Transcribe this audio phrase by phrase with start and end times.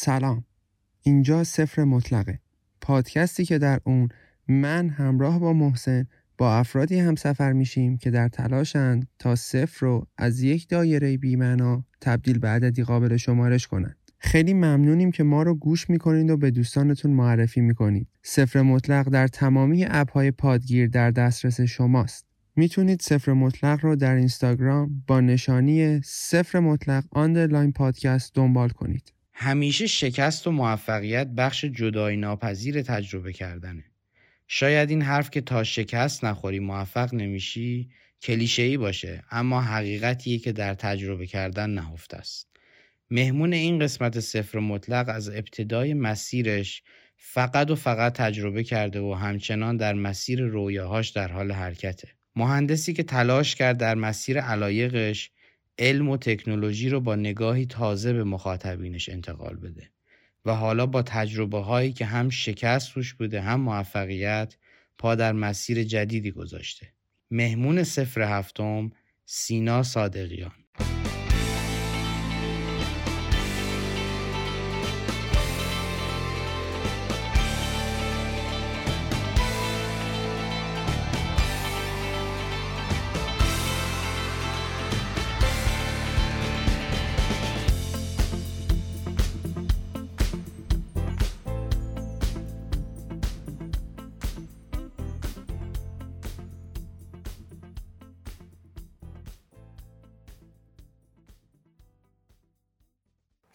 [0.00, 0.44] سلام.
[1.02, 2.38] اینجا صفر مطلقه.
[2.80, 4.08] پادکستی که در اون
[4.48, 6.06] من همراه با محسن
[6.38, 11.84] با افرادی هم سفر میشیم که در تلاشند تا صفر رو از یک دایره بی‌معنا
[12.00, 13.96] تبدیل به عددی قابل شمارش کنند.
[14.18, 18.08] خیلی ممنونیم که ما رو گوش می‌کنید و به دوستانتون معرفی می‌کنید.
[18.22, 22.26] صفر مطلق در تمامی اپهای پادگیر در دسترس شماست.
[22.56, 29.12] می‌تونید صفر مطلق رو در اینستاگرام با نشانی صفر مطلق underline پادکست دنبال کنید.
[29.40, 33.84] همیشه شکست و موفقیت بخش جدای ناپذیر تجربه کردنه.
[34.48, 37.90] شاید این حرف که تا شکست نخوری موفق نمیشی
[38.22, 42.48] کلیشه‌ای باشه اما حقیقتیه که در تجربه کردن نهفته است.
[43.10, 46.82] مهمون این قسمت صفر مطلق از ابتدای مسیرش
[47.16, 52.08] فقط و فقط تجربه کرده و همچنان در مسیر رویاهاش در حال حرکته.
[52.36, 55.30] مهندسی که تلاش کرد در مسیر علایقش
[55.78, 59.90] علم و تکنولوژی رو با نگاهی تازه به مخاطبینش انتقال بده
[60.44, 64.56] و حالا با تجربه هایی که هم شکست روش بوده هم موفقیت
[64.98, 66.92] پا در مسیر جدیدی گذاشته.
[67.30, 68.92] مهمون سفر هفتم
[69.24, 70.57] سینا صادقیان.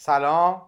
[0.05, 0.61] سلام.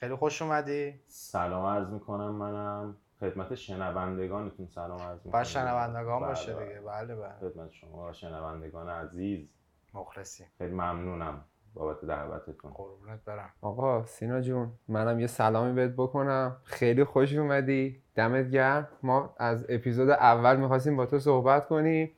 [0.00, 1.00] خیلی خوش اومدی.
[1.06, 2.96] سلام عرض می‌کنم منم.
[3.20, 5.42] خدمت شنوندگانتون سلام عرض می‌کنم.
[5.42, 6.80] شنوندگان باشه بله، دیگه.
[6.80, 7.32] بله بله.
[7.40, 9.54] خدمت شما و شنوندگان عزیز.
[9.94, 10.44] مخلصی.
[10.58, 12.70] خیلی ممنونم بابت دعوتتون.
[12.70, 13.50] قربونت برم.
[13.60, 16.56] آقا سینا جون منم یه سلامی بهت بکنم.
[16.64, 18.02] خیلی خوش اومدی.
[18.14, 18.88] دمت گرم.
[19.02, 22.12] ما از اپیزود اول می‌خواستیم با تو صحبت کنیم.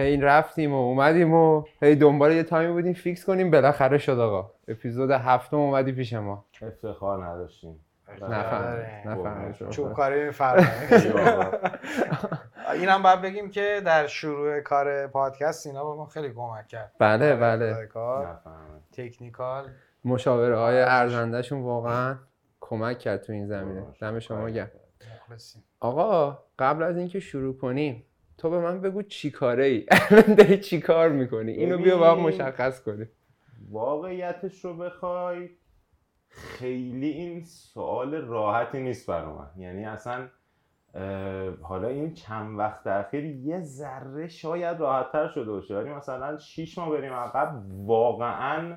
[0.00, 3.50] هی رفتیم و اومدیم و هی دنبال یه تایمی بودیم فیکس کنیم.
[3.50, 4.50] بالاخره شد آقا.
[4.68, 6.44] اپیزود هفتم اومدی پیش ما.
[6.62, 7.80] افتخار نداشتیم.
[9.04, 10.68] نفهم چوب کاری میفرمایید.
[10.92, 11.50] ای بابا.
[12.74, 16.92] اینم باید بگیم که در شروع کار پادکست اینا به ما خیلی کمک کرد.
[16.98, 17.88] بله بله.
[18.92, 19.68] تکنیکال.
[20.04, 22.16] مشاوره های ارزندهشون واقعا
[22.60, 23.86] کمک کرد تو این زمینه.
[24.00, 24.70] دم شما گرم.
[25.80, 28.04] آقا قبل از اینکه شروع کنیم
[28.40, 29.86] تو به من بگو چی کاره ای
[30.38, 32.20] داری چی کار می‌کنی؟ اینو بیا با هم.
[32.20, 33.10] مشخص کنیم.
[33.70, 35.50] واقعیتش رو بخوای
[36.28, 39.50] خیلی این سوال راحتی نیست برای من.
[39.56, 40.28] یعنی اصلا
[41.62, 45.76] حالا این چند وقت اخیر یه ذره شاید راحتتر شده باشه.
[45.76, 48.76] ولی مثلا شیش ماه بریم عقب واقعا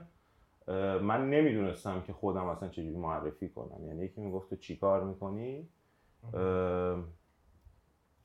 [1.01, 3.87] من نمی‌دونستم که خودم اصلا چجوری معرفی کنم.
[3.87, 5.69] یعنی یکی می‌گفت تو چی کار می‌کنی؟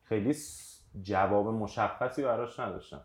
[0.02, 3.00] خیلی س- جواب مشخصی براش نداشتم.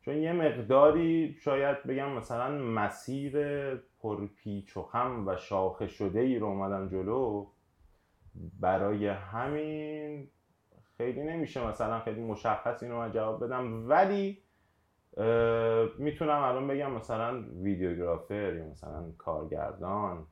[0.00, 3.34] چون یه مقداری شاید بگم مثلا مسیر
[3.74, 7.46] پرپیچ و خم و شاخه شده ای رو اومدم جلو.
[8.60, 10.28] برای همین
[10.96, 13.88] خیلی نمیشه مثلا خیلی مشخص اینو من جواب بدم.
[13.88, 14.42] ولی
[15.98, 20.26] می‌تونم الان بگم مثلا ویدیوگرافر یا مثلا کارگردان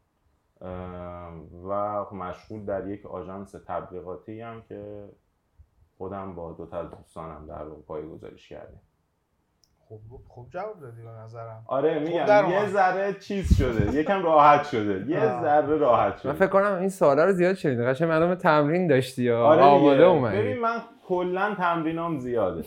[1.69, 5.09] و مشغول در یک آژانس تبلیغاتی هم که
[5.99, 8.81] خودم با دو تا از دوستانم در واقع پایه‌گذاریش کردیم
[9.89, 11.95] خوب خوب جواب دادی به نظرم آره
[12.25, 12.69] در میگم یه.
[12.69, 15.21] ذره چیز شده یکم راحت شده یه.
[15.21, 19.23] ذره راحت من شده فکر کنم این سوالا رو زیاد شنیدی قشنگ معلومه تمرین داشتی
[19.23, 19.63] یا آره.
[19.63, 22.65] آماده اومدی ببین من کلا تمرینام زیاده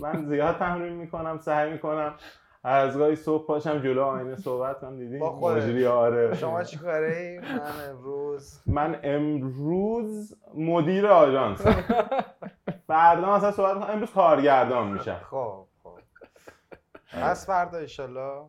[0.00, 2.14] من زیاد تمرین می‌کنم سعی می‌کنم
[2.68, 5.62] از گاهی صبح پاشم جلو آینه صحبت کنم دیدی؟ با خودت.
[5.62, 6.34] مجری آره.
[6.34, 7.60] شما چی کاره ای؟ من
[7.90, 8.60] امروز.
[8.66, 11.66] من امروز مدیر آژانس
[12.86, 13.90] فردا مثلا صحبت می‌کنم.
[13.90, 15.20] امروز کارگردان میشم.
[15.30, 15.98] خب خب.
[17.22, 18.42] پس فردا ایشالله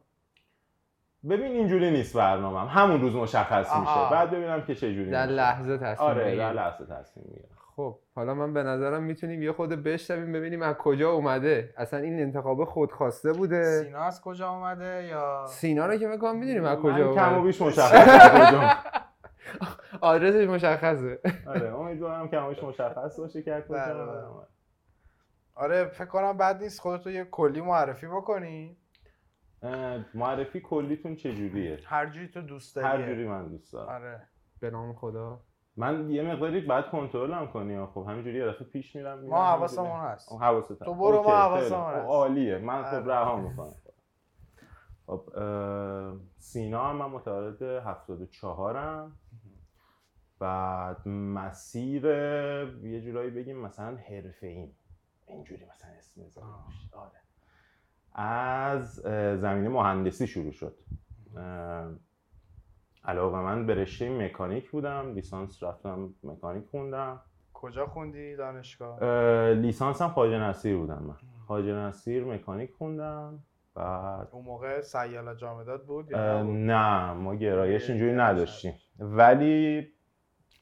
[1.30, 2.68] ببین اینجوری نیست برنامهم.
[2.68, 3.76] همون روز مشخص.
[3.80, 4.10] میشه.
[4.12, 5.26] بعد ببینم که چه جوری در.
[5.26, 6.36] لحظه تصمیم آره.
[6.36, 7.57] در لحظه تصمیم می‌گیرم.
[7.78, 11.74] خب حالا من به نظرم می‌تونیم یه خود بشنویم ببینیم از کجا اومده.
[11.78, 13.84] اصلا این انتخاب خودخواسته بوده.
[13.84, 17.26] سینا از کجا اومده یا؟ سینا رو که بکنم می‌دونیم از کجا من کم و
[17.26, 17.42] اومده.
[17.42, 18.78] بیش مشخصه
[20.02, 21.20] آدرسش مشخصه.
[21.48, 24.22] آره امیدوارم کم و بیش مشخص باشه که کجا بله، اومده.
[24.22, 24.48] بله.
[25.56, 28.78] آره فکر کنم بد نیست خودتو یه کلی معرفی بکنی.
[30.14, 32.88] معرفی کلیتون چجوریه؟ هر جوری تو دوست داری.
[32.88, 33.90] هر جوری من دوست دارم.
[33.90, 34.28] آره.
[34.60, 35.42] به نام خدا.
[35.78, 39.46] من یه مقداری بعد کنترلم کنی خب همینجوری یه دفعه پیش میرم ما.
[39.46, 41.94] حواسمون هست اون حواست تو برو، ما حواسمون.
[41.94, 42.06] هست.
[42.06, 43.02] عالیه من آره.
[43.02, 43.74] خب رها می‌کنم
[45.08, 45.30] خب
[46.38, 49.12] سینا هم من متولد 74 م
[50.40, 52.06] بعد مسیر
[52.84, 54.76] یه جورایی بگیم مثلا حرفه ایم
[55.28, 56.22] اینجوری مثلا اسم.
[56.22, 56.94] روش.
[56.94, 57.12] آره
[58.14, 58.94] از
[59.42, 60.76] زمینه مهندسی شروع شد
[63.08, 67.22] علاقه من به رشته مکانیک بودم لیسانس رفتم مکانیک خوندم.
[67.54, 71.16] کجا خوندی دانشگاه؟ اه، لیسانسم خواجه نصیر بودم من.
[71.48, 73.40] خواجه نصیر مکانیک خوندم
[73.76, 78.74] بعد اون موقع سیالا جامدات بود؟ نه ما گرایش اینجوری نداشتیم.
[79.00, 79.88] ولی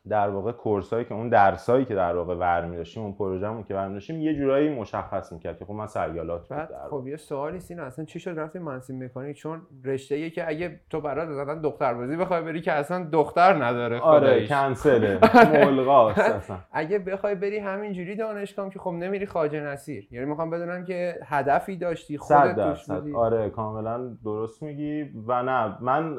[0.10, 3.94] در واقع کورسایی که اون درسایی که در واقع برمی داشتیم اون پروژه‌مون که برمی
[3.94, 7.08] داشتیم یه جورایی مشخص می‌کرد که خب من سیالات بود بعد در خب.
[7.08, 11.30] یه سوالی سینا اصلا چی شد رفتی مهندسی مکانیک چون رشته که اگه تو برات
[11.30, 14.48] مثلا دختربازی بخوای بری که اصلا دختر نداره آره.
[14.48, 15.20] کنسله
[15.66, 16.58] ملغاست اصلا.
[16.72, 20.08] اگه بخوای بری همینجوری دانشگاه که خب نمیری خواجه نصیر.
[20.12, 23.16] یعنی می‌خوام بدونم که هدفی داشتی خودت توش بودی.
[23.16, 25.12] آره کاملا درست میگی.
[25.28, 26.16] و نه من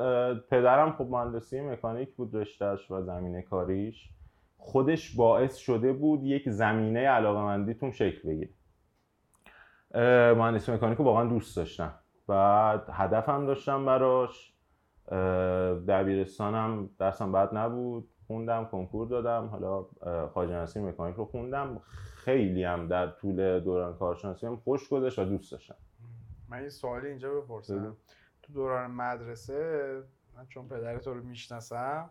[0.50, 3.42] پدرم خب مهندسی مکانیک بود رشتهش و زمینه
[3.76, 4.10] کاریش
[4.56, 8.50] خودش باعث شده بود یک زمینه علاقه توم شکل بگیره.
[10.34, 11.94] مهندسی مکانیک واقعا دوست داشتم.
[12.26, 14.52] بعد هدفم داشتم براش.
[15.88, 18.08] دبیرستانم درسم بد نبود.
[18.26, 19.46] خوندم کنکور دادم.
[19.46, 19.86] حالا
[20.26, 21.80] خواجه مکانیک رو خوندم.
[22.16, 25.76] خیلی هم در طول دوران کارشناسی هم خوش گذشت و دوست داشتم.
[26.48, 27.96] من این سوالی اینجا بپرسم.
[28.42, 30.02] تو دوران مدرسه
[30.36, 32.10] من چون پدر تو رو می‌شناسم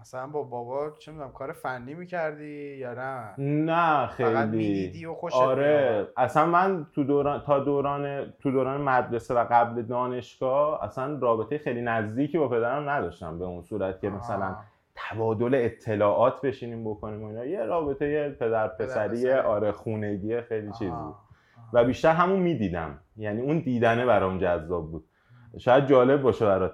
[0.00, 4.30] مثلا با بابا چه می‌دونم کار فنی می‌کردی یا نه؟ نه خیلی.
[4.30, 5.90] فقط می‌دیدی و خوشت آره.
[5.92, 6.08] میومد.
[6.16, 11.82] اصلا من تو دوران تا دوران تو دوران مدرسه و قبل دانشگاه اصلا رابطه خیلی
[11.82, 14.64] نزدیکی با پدرم نداشتم به اون صورت که مثلا آه.
[14.94, 17.44] تبادل اطلاعات بشینیم بکنیم و اینا.
[17.44, 19.32] یه رابطه پدر پسری.
[19.32, 21.04] آره خونگی خیلی چیز آه.
[21.04, 21.14] بود
[21.72, 22.98] و بیشتر همون می‌دیدم.
[23.16, 25.04] یعنی اون دیدنه برام جذاب بود.
[25.58, 26.72] شاید جالب باشه برات.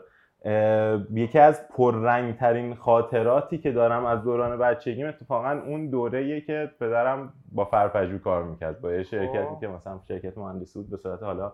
[1.15, 7.33] یکی از پررنگ ترین خاطراتی که دارم از دوران بچگیم اتفاقا اون دوره که پدرم
[7.53, 9.61] با فرپژو کار می‌کرد با یه شرکتی خب.
[9.61, 11.53] که مثلا شرکت مهندسی بود به صورت حالا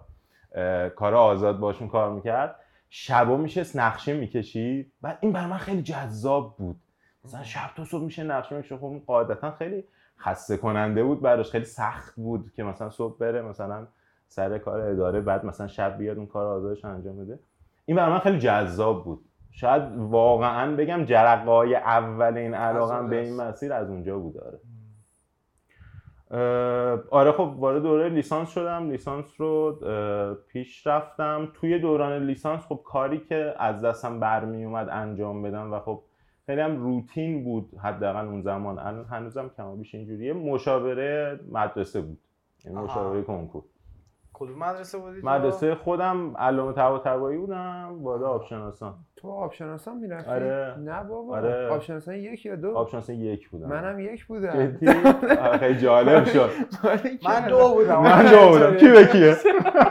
[0.89, 2.57] کار آزاد باشون کار می‌کرد.
[2.91, 4.93] شبا میشه نقشه می‌کشید.
[5.03, 6.77] و این برای من خیلی جذاب بود.
[7.25, 9.85] مثلا شب تا صبح میشه نقشه می‌کشه خب قاعدتا خیلی
[10.19, 13.87] خسته کننده بود براش خیلی سخت بود که مثلا صبح بره مثلا
[14.29, 17.39] سر کار اداره بعد مثلا شب بیاد اون کار آزادش انجام بده.
[17.87, 19.25] این برای من خیلی جذاب بود.
[19.51, 23.37] شاید واقعا بگم جرقه های اول این علاقم به این.
[23.37, 24.59] مسیر از اونجا بود آره.
[27.11, 28.91] آره خب وارد دوره لیسانس شدم.
[28.91, 29.79] لیسانس رو
[30.49, 31.49] پیش رفتم.
[31.55, 36.03] توی دوران لیسانس خب کاری که از دستم برمی اومد انجام بدم و خب
[36.47, 38.79] خیلی هم روتین بود حداقل اون زمان.
[38.79, 40.33] الان هنوزم کم و بیش اینجوریه.
[40.33, 42.19] مشاوره مدرسه بود.
[42.65, 42.79] یعنی.
[42.79, 43.63] مشاوره کنکور.
[44.35, 48.95] کدوم مدرسه بودی؟ مدرسه خودم علامه طباطبایی بودم وارد آبشناسان.
[49.17, 50.75] تو آبشناسان می‌رفتی؟ آره.
[50.79, 51.37] نه بابا.
[51.37, 51.69] آره.
[51.69, 53.69] آبشناسان یک یا دو؟ آبشناسان یک بودم.
[53.69, 54.67] منم یک بودم.
[54.67, 56.51] جدی؟ آره، خیلی جالب شد.
[57.25, 58.01] من دو بودم.
[58.03, 58.77] من دو بودم.
[58.77, 59.37] کی به کیه؟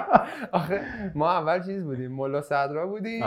[0.51, 0.81] آخه
[1.15, 3.25] ما اول چیز بودیم ملا صدرا بودیم.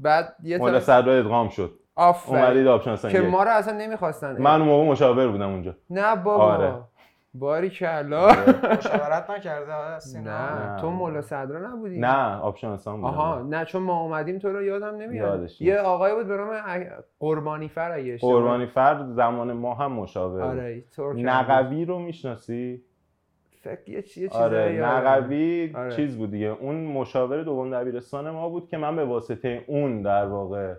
[0.00, 1.70] بعد یه مولا صدرا ادغام شد.
[1.96, 2.44] آفرین.
[2.44, 4.42] اومدید آبشناسان که ما رو اصلا نمی‌خواستن.
[4.42, 5.74] من موقع مشاور بودم اونجا.
[5.90, 6.44] نه بابا.
[6.44, 6.74] آره.
[7.38, 8.26] باری کلا
[8.76, 10.80] مشاورت نکرده آقا سینا نه نه.
[10.80, 14.96] تو ملا صدرا نبودی نه آبشناسان بودم آها نه چون ما اومدیم تو رو یادم
[14.96, 15.78] نمیاد یادش یه.
[15.78, 16.50] آقای بود به نام
[17.20, 20.84] قربانی فر اگه قربانی فرد زمان ما هم مشاور بود آره
[21.16, 22.86] نقوی رو می‌شناسی بود.
[23.62, 24.80] فکر یه چی- یه آره.
[24.84, 25.90] نقوی آره.
[25.96, 30.26] چیز بود دیگه اون مشاور دوم دبیرستان ما بود که من به واسطه اون در
[30.26, 30.74] واقع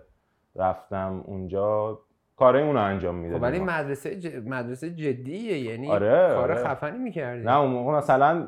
[0.56, 1.98] رفتم اونجا
[2.38, 4.36] کارای اون رو انجام خب می‌دادیم ولی مدرسه ج...
[4.46, 6.54] مدرسه جدیه یعنی آره، کار آره.
[6.54, 7.44] خفنی می‌کردی.
[7.44, 8.46] نه اون موقع مثلا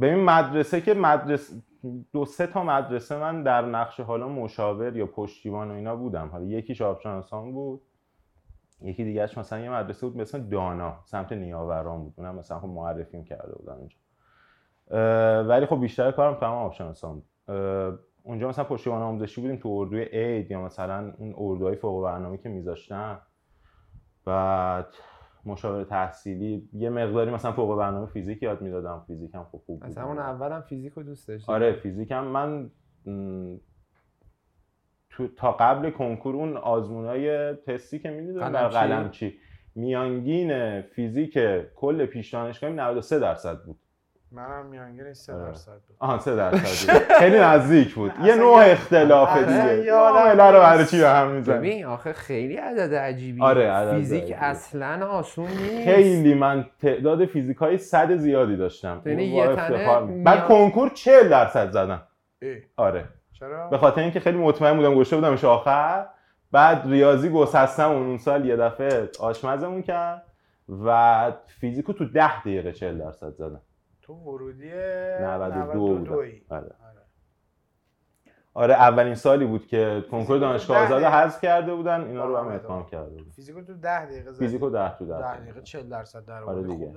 [0.00, 1.54] ببین مدرسه که مدرسه
[2.12, 6.28] دو سه تا مدرسه من در نقش حالا مشاور یا پشتیبان و اینا بودم.
[6.28, 7.80] حالا یکیش آبشناسان بود
[8.82, 12.14] یکی دیگهش مثلا یه مدرسه بود اسم دانا سمت نیاوران بود.
[12.16, 13.96] اونم مثلا خب معرفیم کرده بودن اونجا
[15.48, 17.24] ولی خب بیشتر کارم تمام آبشناسان بود.
[18.26, 22.48] اونجا مثلا پشتیبان آموزشی بودیم تو اردوی عید یا مثلا اون اردوهای فوق برنامه که
[22.48, 23.18] میذاشتن.
[24.24, 24.86] بعد
[25.46, 29.04] مشاور تحصیلی یه مقداری مثلا فوق برنامه فیزیک یاد می‌دادم.
[29.06, 29.84] فیزیکم خب خوب بود.
[29.84, 32.24] از همون اولم فیزیک رو دوست داشتی؟ آره فیزیکم.
[32.24, 32.70] من
[35.10, 38.68] تو تا قبل کنکور اون آزمونای تستی که می‌دیدم در.
[38.68, 39.38] قلمچی
[39.74, 41.38] میانگین فیزیک
[41.74, 43.76] کل پیش دانشگاهی 93 درصد بود.
[44.34, 45.44] منم میانگین 3 آره.
[45.44, 45.96] درصد بود.
[45.98, 48.12] آها 3 درصد بود خیلی نزدیک بود.
[48.26, 49.04] یه نوع اصلا
[49.44, 49.84] دیگه.
[49.84, 50.86] یادم رو برای.
[50.86, 53.42] چی به هم می‌زنی؟ ببین آخه خیلی عدد عجیبی.
[53.42, 54.38] آره، عدد فیزیک عجیبی.
[54.38, 55.84] اصلا آسون نیست.
[55.84, 59.02] خیلی من تعداد فیزیک های صد زیادی داشتم.
[59.06, 62.02] یعنی یه تنه بعد کنکور 40 درصد زدم
[62.76, 63.04] آره.
[63.32, 66.06] چرا؟ به خاطر اینکه خیلی مطمئن بودم گوشه بودمش آخر.
[66.52, 70.22] بعد ریاضی گسستم اون سال یه دفعه آشمزمون کرد
[70.84, 73.60] و فیزیکو تو ده دقیقه 40 درصد زدم.
[74.04, 74.70] تو ورودی
[75.20, 76.04] 92 بودم.
[76.04, 76.42] دویی.
[76.50, 76.62] آره.
[76.62, 76.74] آره.
[78.54, 81.02] آره اولین سالی بود که کنکور دانشگاه آزاد.
[81.02, 82.54] حذف کرده بودن اینا رو هم آره.
[82.54, 85.88] اتمام کرده بودن فیزیکو تو 10 دقیقه زدی فیزیکو 10 تو 10 10 دقیقه 40
[85.88, 86.74] درصد در آره آوردی.
[86.76, 86.92] دیگه.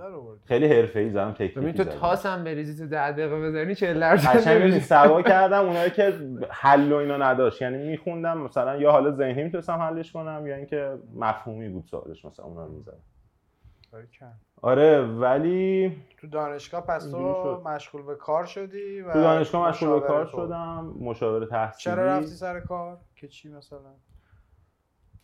[0.45, 3.99] خیلی حرفه‌ای زدم ببین تکنیکی تو زدم تاس هم بریزی تو ده دقیقه بزنی 40
[3.99, 4.79] درصد قشنگ ببین.
[4.79, 6.13] سوا کردم اونایی که
[6.49, 10.97] حل و اینا نداشت یعنی میخوندم مثلا یا حالا ذهنی می‌تونستم حلش کنم یا اینکه
[11.15, 12.99] مفهومی بود سوالش مثلا اونا رو می‌زدم.
[14.61, 17.61] آره ولی تو دانشگاه پس تو.
[17.65, 20.31] مشغول به کار شدی و تو دانشگاه مشغول به کار تو.
[20.31, 23.79] شدم مشاوره تحصیلی چرا رفتی سر کار که چی مثلا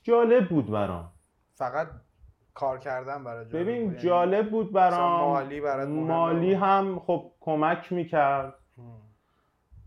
[0.04, 1.12] جالب بود برام
[1.54, 1.88] فقط
[2.54, 7.32] کار کردن برای جالب ببین بود؟ یعنی جالب بود برام مالی برات مالی؟ هم خب
[7.40, 8.54] کمک می‌کرد.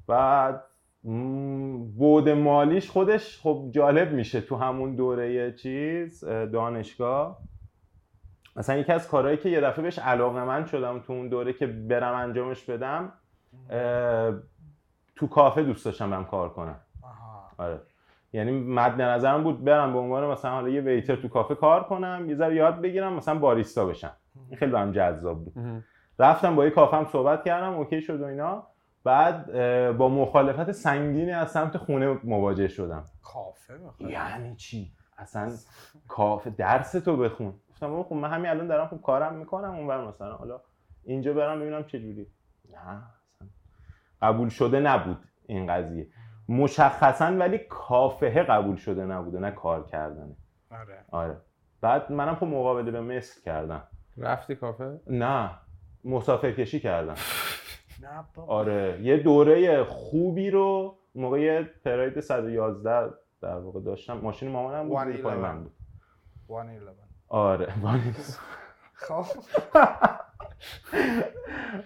[0.07, 0.65] بعد
[1.97, 7.39] بود مالیش خودش خب جالب میشه تو همون دوره چیز اه، دانشگاه
[8.57, 11.67] مثلا یکی از کارهایی که یه دفعه بهش علاقه من شدم تو اون دوره که
[11.67, 13.13] برم انجامش بدم
[15.17, 16.81] تو کافه دوست داشتم برم کار کنم.
[17.03, 17.51] آها.
[17.59, 17.81] آره.
[18.33, 22.25] یعنی مد نظرم بود برم به عنوان مثلا حالا یه ویتر تو کافه کار کنم
[22.29, 24.13] یه ذره یاد بگیرم مثلا باریستا بشم.
[24.49, 25.55] این خیلی برام جذاب بود.
[26.19, 28.67] رفتم با یه کافم صحبت کردم اوکی شد و اینا.
[29.05, 29.53] بعد
[29.97, 33.05] با مخالفت سنگینی از سمت خونه مواجه شدم.
[33.23, 35.53] کافه یعنی چی؟ اصلا
[36.09, 37.55] کافه درس تو بخون.
[37.77, 40.37] گفتم بابا خب من همین الان دارم خوب کارم می‌کنم اونور مثلا.
[40.37, 40.61] حالا
[41.05, 42.27] اینجا برم ببینم چه جوری.
[42.73, 43.49] نه اصلا
[44.23, 46.07] قبول شده نبود این قضیه.
[46.49, 50.37] مشخصا ولی کافه قبول شده نبوده نه کار کردنه.
[50.71, 51.05] آره.
[51.11, 51.37] آره.
[51.81, 53.83] بعد منم خب مقابله به مثل کردم.
[54.17, 55.51] رفتی کافه؟ نه
[56.05, 57.15] مسافر کشی کردم.
[58.03, 58.53] نه بابا.
[58.53, 58.99] آره.
[59.03, 64.19] یه دوره خوبی رو موقع یه پراید 111 در واقع داشتم.
[64.19, 65.53] ماشین مامانم بود پای 111.
[65.53, 65.73] من بود.
[66.49, 67.73] 111 آره.
[68.95, 69.25] خب.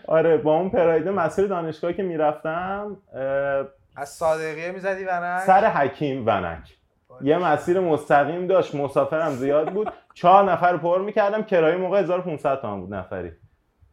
[0.09, 2.97] آره با اون پرایده مسیر دانشگاهی که می‌رفتم
[3.97, 6.77] از صادقیه می‌زدی ونک؟ سر حکیم ونک.
[7.23, 9.93] یه مسیر مستقیم داشت مسافرم زیاد بود.
[10.15, 13.33] چهار نفر پر می‌کردم کرایه موقع 1500 تومن بود نفری.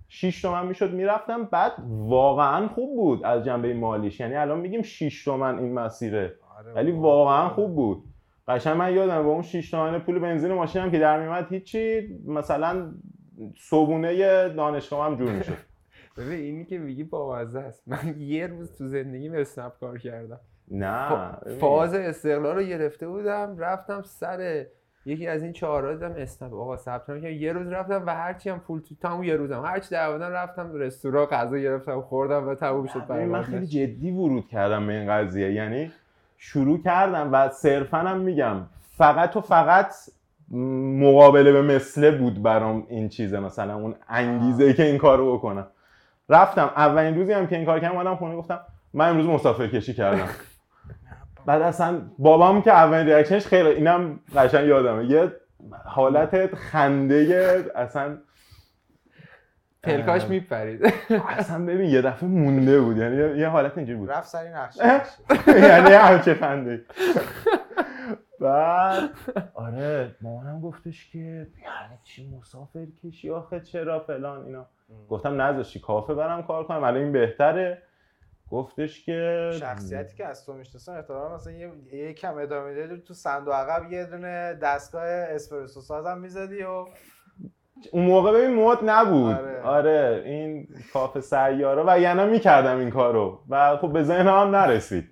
[0.10, 1.44] 6 تومن می‌شد می‌رفتم.
[1.44, 4.20] بعد واقعا خوب بود از جنبه مالیش.
[4.20, 6.36] یعنی الان میگیم 6 تومن این مسیره.
[6.58, 6.92] آره ولی.
[6.92, 8.04] واقعا خوب بود.
[8.48, 12.92] قشنگ من یادم با اون 6 تومن پول بنزین ماشینم که در میومد هیچی مثلا
[13.58, 15.58] صبونه دانشگاه هم جور می‌شد.
[16.18, 17.84] ببین اینی که میگی بامزه است.
[17.88, 20.40] من یه روز تو زندگیم اسنپ کار کردم.
[20.72, 21.32] نه.
[21.60, 24.66] فاز استقلال رو گرفته بودم رفتم سر
[25.06, 26.54] یکی از این چهارراه دیدم اسنپ.
[26.54, 27.26] آقا ثبت کردم.
[27.26, 29.62] یه روز رفتم و هرچی هم پول تو تمام یه روزم.
[29.66, 33.42] هرچی در آوردم رفتم رستوران غذا گرفتم خوردم و تموم شد ببین، من.
[33.42, 35.52] خیلی جدی ورود کردم به این قضیه.
[35.54, 35.92] یعنی
[36.38, 38.56] شروع کردم و صرفا هم میگم
[38.98, 39.94] فقط و فقط
[41.02, 45.68] مقابله به مثله بود برام این چیزه مثلا اون انگیزه ای که این کارو بکنم.
[46.30, 48.60] رفتم اولین روزی هم که این کار کردم اومدم خونه گفتم
[48.94, 50.28] من امروز مسافر کشی کردم.
[51.46, 55.06] بعد اصلا بابام که اولین ریاکشنش خیلی اینم قشنگ یادمه.
[55.06, 55.32] یه
[55.86, 58.18] حالت خنده اصلا
[59.88, 60.26] پلکاش.
[60.28, 60.94] میپرید.
[61.38, 62.98] اصلا ببین یه دفعه مونده بود.
[62.98, 64.12] یعنی یه- حالت اینجوری بود.
[64.12, 65.02] رفت سری نقشه.
[65.68, 66.82] یعنی همچه خنده.
[68.40, 69.10] بعد
[69.54, 71.48] آره مامانم گفتش که یعنی
[72.04, 74.66] چی مسافر کشی آخه چرا فلان اینا.
[75.10, 77.82] گفتم نذاشتی کافه برم کار کنم الان این بهتره.
[78.52, 83.14] گفتش که شخصیتی که از تو می‌شناسم احتمالاً مثلا یه یه کم ادامه دادی تو
[83.14, 86.86] صندوق عقب یه دونه دستگاه اسپرسو سازم می‌زدی و
[87.92, 89.36] اون موقع ببین مد نبود.
[89.36, 89.62] آره.
[89.62, 91.84] آره, این کافه سیاره.
[91.88, 93.40] و یعنی می‌کردم این کارو.
[93.50, 95.10] و خب به ذهنم هم نرسید.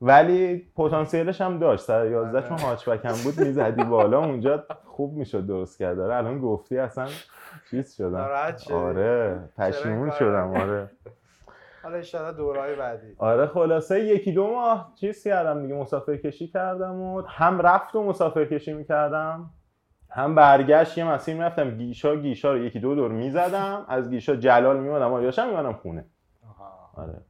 [0.00, 1.84] ولی پتانسیلش هم داشت.
[1.84, 2.48] سر 11 آره.
[2.48, 5.96] چون هاچبک هم بود می‌زدی بالا اونجا خوب می‌شد درست کرد.
[5.96, 7.06] داره الان گفتی اصلا
[7.70, 8.30] چیز شدم؟
[8.72, 10.90] آره پشیمون شدم؟ آره.
[11.82, 13.06] حالا ان دورهای بعدی.
[13.18, 18.02] آره خلاصه یکی دو ماه چیز کردم دیگه مسافر کشی کردم و هم رفت و
[18.02, 19.50] مسافر کشی می‌کردم.
[20.14, 24.80] هم برگشت یه مسیر می‌رفتم گیشا گیشا رو یکی دو دور می‌زدم از گیشا جلال
[24.80, 26.04] میمادم آریاشم میمادم خونه.
[26.94, 27.20] آره.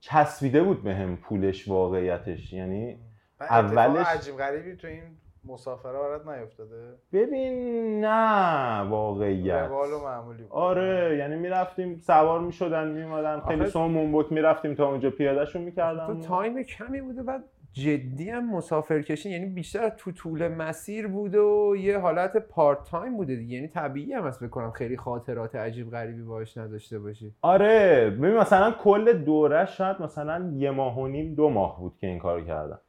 [0.00, 2.52] چسبیده بود بهم پولش واقعیتش.
[2.52, 2.98] یعنی
[3.40, 5.02] اولش- عجیب غریبی تو این
[5.44, 9.68] مسافره برات نیفتاده؟ ببین نه واقعیت.
[9.70, 10.52] و معمولی بود.
[10.52, 16.20] آره یعنی می‌رفتیم سوار می‌شدن میومدن خیلی سومون بود می‌رفتیم تا اونجا پیادهشون تو می‌کردم.
[16.20, 21.74] time کمی بوده بعد جدی هم مسافر کشی یعنی بیشتر تو طول مسیر بود و
[21.78, 23.54] یه حالت part time بوده دیگه.
[23.54, 27.32] یعنی طبیعی هم هست بکنم خیلی خاطرات عجیب غریبی باش نداشته باشی.
[27.42, 32.06] آره ببین مثلا کل دوره شاید مثلا یه ماه و نیم دو ماه بود که
[32.06, 32.80] این کارو کردم.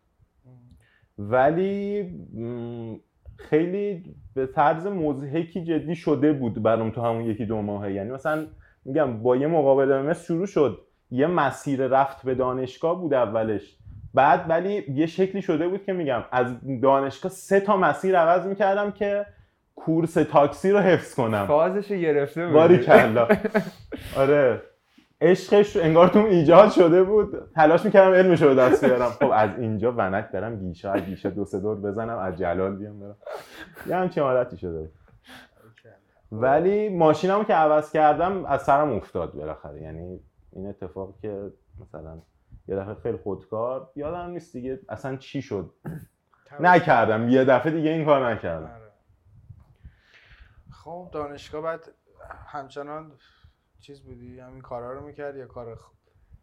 [1.18, 2.10] ولی
[3.38, 7.94] خیلی به طرز مضحکی جدی شده بود برام تو همون یکی دو ماهه.
[7.94, 8.48] یعنی مثلا
[8.86, 10.82] میگم با یه مقابله شروع شد.
[11.12, 13.78] یه مسیر رفت به دانشگاه بود اولش.
[14.16, 16.48] بعد ولی یه شکلی شده بود که میگم از
[16.82, 19.26] دانشگاه سه تا مسیر عوض می‌کردم که
[19.76, 21.46] کورس تاکسی رو حفظ کنم.
[21.46, 23.28] فازش رو گرفته بود باری کلا
[24.18, 24.62] آره.
[25.22, 27.52] عشقش انگار تو ایجاد شده بود.
[27.56, 29.10] تلاش می‌کردم علمش رو دست بیارم.
[29.10, 33.00] خب از اینجا ونک برم گیشه از گیشه دو سه دور بزنم از جلال بیام
[33.00, 33.16] برم.
[33.88, 34.92] یه همچین حالتی شده بود.
[36.32, 39.82] ولی ماشینمو که عوض کردم از سرم افتاد بالاخره.
[39.82, 40.20] یعنی
[40.52, 42.18] این اتفاق که مثلا
[42.68, 45.74] یه دفعه خیلی خودکار یادم نیست دیگه اصلا چی شد.
[46.60, 47.30] نکردم.
[47.30, 48.66] یه دفعه دیگه این کار نکردم.
[48.66, 48.92] آره.
[50.72, 51.92] خب دانشگاه بعد
[52.48, 53.12] همچنان
[53.80, 55.80] چیز بودی؟ همین کارا رو می‌کرد یا کار خ-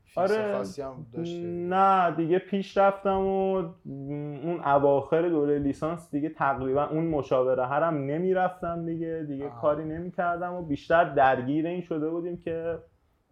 [0.04, 6.28] فیکس آره خاصی هم داشتی؟ نه دیگه پیش رفتم و اون اواخر دوره لیسانس دیگه
[6.28, 9.24] تقریبا اون مشاوره هرم نمی‌رفتم دیگه.
[9.28, 9.60] دیگه آه.
[9.60, 12.78] کاری نمی‌کردم و بیشتر درگیر این شده بودیم که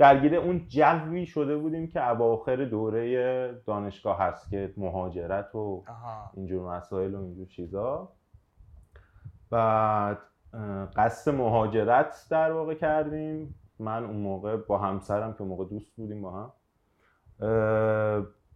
[0.01, 5.85] درگیر اون جوی شده بودیم که اواخر دوره دانشگاه هست که مهاجرت و
[6.35, 8.13] اینجور مسائل و اینجور چیزا.
[9.51, 10.19] بعد
[10.97, 13.55] قصد مهاجرت در واقع کردیم.
[13.79, 16.53] من اون موقع با همسرم که موقع دوست بودیم با هم.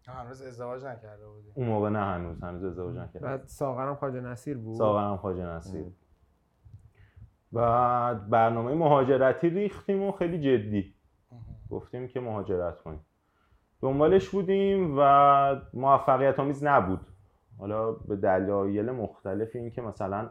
[0.06, 1.48] هنوز ازدواج نکرده بودی.
[1.54, 5.84] اون موقع نه هنوز هنوز ازدواج نکردم بعد ساغرم خواجه نصیر بود؟ ساغرم خواجه نصیر.
[7.52, 10.93] بعد برنامه مهاجرتی ریختیم و خیلی جدی.
[11.70, 13.00] گفتیم که مهاجرت کنیم.
[13.80, 17.00] دنبالش بودیم و موفقیت آمیز نبود.
[17.58, 20.30] حالا به دلایل مختلف این که مثلا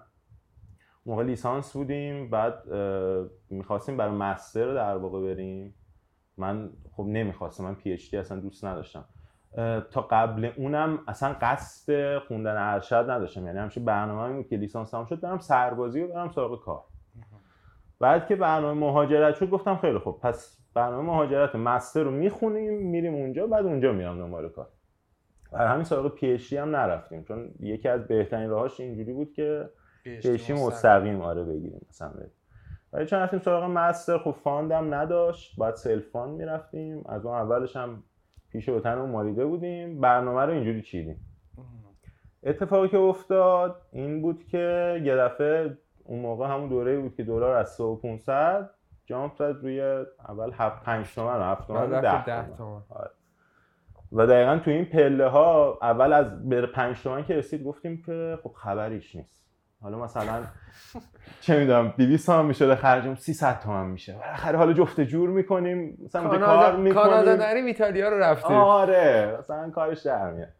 [1.05, 2.73] موقع لیسانس بودیم بعد
[3.49, 5.75] می‌خواستیم برای مستر در واقع بریم.
[6.37, 9.05] من خب نمی‌خواستم من پی اچ دی اصلا دوست نداشتم.
[9.91, 13.45] تا قبل اونم اصلا قصد خوندن ارشد نداشتم.
[13.45, 16.83] یعنی همیشه برنامه بود که لیسانس تمام شد برم سربازی و برم سراغ کار.
[17.99, 23.13] بعد که برنامه مهاجرت شد گفتم خیلی خوب پس برنامه مهاجرت مستر رو می‌خونیم میریم
[23.13, 24.67] اونجا بعد اونجا میرم دنبال کار.
[25.51, 29.69] برای همین سراغ PhD هم نرفتیم چون یکی از بهترین راهاش اینجوری بود که
[30.03, 31.21] PhD مستقیم.
[31.21, 32.11] آره بگیریم مثلا.
[32.93, 37.03] ولی چون رفتیم سراغ master خب fund م نداشت باید self fund می‌رفتیم.
[37.05, 38.03] از اون اولش هم
[38.51, 40.01] پیه‌ش به تنمون مالیده بودیم.
[40.01, 41.17] برنامه رو اینجوری چیدیم.
[42.43, 47.55] اتفاقی که افتاد این بود که یه دفعه اون موقع همون دوره بود که دلار
[47.55, 48.69] از 3500
[49.05, 49.81] jump زد روی
[50.29, 52.81] اول 7 5 تومن و 7 تومن 10 ده تومن.
[54.11, 58.37] و دقیقا تو این پله ها اول از به 5 تومن که رسید گفتیم که
[58.43, 59.43] خب خبریش نیست.
[59.81, 60.43] حالا مثلا
[61.41, 64.13] چه می‌دونم 200 تومن میشه خرجم 300 تومن میشه.
[64.13, 67.03] بالاخره حالا جفت جور می‌کنیم مثلا اونجا کار کانادا می‌کنیم.
[67.03, 68.55] کانادا نریم ایتالیا رو رفتیم.
[68.55, 70.53] آره مثلا کارش در میاد.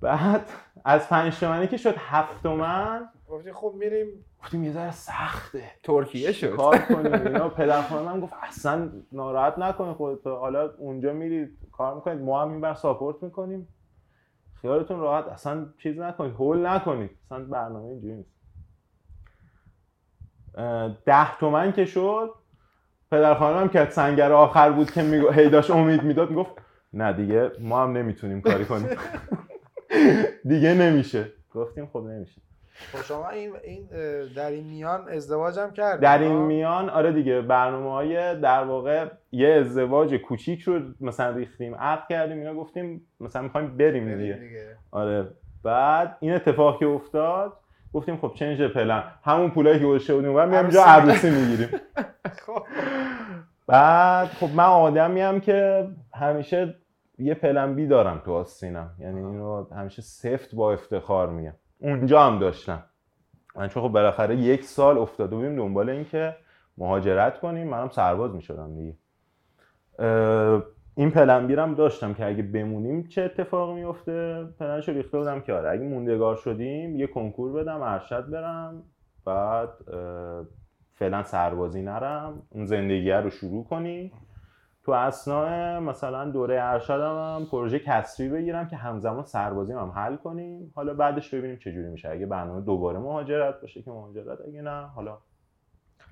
[0.00, 0.48] بعد
[0.84, 4.06] از 5 تومنی که شد 7 تومن گفتی خب میریم.
[4.42, 5.62] گفتیم یه ذره سخته.
[5.82, 6.56] ترکیه شد.
[6.56, 10.26] کار کنیم؟ اینا پدر خانمم گفت اصلا ناراحت نکنید خودت.
[10.26, 12.20] حالا اونجا میرید کار می‌کنید.
[12.20, 13.68] ما هم این بر ساپورت می‌کنیم.
[14.54, 15.24] خیالتون راحت.
[15.24, 16.34] اصلا چیز نکنید.
[16.34, 17.10] هول نکنید.
[17.24, 18.38] اصلا برنامه اینجوری نیست.
[21.06, 22.30] ده تومن که شد
[23.10, 26.52] پدر خانمم که سنگر آخر بود که میگو هی داشت امید می‌داد می‌گفت
[26.92, 28.88] نه دیگه ما هم نمی‌تونیم کاری کنیم.
[30.44, 31.32] دیگه نمیشه.
[31.54, 32.40] گفتیم خب نمیشه.
[32.92, 33.88] خب شما این این
[34.36, 39.06] در این میان ازدواج هم کردی در این؟ میان آره دیگه برنامه های در واقع
[39.32, 44.34] یه ازدواج کوچیک رو مثلا ریختیم عقد کردیم اینا گفتیم مثلا می‌خوایم بریم بریم دیگه.
[44.34, 44.76] دیگه.
[44.90, 45.28] آره.
[45.62, 47.52] بعد این اتفاق که افتاد
[47.92, 49.02] گفتیم خب چنج پلن.
[49.24, 51.28] همون پولایی که گذاشته بودیم و میام اینجا عروسی.
[51.28, 51.68] عروسی می‌گیریم.
[52.46, 52.62] خب.
[53.66, 56.74] بعد خب من آدمی هم که همیشه
[57.18, 58.90] یه پلن بی دارم تو آستینم.
[58.98, 61.54] یعنی اینو همیشه سفت با افتخار میگم.
[61.80, 62.84] اونجا هم داشتم.
[63.56, 66.36] من چون خب بالاخره یک سال افتاده بودیم دنبال این که
[66.78, 67.68] مهاجرت کنیم.
[67.68, 68.96] منم سرباز می‌شدم دیگه.
[70.94, 75.70] این پلن بیرم داشتم که اگه بمونیم چه اتفاقی میفته پلنشو ریخته بودم که آره
[75.70, 78.82] اگه موندگار شدیم یه کنکور بدم ارشد برم
[79.24, 79.68] بعد
[80.94, 84.12] فعلا سربازی نرم اون زندگی رو شروع کنی.
[84.88, 90.72] تو اسناء مثلا دوره ارشدم هم پروژه کسری بگیرم که همزمان سربازی هم حل کنیم.
[90.74, 92.08] حالا بعدش ببینیم چه جوری میشه.
[92.08, 95.18] اگه برنامه دوباره مهاجرت باشه که مهاجرت اگه نه حالا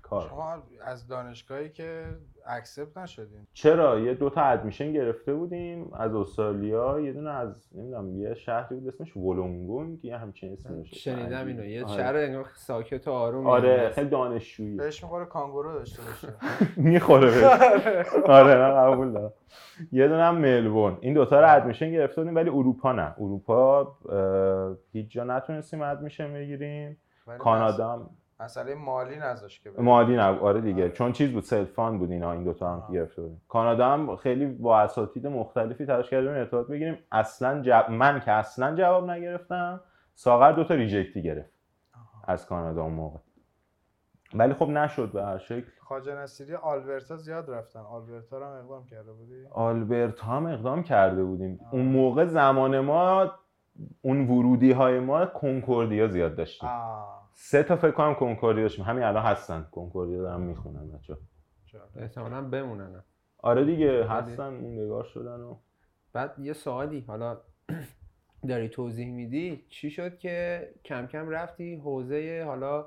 [0.08, 0.28] کار.
[0.28, 2.04] شما از دانشگاهی که
[2.46, 3.46] اکسپت نشدین.
[3.52, 5.90] چرا؟ یه دوتا ادمیشن گرفته بودیم.
[5.94, 10.76] از استرالیا یه دونه از نمی‌دونم یه شهری بود اسمش ولونگون که یه همچین اسمی
[10.76, 10.94] داشت.
[10.94, 11.64] شنیدم اینو.
[11.64, 11.96] یه آره.
[11.96, 14.76] شهر انگار ساکت و آروم آره خیلی دانشجویی.
[14.76, 16.34] بهش می‌خوره کانگورو داشته باشه.
[16.90, 18.06] می‌خوره بهش.
[18.26, 19.32] آره نه قبول دارم.
[19.92, 20.98] یه دونه هم ملبورن.
[21.00, 23.14] این دوتا رو ادمیشن گرفته بودیم ولی اروپا نه.
[23.18, 23.96] اروپا
[24.92, 26.96] هیچ جا نتونستیم ادمیشن بگیریم.
[27.38, 28.10] کانادا
[28.40, 29.82] مسئله مالی نذاشت که بره.
[29.82, 30.92] مالی نه آره دیگه آره.
[30.92, 32.92] چون چیز بود سلفان بود اینا این دوتا هم که آه.
[32.92, 38.32] گرفته کانادا هم خیلی با اساتید مختلفی تلاش کردیم ارتباط بگیریم اصلا جواب من که
[38.32, 39.80] اصلا جواب نگرفتم
[40.14, 41.50] ساغر دوتا ریجکتی گرفت.
[42.28, 43.18] از کانادا اون موقع
[44.34, 49.12] ولی خب نشد به هر شکل خواجه نصیری آلبرتا زیاد رفتن آلبرتا هم اقدام کرده
[49.12, 51.74] بودی آلبرت هم اقدام کرده بودیم آه.
[51.74, 53.32] اون موقع زمان ما
[54.02, 59.02] اون ورودی های ما کنکوردیا زیاد داشتیم آه سه تا فکر کنم کنکوردیا داشتیم همین
[59.04, 61.16] الان هستن کنکوردیا دارن می‌خونن بچه
[61.66, 61.88] جالب.
[61.96, 63.02] احتمالاً بمونن
[63.38, 64.04] آره دیگه.
[64.04, 65.56] هستن موندگار شدن و
[66.12, 67.36] بعد یه سوالی حالا
[68.48, 72.86] داری توضیح میدی چی شد که کم کم رفتی حوزه حالا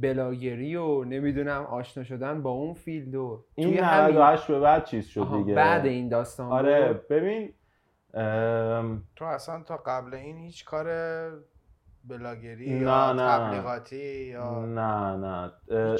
[0.00, 4.84] بلاگری و نمی‌دونم آشنا شدن با اون field و این توی همین- 98 به بعد
[4.84, 7.52] چیز شد دیگه بعد این داستان آره؟ ببین
[8.14, 10.86] ام، تو اصلا تا قبل این هیچ کار
[12.08, 13.22] بلاگری نه، یا نه.
[13.22, 15.52] تبلیغاتی یا نه نه.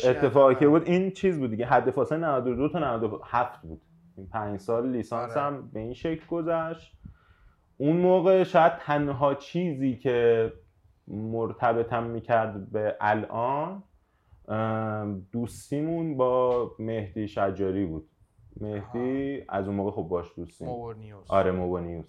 [0.04, 0.68] اتفاقی که.
[0.68, 1.66] بود این چیز بود دیگه.
[1.66, 3.80] حد فاصله 92 تا 97 بود.
[4.16, 5.42] این پنج سال لیسانس آره.
[5.42, 6.92] هم به این شکل گذشت.
[7.76, 10.52] اون موقع شاید تنها چیزی که
[11.08, 13.82] مرتبطم می‌کرد به الان
[15.32, 18.08] دوستیمون با مهدی شجاری بود.
[18.60, 20.68] مهدی از اون موقع خب باش دوستیم.
[20.68, 22.04] مور نیوز آره موبا نیوز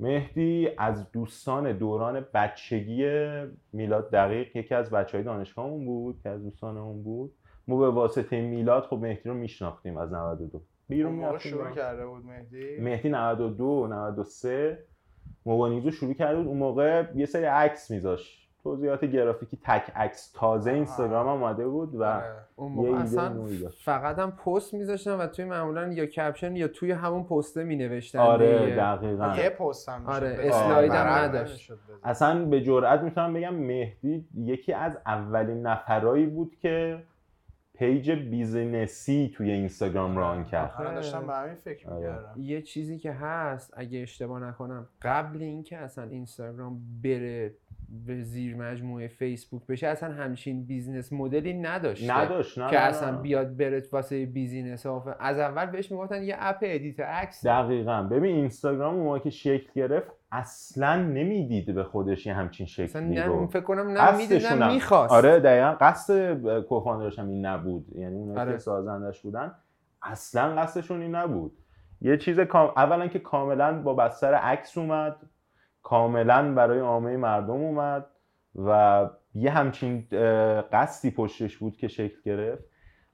[0.00, 3.06] مهدی از دوستان دوران بچگی
[3.72, 7.32] میلاد دقیق یکی از بچه های دانشگاهمون بود که از دوستانمون بود.
[7.68, 12.06] ما به واسطه میلاد خب مهدی رو میشناختیم از 92 بیرون اون موقع شروع کرده
[12.06, 14.84] بود مهدی؟ مهدی 92 93
[15.46, 16.46] موبانیزو شروع کرده بود.
[16.46, 20.70] اون موقع یه سری عکس میذاش توضیحات گرافیکی تک عکس تازه.
[20.70, 22.24] اینستاگرام هم اومده بود و آره.
[22.56, 23.46] اون یه اصلا.
[23.84, 28.58] فقط هم پست میذاشتن و توی معمولا یا caption یا توی همون پسته مینوشتن آره
[28.58, 28.76] دیگه.
[28.76, 30.36] دقیقا یه پست هم آره،.
[30.40, 31.72] اسلاید هم نداشت.
[32.04, 37.02] اصلا به جرئت می‌تونم بگم مهدی یکی از اولین نفرایی بود که
[37.74, 41.98] page business ی توی اینستاگرام run کرد من داشتم به همین فکر آره.
[41.98, 47.54] می‌کردم یه چیزی که هست اگه اشتباه نکنم قبل اینکه اصلا اینستاگرام بره
[48.06, 52.82] به زیر مجموعه فیسبوک بشه اصلا همچین business model ی نداشته نداشت نه که نه،
[52.82, 53.22] اصلا نه.
[53.22, 55.16] بیاد بره واسه business ها.
[55.20, 57.46] از اول بهش می‌گفتن یه اپ edit عکس.
[57.46, 58.02] دقیقا.
[58.02, 63.24] ببین اینستاگرام اون که شکل گرفت اصلا نمی‌دید به خودش یه همچین اصلا شکلی نه
[63.24, 65.12] رو فکر کنم نه می‌دید نه می‌خواست.
[65.12, 65.76] آره دقیقا.
[65.80, 67.86] قصد co-founder ش هم این نبود.
[67.94, 68.52] یعنی اونایی آره.
[68.52, 69.52] که سازندش بودن
[70.02, 71.52] اصلا قصدشون این نبود.
[72.00, 72.72] یه چیز کام...
[72.76, 75.16] اولا که کاملا با بستر عکس اومد.
[75.82, 78.06] کاملا برای عامه مردم اومد
[78.54, 80.06] و یه همچین
[80.72, 82.64] قصدی پشتش بود که شکل گرفت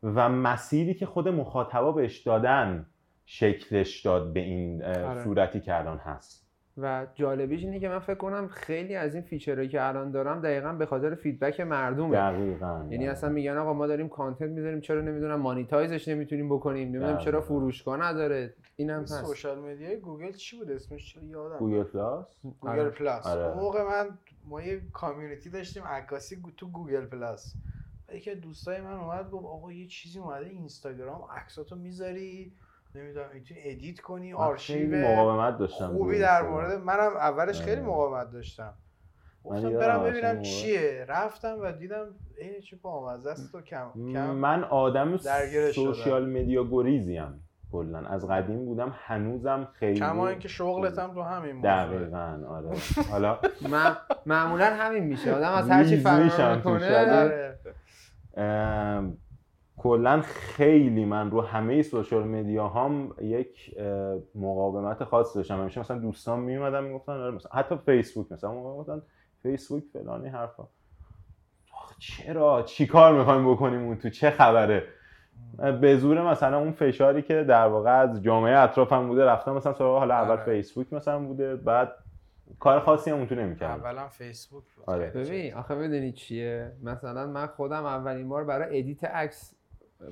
[0.03, 2.87] و مسیری که خود مخاطبا بهش دادن
[3.25, 5.25] شکلش داد به این آره.
[5.25, 6.48] صورتی که الان هست
[6.79, 10.41] و جالبیش اینه که من فکر کنم خیلی از این feature هایی که الان دارم
[10.41, 12.17] دقیقا به خاطر feedback مردمه.
[12.17, 16.89] دقیقا یعنی اصلا میگن آقا ما داریم content می‌ذاریم چرا نمی‌دونم monetize ش نمی‌تونیم بکنیم؟
[16.89, 17.41] نمی‌دونم چرا.
[17.41, 19.25] فروشگاه نداره؟ این هم هست.
[19.25, 22.27] social media ی گوگل چی بود اسمش؟ چرا یادم گوگل پلاس؟
[22.61, 22.91] گوگل آره.
[22.91, 23.27] پلاس.
[23.27, 23.47] آره.
[23.47, 27.55] اون موقع من ما یه community داشتیم عکاسی تو گوگل پلاس.
[28.13, 32.53] یکی از دوستای من اومد گفت آقا یه چیزی اومده اینستاگرام عکساتو می‌ذاری؟
[32.95, 36.43] نمی‌دونم می‌تونی edit کنی آرشیو مقاومت داشتم خوبی در.
[36.43, 37.89] مورد منم اولش خیلی آره.
[37.89, 38.75] مقاومت داشتم
[39.45, 42.07] من گفتم برم ببینم چیه رفتم و دیدم
[42.39, 45.17] این چه بامزه است و کم کم من آدم.
[45.75, 51.53] سوشیال مدیا گریزیم کلا از قدیم بودم هنوزم خیلی کما اینکه شغلت هم تو همین
[51.53, 52.71] موضوع دقیقا آره
[53.11, 53.39] حالا
[53.71, 53.97] من
[54.27, 57.59] معمولا همین میشه آدم از هر چی فرار می‌کنه آره.
[58.37, 59.17] ام،
[59.79, 63.79] کلا خیلی من رو همه سوشال مدیا هم یک
[64.35, 65.61] مقاومت خاص داشتم.
[65.61, 69.03] همیشه مثلا دوستان میومدن می‌گفتن آره مثلا حتی فیسبوک مثلا موقع گفتن
[69.43, 70.69] فیسبوک فلانی حرفا.
[71.75, 74.85] آخ، چرا؟ چیکار می‌خوایم بکنیم اون تو؟ چه خبره؟
[75.81, 79.99] به زور مثلا اون فشاری که در واقع از جامعه اطرافم بوده رفتم مثلا سراغ
[79.99, 80.45] حالا اول آره.
[80.45, 81.93] فیسبوک مثلا بوده بعد
[82.59, 83.85] کار خاصی هم اون تو نمی‌کردم.
[83.85, 84.85] اولا فیسبوک بود.
[84.87, 85.11] آره.
[85.11, 89.55] ببین آخه بدونی چیه؟ مثلا من خودم اولین بار برای edit عکس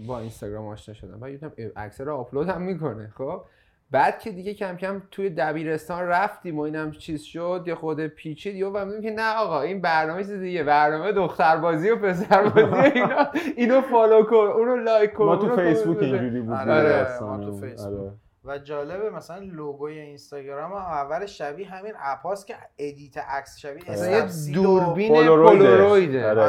[0.06, 3.42] با اینستاگرام آشنا شدم بعد دیدم عکس رو آپلود هم می‌کنه خب
[3.90, 8.54] بعد که دیگه کم کم توی دبیرستان رفتیم و اینم چیز شد یا خود پیچید
[8.54, 13.80] یا فهمیدیم که نه آقا این برنامه چیز دیگه برنامه دختربازی و پسربازی اینا اینو
[13.80, 16.02] follow کن اونو like کن ما تو فیسبوک.
[16.02, 17.40] اینجوری بود آره، داستانمون.
[17.40, 18.12] ما تو فیسبوک.
[18.48, 18.60] آره.
[18.60, 23.90] و جالبه مثلا لوگوی اینستاگرام هم اول شبیه همین app است که edit عکس شبیه
[23.90, 25.66] مثلا یه دوربین پولارویده.
[25.66, 26.42] پولارویده آره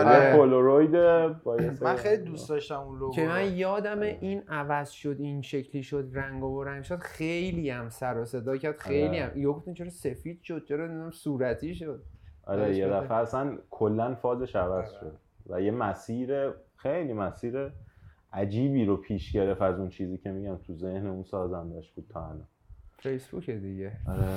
[1.45, 1.77] آره.
[1.81, 3.27] من خیلی دوست داشتم اون لوگو که.
[3.27, 8.17] من یادم این عوض شد این شکلی شد رنگ و رنگ شد خیلی هم سر
[8.17, 9.23] و صدا کرد خیلی آره.
[9.23, 12.03] هم یا گفتن چرا سفید شد چرا نمی‌دونم صورتی شد
[12.43, 12.87] آره یه.
[12.87, 14.99] دفعه اصلا کلا فازش عوض آره.
[14.99, 15.17] شد
[15.49, 17.71] و یه مسیر خیلی مسیر
[18.37, 22.25] عجیبی رو پیش گرفت از اون چیزی که میگم تو ذهن اون سازندش بود تا
[22.25, 22.47] الان.
[22.99, 23.91] فیسبوک دیگه.
[24.07, 24.27] آره.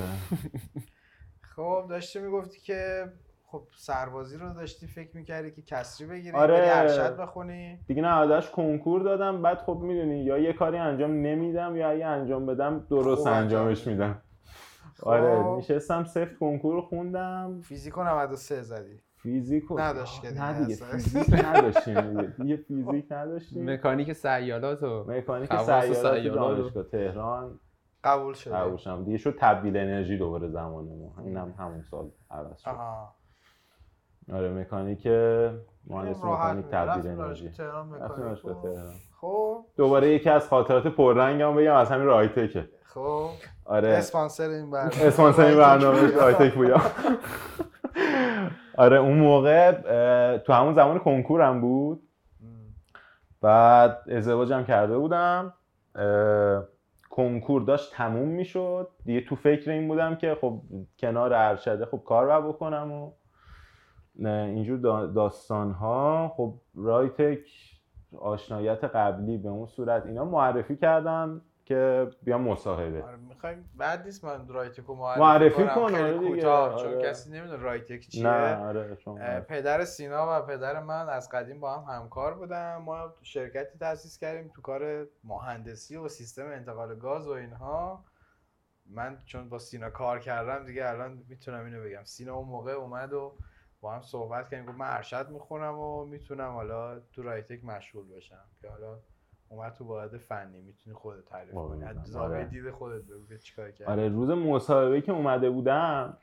[1.55, 3.11] خب داشتی می‌گفتی که
[3.45, 6.53] خب سربازی رو داشتی فکر می‌کردی که کسری بگیری آره.
[6.53, 7.79] بری ارشد بخونی.
[7.87, 9.41] دیگه 98 کنکور دادم.
[9.41, 13.87] بعد خب می‌دونی یا یه کاری انجام نمیدم یا اگه انجام بدم درست خوب انجامش
[13.87, 14.21] انجام میدم.
[14.97, 15.07] خب.
[15.07, 17.61] آره نشستم سفت کنکور خوندم.
[17.61, 18.99] فیزیک و 93 زدی.
[19.23, 20.75] فیزیک نداشت نه دیگه.
[20.75, 22.57] فیزیک نداشتیم دیگه.
[22.57, 23.69] فیزیک نداشتیم.
[23.73, 26.23] مکانیک سیالات و مکانیک سیارات.
[26.35, 27.59] دانشگاه تهران
[28.03, 29.03] قبول شدی قبول شدم.
[29.03, 32.67] دیگه شد تبدیل انرژی دوباره زمان ما اینم همون سال عوض شد.
[32.69, 33.15] آها.
[34.33, 35.07] آره مکانیک
[35.87, 36.65] مهندس مکانیک.
[36.65, 37.49] تبدیل انرژی.
[37.49, 38.39] تهران مکانیک.
[39.21, 39.65] خب.
[39.77, 42.69] دوباره یکی از خاطرات پررنگم بگم از همین رایتکه.
[42.83, 43.29] خب.
[43.65, 43.87] آره.
[43.89, 45.05] اسپانسر این برنامه.
[45.05, 46.81] اسپانسر این برنامه رایتک بویا.
[48.77, 49.71] آره اون موقع
[50.37, 52.01] تو همون زمان کنکورم بود.
[53.41, 55.53] بعد ازدواجم کرده بودم.
[57.09, 58.87] کنکور داشت تموم می‌شد.
[59.05, 60.61] دیگه تو فکر این بودم که خب
[60.99, 63.11] کنار ارشده خب کار باید بکنم و
[64.27, 67.39] اینجور داستان ها خب رایتک
[68.19, 71.41] آشنایت قبلی به اون صورت اینا معرفی کردن.
[71.71, 73.03] که بیام مصاحبه.
[73.03, 77.09] آره می‌خوایم بعد نیست من رایتکو معرفی, معرفی کنم کن، خیلی آره کوتاه چون آره.
[77.09, 78.27] کسی نمی‌دونه رایتک چیه.
[78.27, 78.95] نه آره
[79.39, 82.77] پدر سینا و پدر من از قدیم با هم همکار بودن.
[82.77, 88.05] ما شرکتی تأسیس کردیم تو کار مهندسی و سیستم انتقال گاز و اینها.
[88.85, 92.03] من چون با سینا کار کردم دیگه الان می‌تونم اینو بگم.
[92.03, 93.37] سینا اون موقع اومد و
[93.81, 94.65] با هم صحبت کردیم.
[94.65, 98.45] گفت من ارشد می‌خونم و می‌تونم حالا تو رایتک مشغول باشم.
[98.61, 98.99] که حالا
[99.51, 101.83] اومد تو واحد فنی می‌تونی خودت تعریف آره، کنی.
[101.83, 102.05] از آره.
[102.05, 103.91] زاویه دید خودت بگو که چیکار کردی.
[103.91, 106.17] آره روز مصاحبه که اومده بودم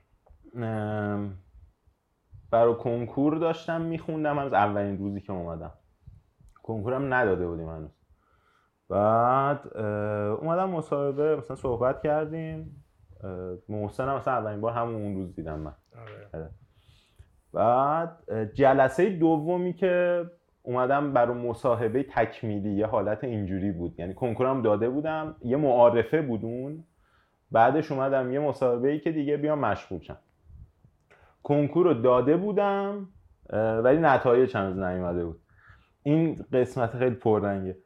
[2.50, 4.38] برای کنکور داشتم میخوندم.
[4.38, 5.72] از اولین روزی که اومدم.
[6.62, 7.90] کنکورم نداده بودیم هنوز.
[8.88, 12.84] بعد اومدم مصاحبه مثلا صحبت کردیم.
[13.68, 15.74] محسن هم مثلا اولین بار همون اون روز دیدم من.
[16.34, 16.50] آره.
[17.52, 20.24] بعد اه، جلسه دومی که
[20.68, 24.00] اومدم برای مصاحبه تکمیلی یه حالت اینجوری بود.
[24.00, 26.84] یعنی کنکورم داده بودم یه معارفه بود اون.
[27.50, 30.16] بعدش اومدم یه مصاحبه ای که دیگه بیام مشغول شم.
[31.42, 33.08] کنکور رو داده بودم
[33.84, 35.40] ولی نتایج هنوز نیومده بود.
[36.02, 37.76] این قسمت خیلی پررنگه.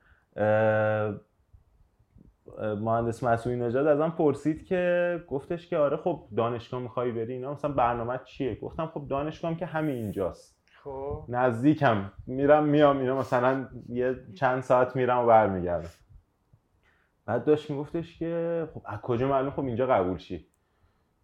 [2.59, 7.73] مهندس مسئولی نژاد ازم پرسید که گفتش که آره خب دانشگاه می‌خوای بری اینا مثلا
[7.73, 10.62] برنامه چیه؟ گفتم خب دانشگاهم که همین اینجاست.
[10.85, 11.25] خب.
[11.29, 12.13] نزدیکم.
[12.27, 15.89] میرم میام اینا مثلا یه چند ساعت میرم و برمیگردم.
[17.27, 20.47] بعد داشت میگفتش که خب از کجا معلوم خب اینجا قبول شی.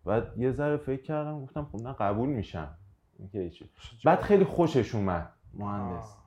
[0.04, 2.68] بعد یه ذره فکر کردم گفتم خب نه قبول میشم.
[4.04, 6.04] بعد خیلی خوشش اومد مهندس.
[6.04, 6.18] آه.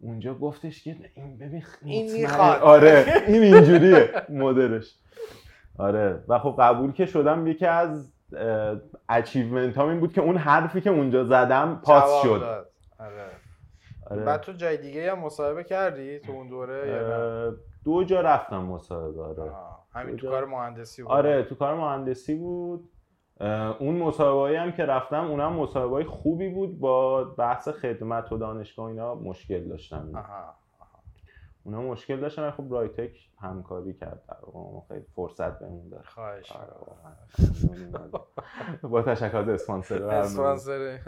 [0.00, 2.62] اونجا گفتش که این ببین این می‌خواد.
[2.62, 4.98] آره این اینجوریه مدلش.
[5.78, 6.24] آره.
[6.28, 8.12] و خب قبول که شدم یکی از
[9.08, 12.66] اچیومنت هم این بود که اون حرفی که اونجا زدم پاس شد.
[13.04, 13.30] آره.
[14.10, 14.24] آره.
[14.24, 18.20] بعد تو جای دیگه هم مصاحبه کردی؟ تو اون دوره یا نه؟ اه، دو جا
[18.20, 19.52] رفتم مصاحبه آره.
[19.94, 21.12] همین تو؟ کار مهندسی بود.
[21.12, 22.90] آره تو کار مهندسی بود.
[23.78, 26.78] اون مصاحبه هم که رفتم اونم مصاحبه خوبی بود.
[26.78, 30.10] با بحث خدمت و دانشگاه اینا مشکل داشتم.
[30.14, 30.54] آها
[31.64, 34.22] اونا مشکل داشتن ولی خب رایتک همکاری کرد.
[34.28, 36.04] در واقع ما خیلی فرصت بهمون داد.
[36.04, 36.52] خواهش.
[36.52, 36.70] آره،.
[38.92, 40.04] با تشکر از اسپانسر.
[40.04, 40.98] اسپانسر.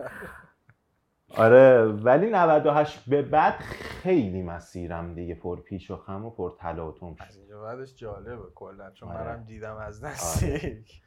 [1.35, 3.55] آره ولی 98 به بعد
[4.03, 8.51] خیلی مسیرم دیگه پر پیش و خم و پر تلاطم شد از اینجا بعدش جالبه
[8.55, 9.25] کلا چون آره.
[9.25, 11.03] منم دیدم از نزدیک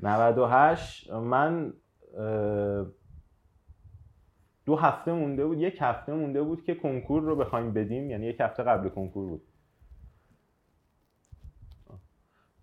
[0.00, 1.72] 98 من
[4.66, 8.10] دو هفته مونده بود یک هفته مونده بود که کنکور رو بخوایم بدیم.
[8.10, 9.42] یعنی یک هفته قبل کنکور بود.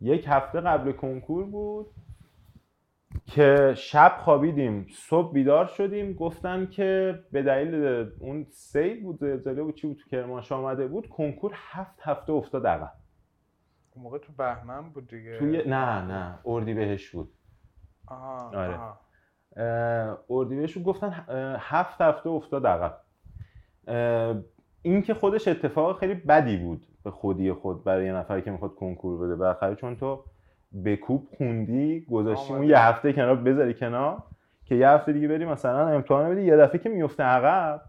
[0.02, 1.88] یک هفته قبل کنکور بود.
[3.28, 9.76] که شب خوابیدیم صبح بیدار شدیم گفتن که به دلیل اون سیل بود زلزله بود
[9.76, 12.92] چی بود تو کرمانشاه آمده بود کنکور هفت هفته افتاد عقب
[13.96, 15.40] اون موقع تو بهمن بود دیگه.
[15.40, 17.30] توی نه نه اردی بهش بود.
[18.08, 18.76] آها آره.
[18.76, 19.00] آها.
[20.30, 22.98] اردیبهشت گفتن اه، هفت هفته افتاد عقب
[24.82, 28.76] این که خودش اتفاق خیلی بدی بود به خودی خود برای یه نفری که می‌خواد
[28.76, 29.36] کنکور بده.
[29.36, 30.24] بالاخره چون تو
[30.72, 32.64] به کوب خوندی گذاشتی اون.
[32.64, 34.24] یه هفته کنار بذاری کنار
[34.66, 37.82] که یه هفته دیگه بری مثلا امتحان بدی یه دفعه که میفته عقب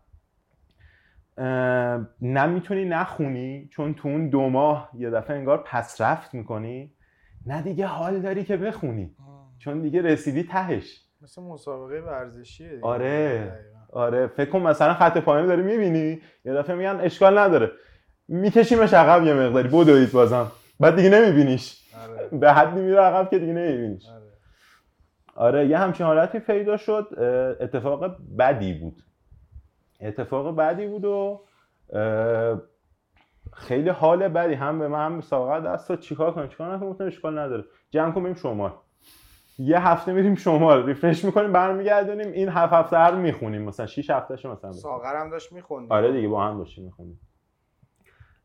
[1.38, 6.92] اه، نه می‌تونی نخونی چون تو اون دو ماه یه دفعه انگار پس رفت می‌کنی
[7.46, 9.48] نه دیگه حال داری که بخونی آه.
[9.58, 13.38] چون دیگه رسیدی تهش مثل مسابقه ورزشیه دیگه آره.
[13.38, 13.78] دقیقاً.
[13.92, 17.70] آره فکر کن مثلا خط پایانی داری می‌بینی یه دفعه میگن اشکال نداره
[18.28, 21.84] میکشیمش عقب یه مقداری بدوید بازم بعد دیگه نمیبینیش.
[22.04, 22.28] آره.
[22.40, 24.08] به حدی میره عقب که دیگه نمیبینیش.
[24.08, 24.22] آره.
[25.34, 27.06] آره یه همچین حالتی پیدا شد.
[27.60, 29.02] اتفاق بدی بود.
[30.00, 31.44] اتفاق بدی بود و
[33.52, 34.54] خیلی حال بدی.
[34.54, 37.64] هم به من هم ساقه دست چیکار کنم؟ چیکار نکنم؟ گفتم اشکال نداره.
[37.90, 38.72] جمع کن بریم شمال.
[39.58, 40.86] یه هفته میریم شمال.
[40.86, 42.32] ریفرش می‌کنیم برمیگردونیم.
[42.32, 43.62] این هفت هفته رو می‌خونیم.
[43.62, 44.72] مثلا 6 هفتهش مثلا بخونیم.
[44.72, 45.92] ساغرم داشت می‌خوند.
[45.92, 47.20] آره دیگه با هم داشتیم می‌خونیم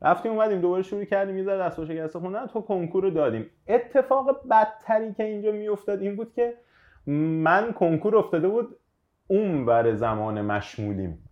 [0.02, 2.46] رفتیم اومدیم دوباره شروع کردیم یه ذره دست و شکسته خوندن.
[2.46, 3.50] تو کنکور رو دادیم.
[3.66, 6.54] اتفاق بدتری که اینجا میافتاد این بود که
[7.06, 8.76] من کنکور افتاده بود
[9.26, 11.28] اون ور زمان مشمولیم.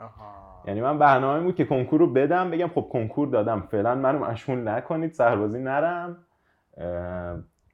[0.00, 0.62] آها.
[0.66, 4.68] یعنی من برنامه بود که کنکور رو بدم بگم خب کنکور دادم فعلا منو مشمول
[4.68, 6.26] نکنید سربازی نرم.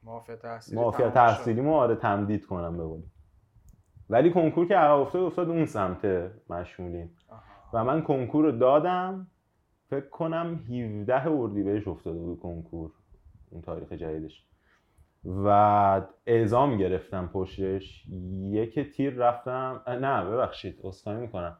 [0.04, 1.16] معافیت تحصیلی معافیت
[1.66, 3.04] آره تمدید کنم قولی
[4.10, 7.16] ولی کنکور که عقب افتاد افتاد اون سمت مشمولیم.
[7.28, 7.40] آها.
[7.72, 9.26] و من کنکور رو دادم.
[9.90, 12.92] فکر کنم 17 اردیبهشت افتاده بود کنکور
[13.50, 14.46] اون تاریخ جدیدش.
[15.24, 15.48] و
[16.26, 18.06] اعزام گرفتم پشتش.
[18.50, 21.58] یک تیر رفتم نه ببخشید اسخای می‌کنم.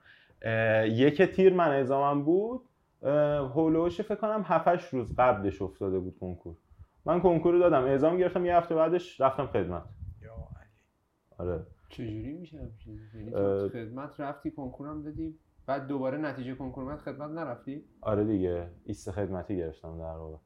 [0.84, 2.60] یک تیر من اعزامم بود.
[3.54, 6.56] هولوش فکر کنم 7 روز قبلش افتاده بود کنکور.
[7.04, 9.84] من کنکور رو دادم اعزام گرفتم یه هفته بعدش رفتم خدمت.
[10.22, 11.50] یا علی.
[11.50, 11.66] آره.
[11.88, 12.70] چجوری میشه؟
[13.14, 13.30] یعنی
[13.68, 19.56] خدمت رفتی کنکورم دادی؟ بعد دوباره نتیجه کنکور اومد خدمت نرفتی آره دیگه ایست خدمتی
[19.56, 20.36] گرفتم در واقع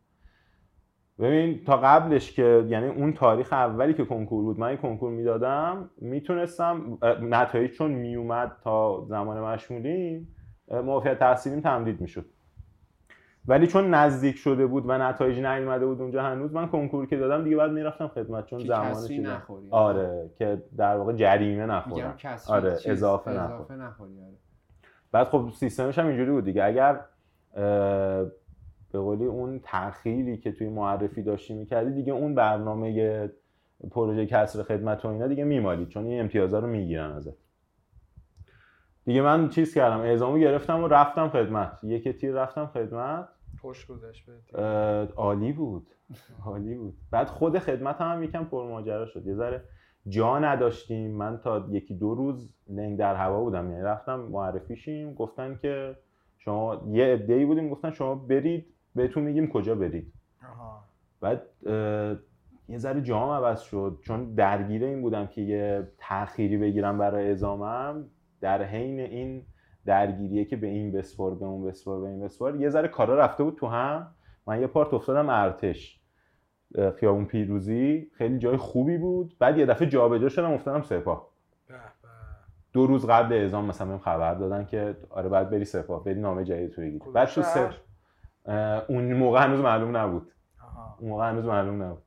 [1.19, 5.91] ببین تا قبلش که یعنی اون تاریخ اولی که کنکور بود من این کنکور می‌دادم
[5.97, 10.29] می‌تونستم نتایج چون میومد تا زمان مشمولین
[10.69, 12.27] اه، معافیت تحصیلیم تمدید می‌شد
[13.47, 17.45] ولی چون نزدیک شده بود و نتایج نیومده بود اونجا هنوز من کنکور که دادم
[17.45, 19.29] دیگه بعد می‌رفتم خدمت چون که زمان کسری چیزه.
[19.29, 22.17] نخوری آره که در واقع جریمه نخورم
[22.49, 22.91] آره، اضافه.
[23.31, 24.35] اضافه نخوری آره.
[25.13, 26.65] بعد خب سیستمش هم اینجوری بود دیگه.
[26.65, 27.01] اگر
[28.93, 33.31] به قولی اون تأخیری که توی معرفی داشتی می‌کردی دیگه اون برنامه
[33.91, 37.35] پروژه کسر خدمت و اینا دیگه میمالید چون این امتیازها رو می‌گیرن ازت.
[39.05, 41.79] دیگه من چیز کردم اعزامو گرفتم و رفتم خدمت.
[41.83, 43.29] یک تیر رفتم خدمت.
[43.61, 44.31] خوش گذشت
[45.17, 45.87] عالی بود.
[46.45, 46.95] عالی بود.
[47.11, 49.27] بعد خود خدمت هم, هم یکم پرماجرا شد.
[49.27, 49.65] یه ذره
[50.09, 51.11] جا نداشتیم.
[51.11, 53.71] من تا یکی دو روز لنگ در هوا بودم.
[53.71, 55.97] یعنی رفتم معرفی شیم گفتن که
[56.39, 57.69] شما یه عده‌ای بودیم.
[57.69, 58.67] گفتن شما برید.
[58.95, 60.13] بهتون میگیم کجا برید.
[60.43, 60.85] آها.
[61.21, 62.17] بعد اه،
[62.69, 63.99] یه ذره جام عوض شد.
[64.03, 68.05] چون درگیر این بودم که یه تأخیری بگیرم برای اعزامم.
[68.41, 69.43] در حین این
[69.87, 73.45] درگیریه که به این بسپار به اون بسپار به این بسپار یه ذره کارا رفته
[73.45, 74.15] بود تو هم.
[74.47, 76.00] من یه پارت افتادم ارتش.
[76.97, 79.37] خیابون پیروزی خیلی جای خوبی بود.
[79.39, 81.31] بعد یه دفعه جابجا شدم افتادم سپاه.
[82.73, 86.45] دو روز قبل اعزام مثلا بهم خبر دادن که آره بعد بری سپاه بری نامه
[86.45, 87.05] جدید تو بگیری.
[87.15, 87.73] بعد تو؟ سپ...
[88.45, 90.33] اه، اون موقع هنوز معلوم نبود.
[90.63, 90.97] آها.
[91.01, 92.03] اون موقع هنوز معلوم نبود.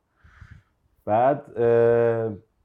[1.04, 1.60] بعد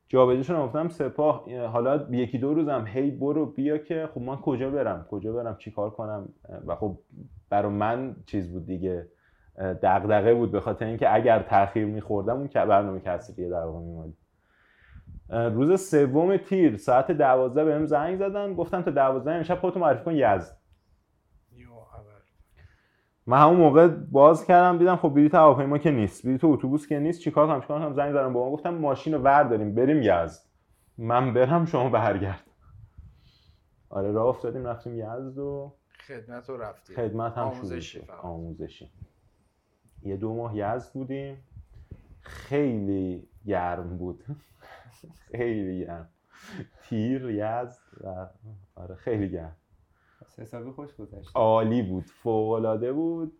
[0.08, 4.36] جابجا شدم گفتم سپاه اه، حالا یکی دو روزم هی برو بیا که خب من
[4.36, 6.30] کجا برم؟ کجا برم؟ چیکار کنم؟
[6.66, 7.00] و خب
[7.50, 9.08] برای من چیز بود دیگه.
[9.60, 14.14] دغدغه بود به خاطر اینکه اگر تاخیر میخوردم اون برنامه کسریه در واقع میمالی.
[15.30, 18.54] روز سوم تیر ساعت دوازده بهم زنگ زدن.
[18.54, 20.60] گفتن تا دوازده امشب خودتو معرفی کن یزد.
[23.28, 27.22] من همون موقع باز کردم دیدم خب بلیط هواپیما که نیست بلیط اتوبوس که نیست
[27.22, 30.42] چیکار کنم چیکار کنم؟ زنگ زدم با ما گفتم ماشین رو ور داریم بریم یزد.
[30.98, 32.44] من برم شما برگرد.
[33.90, 35.74] آره راه افتادیم رفتیم یزد و
[36.08, 38.02] خدمت رو رفتی خدمت هم آموزشی.
[38.24, 38.92] آموزشی.
[40.04, 41.38] یه دو ماه یزد بودیم.
[42.22, 44.24] خیلی گرم بود.
[45.32, 46.10] خیلی گرم.
[46.84, 48.28] تیر یزد و
[48.76, 49.56] آره خیلی گرم.
[50.38, 51.32] حسابی خوش گذشت.
[51.36, 52.04] عالی بود.
[52.04, 53.34] فوقالعاده بود.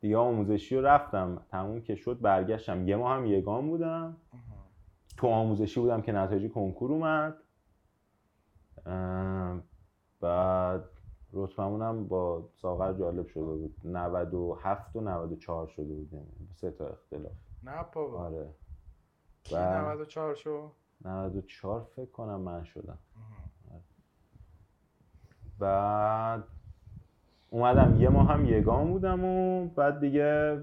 [0.00, 1.42] دیگه آموزشی رو رفتم.
[1.50, 2.88] تموم که شد برگشتم.
[2.88, 4.16] یه ماه هم یگان بودم.
[5.16, 7.36] تو آموزشی بودم که نتایج کنکور اومد.
[10.20, 10.84] بعد
[11.34, 13.74] رتبمون هم با ساغر جالب شده بود.
[13.84, 16.12] 97 و 94 شده بود.
[16.12, 17.32] یعنی سه تا اختلاف.
[17.62, 18.18] نه بابا.
[18.18, 18.50] آره.
[19.44, 20.70] کی و 94 شو
[21.04, 22.98] 94 فکر کنم من شدم.
[25.58, 26.44] بعد
[27.50, 30.60] اومدم یه ماه هم یگان بودم و بعد دیگه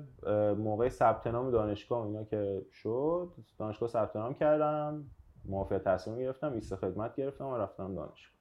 [0.57, 5.05] موقع ثبت نام دانشگاه اینا که شد دانشگاه ثبت نام کردم
[5.45, 8.40] موافقت تصمیم گرفتم ایست خدمت گرفتم و رفتم دانشگاه.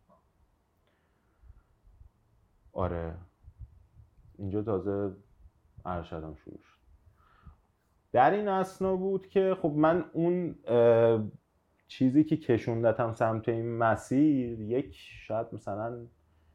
[2.72, 3.14] آره.
[4.38, 5.16] اینجا تازه
[5.84, 6.80] ارشدم شروع شد.
[8.12, 10.54] در این اسنا بود که خب من اون
[11.88, 14.96] چیزی که کشوندتم سمت این مسیر یک
[15.26, 16.06] شاید مثلا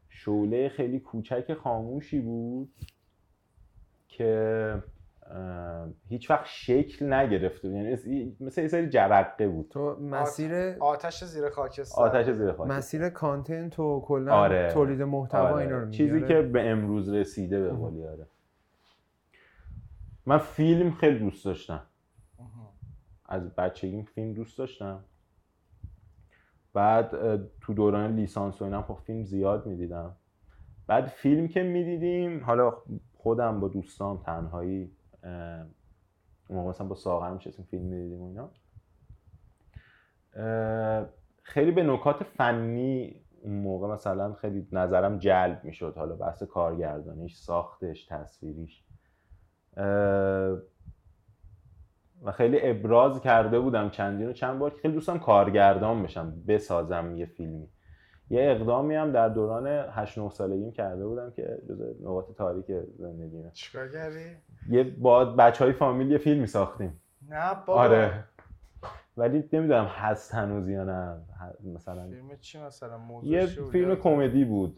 [0.09, 2.73] شعله خیلی کوچک خاموشی بود
[4.07, 4.83] که
[6.07, 7.77] هیچ وقت شکل نگرفته بود.
[7.77, 7.91] یعنی
[8.39, 9.69] مثل- یه سری جرقه بود.
[9.69, 12.01] تو مسیر آتش زیر خاکستر.
[12.01, 14.71] آتش زیر خاک مسیر کانتنت و کلا آره.
[14.73, 15.55] تولید محتوا آره.
[15.55, 18.27] اینا رو میگی چیزی آره؟ که به امروز رسیده به قولی آره.
[20.25, 21.83] من فیلم خیلی دوست داشتم.
[23.25, 25.03] از بچگیم فیلم دوست داشتم.
[26.73, 27.09] بعد
[27.61, 30.15] تو دوران لیسانس و اینا خب فیلم زیاد می‌دیدم.
[30.87, 32.73] بعد فیلم که می‌دیدیم حالا
[33.17, 34.91] خودم با دوستام تنهایی
[35.25, 38.51] اون موقع مثلا با ساغر میشستیم فیلم می‌دیدیم و اینا.
[41.43, 45.93] خیلی به نکات فنی اون موقع مثلا خیلی نظرم جلب می‌شد.
[45.97, 48.83] حالا بحث کارگردانیش ساختش تصویریش.
[52.21, 57.15] و خیلی ابراز کرده بودم چندین و چند بار که خیلی دوستم کارگردان بشم بسازم
[57.15, 57.69] یه فیلمی.
[58.29, 62.65] یه اقدامی هم در دوران 8 9 سالگیم کرده بودم که جز نقاط تاریک
[62.97, 63.51] زندگیمه.
[63.53, 64.25] چیکار کردی؟
[64.69, 67.01] یه با بچه های فامیل یه فیلمی ساختیم.
[67.29, 67.81] نه بابا.
[67.81, 68.11] آره.
[69.17, 71.17] ولی نمی‌دونم هست هنوز یا نه.
[71.75, 74.77] مثلا فیلم چی مثلا؟ موضوع یه؟ فیلم کمدی بود.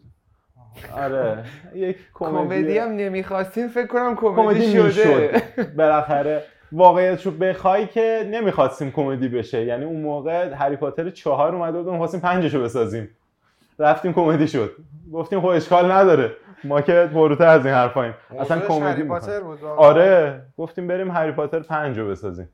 [0.96, 1.44] آره.
[1.74, 2.78] یک کمدی.
[2.78, 3.68] هم نمی‌خواستیم.
[3.68, 5.42] فکر کنم کمدی شده.
[5.76, 6.42] بالاخره
[6.72, 9.64] واقعیت رو بخوای که نمی‌خواستیم کمدی بشه.
[9.64, 13.08] یعنی اون موقع هری پاتر چهار اومده بود و می‌خواستیم پنجشو بسازیم.
[13.78, 14.76] رفتیم کمدی شد.
[15.12, 16.36] گفتیم خب اشکال نداره.
[16.64, 18.14] ما که پرروتر از این حرفاییم.
[18.38, 19.04] اصلا کمدی.
[19.04, 20.46] پاتر بود؟ آره.
[20.56, 22.48] گفتیم بریم هری پاتر پنجو بسازیم.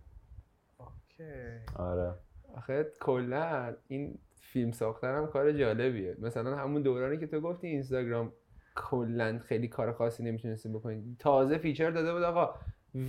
[0.78, 1.30] OK.
[1.76, 2.14] آره.
[2.56, 6.16] آخه کلا این فیلم ساختن هم کار جالبیه.
[6.20, 8.32] مثلا همون دورانی که تو گفتی اینستاگرام
[8.74, 12.54] کلا خیلی کار خاصی نمی‌تونستی بکنی تازه feature داده بود آقا.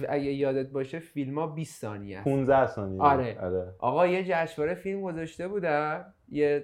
[0.10, 2.26] اگه یادت باشه فیلم ها 20 ثانیه است.
[2.28, 3.02] 15 ثانیه.
[3.02, 3.38] آره.
[3.42, 3.74] آره.
[3.80, 6.06] آقا یه جشنواره فیلم گذاشته بودن.
[6.30, 6.64] یه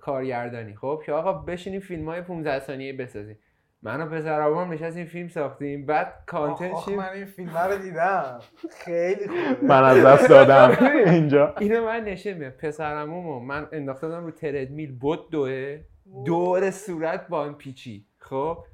[0.00, 0.76] کارگردانی.
[0.76, 3.38] خب که آقا بشینیم فیلم های 15 ثانیه بسازیم.
[3.82, 8.40] من و پسرامون نشستیم فیلم ساختیم بعد کانتنت آخ، من این فیلم رو دیدم.
[8.70, 9.66] خیلی خوبه.
[9.66, 10.86] من از دست دادم.
[11.12, 11.54] اینجا.
[11.60, 15.80] اینو من نشه میاد پسرمو من انداخته بودم رو تردمیل بود دوه
[16.24, 18.06] دور صورت با آن پیچی.
[18.18, 18.64] خب؟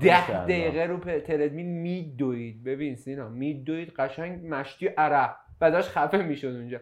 [0.00, 0.44] ده.
[0.44, 2.64] دقیقه رو تردمیل میدوید.
[2.64, 5.36] ببین سینا میدوید قشنگ مشتی عرق.
[5.60, 6.80] و داشت خفه می‌شد اونجا.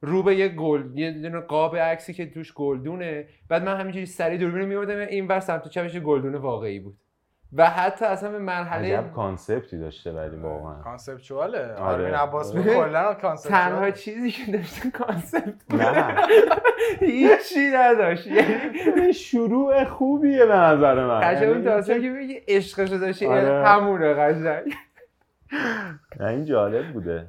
[0.00, 3.28] رو به یه گل یه دونه قاب عکسی که توش گلدونه.
[3.48, 6.96] بعد من همینجوری سری دوربین رو میبردم این ور سمت چپش یه گلدون واقعی بود.
[7.52, 10.82] و حتی اصلا به مرحله عجب concept ی داشته ولی واقعا.
[10.82, 11.58] conceptual ه.
[11.58, 11.80] آره.
[11.80, 16.16] آرمین عباس کلا تنها conceptual ه چیزی که داشته concept نه.
[17.00, 18.26] هیچی نداشت.
[18.26, 21.20] یعنی شروع خوبیه به نظر من.
[21.20, 23.66] قشنگ اون یعنی داستان که بگی عشقشو داشتی آره.
[23.68, 24.72] همونه قشنگ.
[26.20, 27.26] نه، این جالب بوده.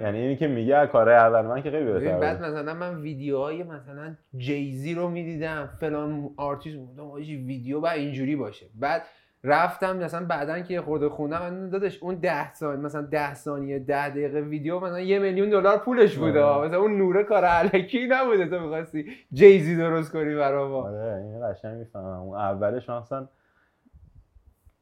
[0.00, 3.62] یعنی اینی که میگه کارهای اول من که خیلی ببین بهتر بعد مثلا من ویدیوهای
[3.62, 8.66] مثلا جیزی رو می‌دیدم فلان آرتیست بودم آجی ویدیو باید اینجوری باشه.
[8.74, 9.02] بعد
[9.44, 14.08] رفتم مثلا بعدا که خورده خوندم من دادش اون ده ثانیه مثلا ده ثانیه ده
[14.08, 16.40] دقیقه ویدیو مثلا یه میلیون دلار پولش بوده.
[16.40, 16.68] آره.
[16.68, 18.46] مثلا اون نوره کار علکی نبوده.
[18.46, 22.20] تو می‌خواستی جیزی درست کنی برا ما آره این قشنگ می‌فهمم.
[22.20, 23.28] اون اولش مثلا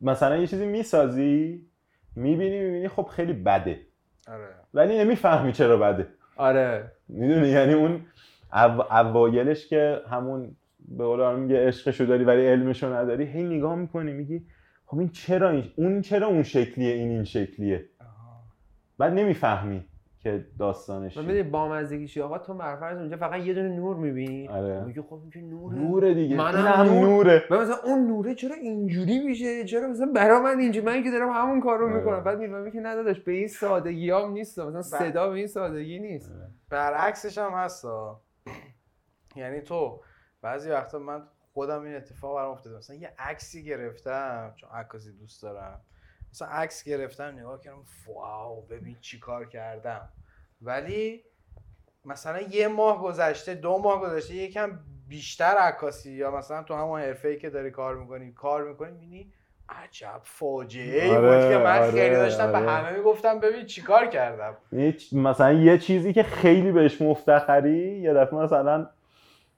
[0.01, 1.67] مثلا یه چیزی می‌سازی
[2.17, 3.81] می‌بینی می‌بینی خب خیلی بده.
[4.29, 4.64] آره.
[4.75, 6.07] ولی نمی‌فهمی چرا بده.
[6.37, 6.93] آره.
[7.09, 8.01] می‌دونی؟ یعنی اون
[8.53, 8.83] او...
[8.93, 10.57] اوایلش که همون
[10.89, 14.47] به قول میگه عشقشو داری ولی علمشو نداری هی نگاه می‌کنی میگی
[14.87, 17.85] خب این چرا این اون چرا اون شکلیه این این شکلیه.
[18.99, 19.85] بعد نمی‌فهمی.
[20.25, 21.25] که داستانش من.
[21.25, 24.49] می‌دونی بامزدگیش آقا تو برفرض اونجا فقط یه دونه نور می‌بینی.
[24.49, 24.85] آره.
[24.85, 25.79] میگه خب این که نوره.
[25.79, 26.37] نوره دیگه.
[26.37, 27.09] منم این هم نور.
[27.09, 27.45] نوره.
[27.51, 31.31] و مثلا اون نوره چرا اینجوری میشه؟ چرا مثلا برا من اینجوری؟ من که دارم
[31.31, 31.97] همون کار رو آره.
[31.97, 32.25] می‌کنم.
[32.25, 34.59] بعد می‌فهمی که نداداش به این سادگی هم نیست.
[34.59, 34.99] مثلا.
[34.99, 36.33] صدا به این سادگی نیست.
[36.71, 38.21] برعکسش هم هستا
[39.37, 40.01] یعنی تو
[40.43, 41.23] بعضی وقتا من
[41.53, 42.77] خودم این اتفاق برام افتاده.
[42.77, 45.81] مثلا یه عکسی گرفتم چون عکاسی دوست دارم.
[46.35, 50.09] مثلا عکس گرفتم نگاه کردم واو ببین چی کار کردم
[50.63, 51.25] ولی
[52.05, 54.79] مثلا یه ماه گذشته دو ماه گذشته یکم
[55.09, 59.33] بیشتر عکاسی یا مثلا تو همون حرفه که داری کار می‌کنی کار می‌کنی می‌بینی
[59.69, 62.71] عجب فاجعه ای آره، بود که من آره، خیلی داشتم به آره.
[62.71, 64.57] همه می‌گفتم ببین چیکار کردم
[65.13, 68.87] مثلا یه چیزی که خیلی بهش مفتخری یه دفعه مثلا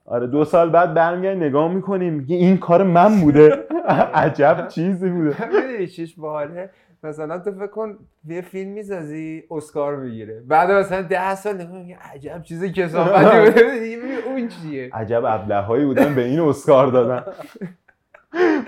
[0.07, 3.67] آره دو سال بعد برمیگردی نگاه می‌کنی میگی این کار من بوده.
[4.13, 5.47] عجب چیزی بوده.
[5.47, 6.69] می‌دونی چیش باحاله؟
[7.03, 7.97] مثلا تو فکر کن
[8.27, 10.43] یه فیلم می‌سازی اسکار می‌گیره.
[10.47, 13.79] بعد مثلا ده سال نگاه می‌کنی، عجب چیز کسافتی بوده.
[13.83, 14.89] دیگه ببین اون چیه.
[14.93, 17.23] عجب ابلهایی بودن به این اسکار دادن.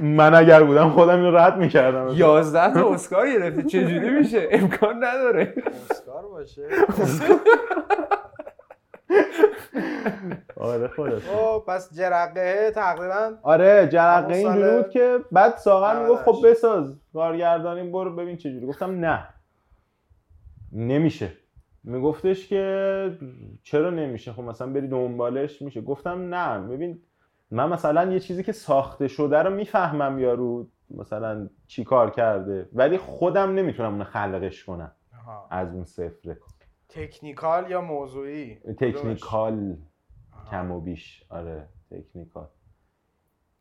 [0.02, 2.14] من اگر بودم خودم اینو رد می‌کردم.
[2.16, 5.54] 11 تا اسکار گرفته چجوری میشه؟ امکان نداره.
[5.92, 6.62] اسکار باشه.
[10.58, 11.20] آره خودت.
[11.20, 16.46] خب پس جرقه تقریبا آره جرقه سال بود که بعد ساغر می‌گفت خب 98.
[16.58, 19.28] بساز کارگردانی برو ببین چجوری گفتم نه.
[20.72, 21.32] نمیشه.
[21.84, 23.18] میگفتش که
[23.64, 25.82] چرا نمیشه؟ خب مثلا بری دنبالش میشه.
[25.82, 26.68] گفتم نه.
[26.68, 27.02] ببین
[27.52, 32.98] من مثلا یه چیزی که ساخته شده رو می‌فهمم یارو مثلا چی کار کرده ولی
[32.98, 35.48] خودم نمی‌تونم اونو خلقش کنم آها.
[35.52, 36.38] از اون صفره
[36.90, 39.78] تکنیکال یا موضوعی؟ تکنیکال.
[40.52, 41.24] کم و بیش.
[41.30, 42.48] آره تکنیکال.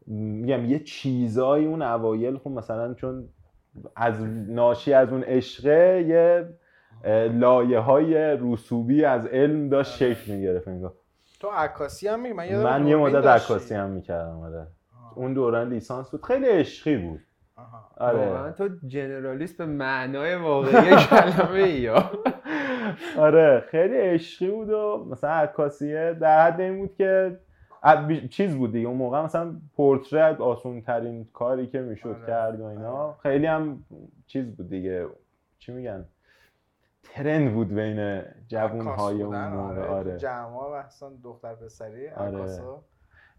[0.07, 3.29] میگم یه چیزایی اون اوایل خب مثلا چون
[3.97, 6.49] از ناشی از اون عشقه یه
[7.29, 10.15] لایه های رسوبی از علم داشت آره.
[10.15, 10.95] شکل می‌گرفت انگار.
[11.41, 13.27] تو عکاسی هم میگی من من یه مدت.
[13.27, 14.67] عکاسی هم می‌کردم آره.
[15.15, 16.25] اون دوران لیسانس بود.
[16.25, 17.21] خیلی عشقی بود.
[17.57, 17.91] آها.
[17.97, 18.53] آره.
[18.53, 22.11] تو جنرالیست به معنای واقعی کلمه ای یا.
[23.19, 27.39] آره خیلی عشقی بود و مثلا عکاسیه در حد این بود که
[28.31, 32.27] چیز بود دیگه اون موقع مثلا پورترت آسون ترین کاری که می‌شد آره.
[32.27, 33.15] کرد و اینا آره.
[33.23, 33.85] خیلی هم
[34.27, 35.07] چیز بود دیگه
[35.59, 36.05] چی میگن
[37.03, 42.47] ترند بود بین جوون عکاس های اون موقع آره آره جمعا مثلا دختر پسری آره.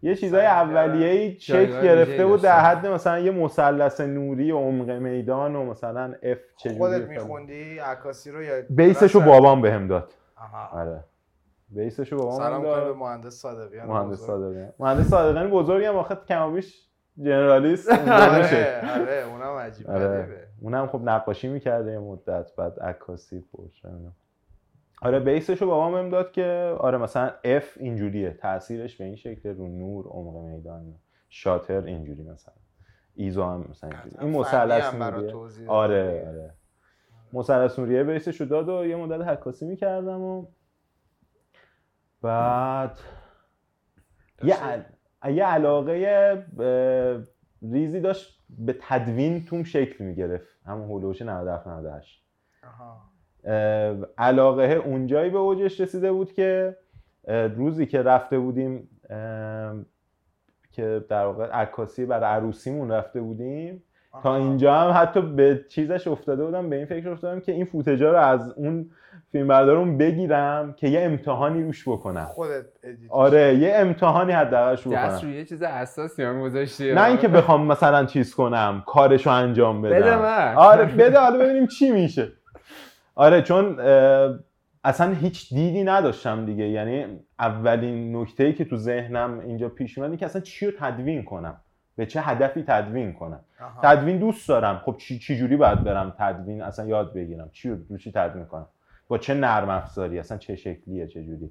[0.02, 2.60] یه چیزای اولیه‌ای جایگاه گرفته بود در.
[2.60, 7.08] حد مثلا یه مثلث نوری و عمق میدان و مثلا اف چجوری خودت.
[7.08, 10.12] میخوندی؟ عکاسی رو یا بیسشو درست بابام بهم داد.
[10.36, 10.80] آها.
[10.80, 11.04] آره.
[11.68, 14.26] بیسشو بابام سلام بهم کنیم به داد مهندس صادقیان مهندس بزرگ.
[14.26, 16.88] صادقی مهندس صادقی بزرگی هم آخه کم و بیش
[17.18, 20.46] جنرالیست آره آره اونم عجیب آره.
[20.60, 23.88] اونم خب نقاشی می‌کرده یه مدت بعد عکاسی پرشه
[25.02, 28.30] آره بیسشو بابام بهم داد که آره مثلا F اینجوریه.
[28.30, 30.94] تاثیرش به این شکل رو نور عمق میدان
[31.28, 32.54] شاتر اینجوری مثلا.
[33.14, 34.16] ایزو هم مثلا اینجوری.
[34.26, 35.34] این مثلث هم نوریه.
[35.68, 36.24] آره.
[36.28, 36.54] آره.
[37.32, 40.46] مثلث نوریه بیسشو داد و یه مدت عکاسی می‌کردم و
[42.22, 42.98] بعد
[44.44, 44.84] یه, داشتی؟
[45.22, 45.92] ع- یه علاقه
[46.58, 50.58] اه، ریزی داشت به تدوین توم شکل می‌گرفت.
[50.66, 52.24] همون هولوش 97 98
[52.64, 52.92] آها.
[52.92, 53.09] اه،
[54.18, 56.76] علاقه اونجایی به اوجش رسیده بود که
[57.56, 58.88] روزی که رفته بودیم
[60.72, 63.82] که در واقع عکاسی برای عروسیمون رفته بودیم.
[64.12, 64.36] تا آها.
[64.36, 68.18] اینجا هم حتی به چیزش افتاده بودم به این فکر افتادم که این فوتجا رو
[68.18, 68.90] از اون
[69.32, 72.24] فیلم بردارون بگیرم که یه امتحانی روش بکنم.
[72.24, 72.64] خودت
[73.10, 75.18] آره یه امتحانی حداقلش دست بکنم.
[75.22, 76.94] روی یه چیز اساسی هم گذاشتی.
[76.94, 79.96] نه اینکه بخوام مثلا چیز کنم کارشو انجام بدم.
[79.96, 80.54] بده من.
[80.56, 82.32] آره بده حالا ببینیم چی میشه.
[83.20, 83.80] آره چون
[84.84, 86.68] اصلا هیچ دیدی نداشتم دیگه.
[86.68, 87.06] یعنی
[87.38, 91.60] اولین نکته که تو ذهنم اینجا پیش اومد که اصلا چی رو تدوین کنم؟
[91.96, 93.80] به چه هدفی تدوین کنم؟ آها.
[93.82, 94.78] تدوین دوست دارم.
[94.84, 97.50] خب چی, چی جوری باید برم تدوین؟ اصلا یاد بگیرم.
[97.52, 98.66] چی رو چی تدوین کنم؟
[99.08, 101.50] با چه نرم افزاری؟ اصلا چه شکلیه؟ چه جوری؟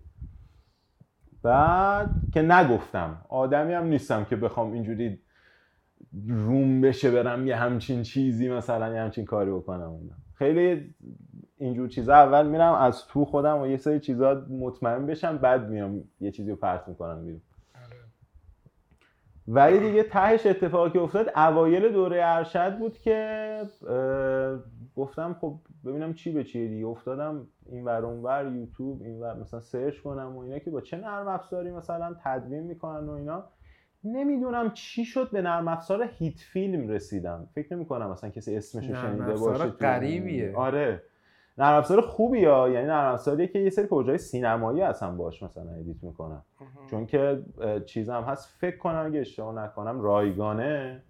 [1.43, 3.21] بعد که نگفتم.
[3.29, 5.19] آدمی هم نیستم که بخوام اینجوری
[6.27, 9.99] روم بشه برم یه همچین چیزی مثلا یه همچین کاری بکنم.
[10.33, 10.95] خیلی
[11.59, 16.03] اینجور چیزا اول میرم از تو خودم و یه سری چیزا مطمئن بشم بعد میام
[16.21, 17.41] یه چیزی رو پرت می‌کنم بیرون.
[17.75, 17.99] آره.
[19.47, 23.61] ولی دیگه تهش اتفاقی که افتاد اوایل دوره ارشد بود که
[24.95, 26.87] گفتم خب ببینم چی به چیه دیگه.
[26.87, 30.81] افتادم این ور اون ور یوتیوب این ور مثلا سرچ کنم و اینا که با
[30.81, 33.43] چه نرم افزاری مثلا تدوین می‌کنن و اینا.
[34.03, 37.49] نمی‌دونم چی شد به نرم افزار HitFilm رسیدم.
[37.55, 40.55] فکر نمی کنم مثلا کسی اسمشو نرم شنیده باشه غریبیه.
[40.55, 41.03] آره.
[41.59, 45.71] نرم افزار خوبی ها یعنی نرم افزاریه که یه سری پروژه سینمایی اصلا باش مثلا
[45.79, 46.41] edit می‌کنن.
[46.91, 47.39] چون که
[47.85, 51.03] چیزم هست فکر کنم اگه اشتباه نکنم رایگانه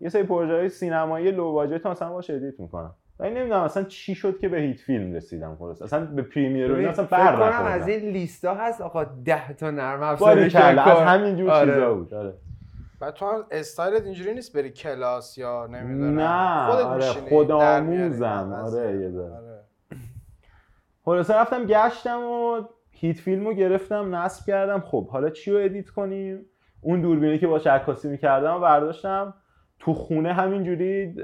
[0.00, 4.38] یه سری پروژه سینمایی low budget مثلا باش edit می‌کنم ولی نمی‌دونم اصلا چی شد
[4.38, 7.64] که به HitFilm رسیدم خلاص اصلا به Premiere و اینا اصلا کنم نخوردم.
[7.64, 11.74] از این لیستا هست آقا ده تا نرم کلا از همین جور آره.
[11.74, 12.34] چیزا بود آره
[13.00, 18.78] بعد تو هم استایلت اینجوری نیست بری کلاس یا نمی‌دونم نه خودت آره خودآموزم میاری
[18.78, 19.02] آره.
[19.02, 19.45] یه ذره آره.
[21.06, 24.80] خلاصه رفتم گشتم و HitFilm گرفتم نصب کردم.
[24.80, 26.46] خب حالا چی رو edit کنیم؟
[26.80, 29.34] اون دوربینی که باش عکاسی می‌کردم و برداشتم
[29.78, 31.14] تو خونه همینجوری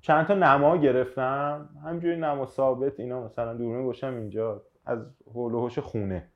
[0.00, 1.68] چند تا نما گرفتم.
[1.84, 4.98] همینجوری نما ثابت اینا مثلا دوربین گوشم اینجا از
[5.34, 6.28] حول و خونه.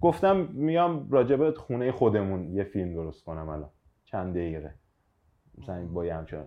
[0.00, 3.70] گفتم میام راجبه خونه خودمون یه فیلم درست کنم الان.
[4.04, 4.74] چند دقیقه.
[5.58, 6.46] مثلا با یه همچنان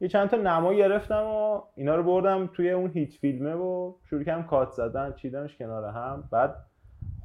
[0.00, 4.24] یه چند تا نما گرفتم و اینا رو بردم توی اون هیت فیلمه و شروع
[4.24, 6.28] کردم کات زدن چیدمش کنار هم.
[6.32, 6.56] بعد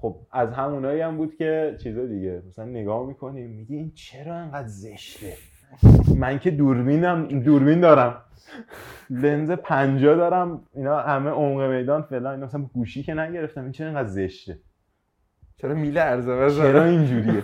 [0.01, 4.67] خب از همونایی هم بود که چیزا دیگه مثلا نگاه می‌کنیم میگی این چرا انقدر
[4.67, 5.33] زشته؟
[6.17, 8.21] من که دوربینم دوربین دارم.
[9.09, 13.87] لنز پنجا دارم اینا همه عمق میدان فلان اینا مثلا گوشی که نگرفتم این چرا
[13.87, 14.59] انقدر زشته؟
[15.57, 17.43] چرا میله ارزه چرا اینجوریه؟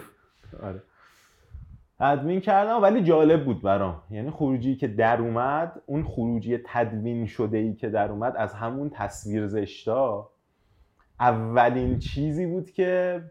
[0.63, 0.82] آره.
[1.99, 4.03] تدوین کردم ولی جالب بود برام.
[4.11, 8.89] یعنی خروجی که در اومد اون خروجی تدوین شده ای که در اومد از همون
[8.89, 10.29] تصویر زشتا
[11.19, 13.21] اولین چیزی بود که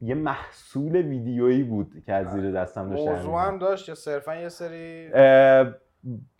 [0.00, 4.48] یه محصول ویدیویی بود که از زیر دستم داشت موضوع هم داشت یا صرفا یه
[4.48, 5.08] سری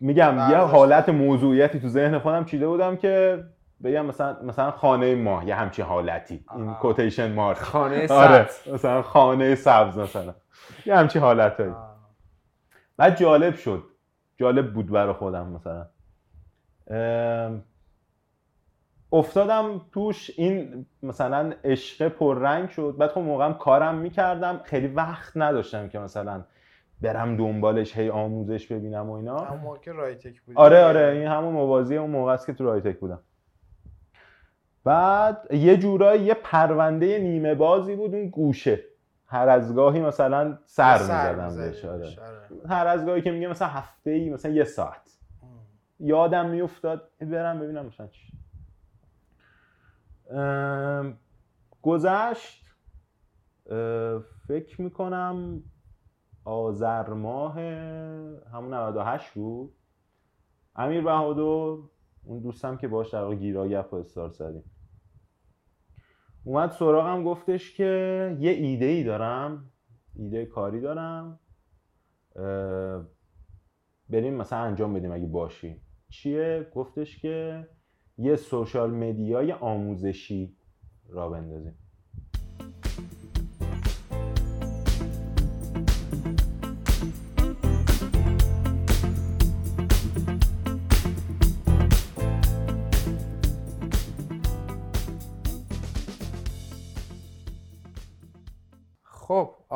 [0.00, 3.44] میگم یه حالت موضوعیتی تو ذهن خودم چیده بودم که
[3.84, 6.44] بگم مثلا مثلا خانه ما یه همچین حالتی.
[6.56, 8.48] این کوتیشن مارک خانه آره.
[8.72, 10.34] مثلا خانه سبز مثلا.
[10.86, 11.74] یه همچین حالتایی.
[12.96, 13.84] بعد جالب شد.
[14.36, 15.86] جالب بود برای خودم مثلا.
[19.12, 20.30] افتادم توش.
[20.36, 22.94] این مثلا عشق پررنگ شد.
[22.98, 24.60] بعد خب موقعم کارم می‌کردم.
[24.64, 26.44] خیلی وقت نداشتم که مثلا
[27.00, 29.38] برم دنبالش هی آموزش ببینم و اینا.
[29.38, 30.58] همون موقع که رایتک بودی.
[30.58, 31.06] آره آره.
[31.06, 33.20] این همون موازی اون موقع است که تو رایتک بودم.
[34.84, 38.84] بعد یه جورایی یه پرونده نیمه بازی بود اون گوشه.
[39.26, 42.08] هر از گاهی مثلا سر, می‌زدم بهش آره.
[42.68, 45.18] هر از گاهی که میگه مثلا هفته ای مثلا یه ساعت.
[46.00, 48.32] یادم میافتاد برم ببینم مثلا چی.
[51.82, 52.62] گذشت.
[54.48, 55.62] فکر می‌کنم
[56.44, 57.60] آذر ماه
[58.52, 59.74] همون 98 بود.
[60.76, 61.40] امیر بهادر
[62.24, 64.64] اون دوستم که باش در گیرا گپ و استار زدیم.
[66.44, 69.70] اومد سراغم گفتش که یه ایده ای دارم
[70.14, 71.38] ایده کاری دارم
[74.08, 75.80] بریم مثلا انجام بدیم اگه باشی.
[76.08, 77.68] چیه؟ گفتش که
[78.18, 80.56] یه سوشال مدیای آموزشی
[81.08, 81.78] را بندازیم.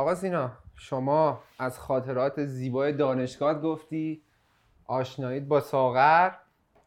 [0.06, 4.22] آقا سینا شما از خاطرات زیبای دانشگاه گفتی
[4.84, 6.30] آشنایید با ساغر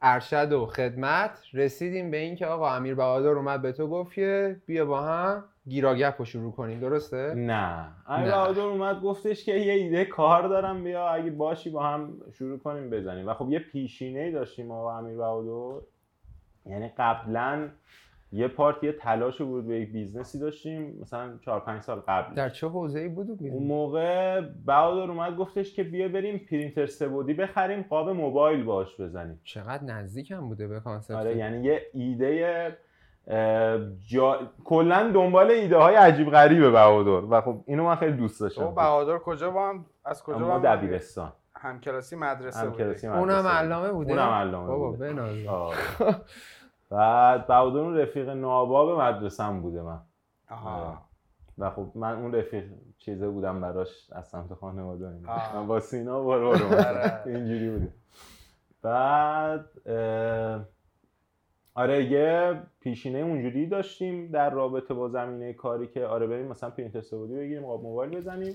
[0.02, 1.44] ارشد و خدمت.
[1.54, 6.16] رسیدیم به اینکه آقا امیر بهادر اومد به تو گفت که بیا با هم گیراگپ
[6.20, 7.88] رو شروع کنیم درسته؟ نه.
[8.08, 12.60] امیر بهادر اومد گفتش که یه ایده کار دارم بیا اگه باشی با هم شروع
[12.60, 13.28] کنیم بزنیم.
[13.28, 15.82] و خب یه پیشینه داشتیم آقا امیر بهادر.
[16.66, 17.70] یعنی قبلا
[18.32, 22.36] یه part یه تلاش بود به یک business ی داشتیم مثلا 4 5 سال قبل.
[22.36, 27.86] در چه حوزه‌ای بود اون موقع بهادر اومد گفتش که بیا بریم پرینتر سه‌بعدی بخریم
[27.90, 29.40] قاب موبایل باش بزنیم.
[29.44, 31.16] چقدر نزدیکم بوده به concept.
[31.16, 32.78] آره یعنی یه ایده
[34.08, 34.40] جا...
[34.64, 37.10] کلا دنبال ایده های عجیب غریبه بهادر.
[37.10, 38.64] و خب اینو من خیلی دوست داشتم.
[38.64, 41.34] او بهادر کجا با هم از کجا با هم دبیرستان.
[41.56, 43.20] همکلاسی مدرسه همکلاسی مدرسه.
[43.20, 45.14] اونم علامه بوده؟ اونم علامه بابا بوده.
[45.14, 45.36] بناز
[46.90, 50.00] بعد بهادر اون رفیق ناباب مدرسم بوده من.
[50.50, 51.02] آها.
[51.58, 52.64] و خب من اون رفیق
[52.98, 55.10] چیزه بودم براش از سمت خانواده
[55.54, 57.10] من با سینا برو برو.
[57.26, 57.94] اینجوری بوده.
[58.82, 59.66] بعد
[61.76, 67.02] آره یه پیشینه اونجوری داشتیم در رابطه با زمینه کاری که آره بریم مثلا پرینتر
[67.02, 68.54] سعودی بگیریم قاب موبایل بزنیم.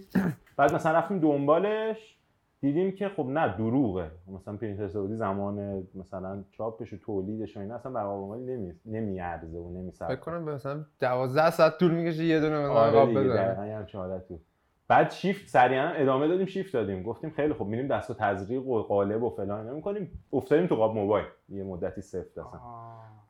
[0.56, 2.18] بعد مثلا رفتیم دنبالش.
[2.64, 4.10] دیدیم که خب نه دروغه.
[4.26, 9.70] مثلا پرینتر سه‌بعدی زمان مثلا چاپش و تولیدش و اینا اصلا بر نمی نمیارزه و
[9.70, 13.34] نمیصرفه فکر کنم مثلا 12 ساعت طول می‌کشه یه دونه مثلا آره قاب بزنه.
[13.34, 14.40] دقیقاً یه همچین حالتی
[14.88, 17.02] بعد شیفت سریعا ادامه دادیم شیفت دادیم.
[17.02, 20.10] گفتیم خیلی خب میریم دست تزریق و قالب و فلان اینا می‌کنیم.
[20.32, 21.26] افتادیم تو قاب موبایل.
[21.48, 22.60] یه مدتی سفت اصلا.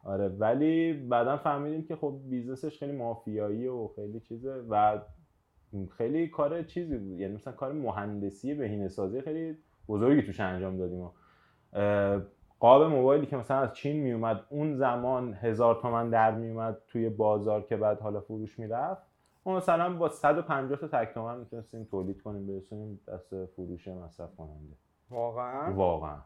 [0.04, 4.98] آره ولی بعدا فهمیدیم که خب business ش خیلی مافیایی و خیلی چیزه و
[5.96, 7.20] خیلی کار چیزی بود.
[7.20, 9.58] یعنی مثلا کار مهندسی بهینه سازی خیلی
[9.88, 11.10] بزرگی توش انجام دادیم و
[12.60, 17.62] قاب موبایلی که مثلا از چین میومد اون زمان هزار تومن در میومد توی بازار
[17.62, 19.02] که بعد حالا فروش می‌رفت.
[19.46, 24.76] ما مثلا با 150 تا تک تومن می‌تونستیم تولید کنیم برسونیم دست فروش مصرف کننده.
[25.10, 26.18] واقعا؟ واقعا.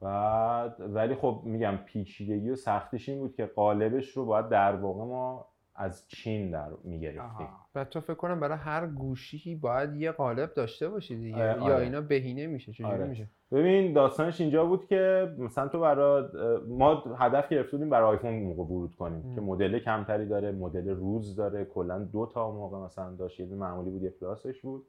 [0.00, 5.04] بعد ولی خب میگم پیچیدگی و سختش این بود که قالبش رو باید در واقع
[5.04, 5.48] ما
[5.78, 7.48] از چین در می‌گرفتیم.
[7.74, 11.74] و تو فکر کنم برای هر گوشی باید یه قالب داشته باشی دیگه آره، یا
[11.74, 11.84] آره.
[11.84, 13.06] اینا بهینه میشه چجوری آره.
[13.06, 16.28] میشه ببین داستانش اینجا بود که مثلا تو برای
[16.68, 19.34] ما هدف گرفته بودیم برای آیفون موقع ورود کنیم م.
[19.34, 23.90] که مدل کمتری داره مدل روز داره کلا دو تا موقع مثلا داشت یه معمولی
[23.90, 24.86] بود یه پلاسش بود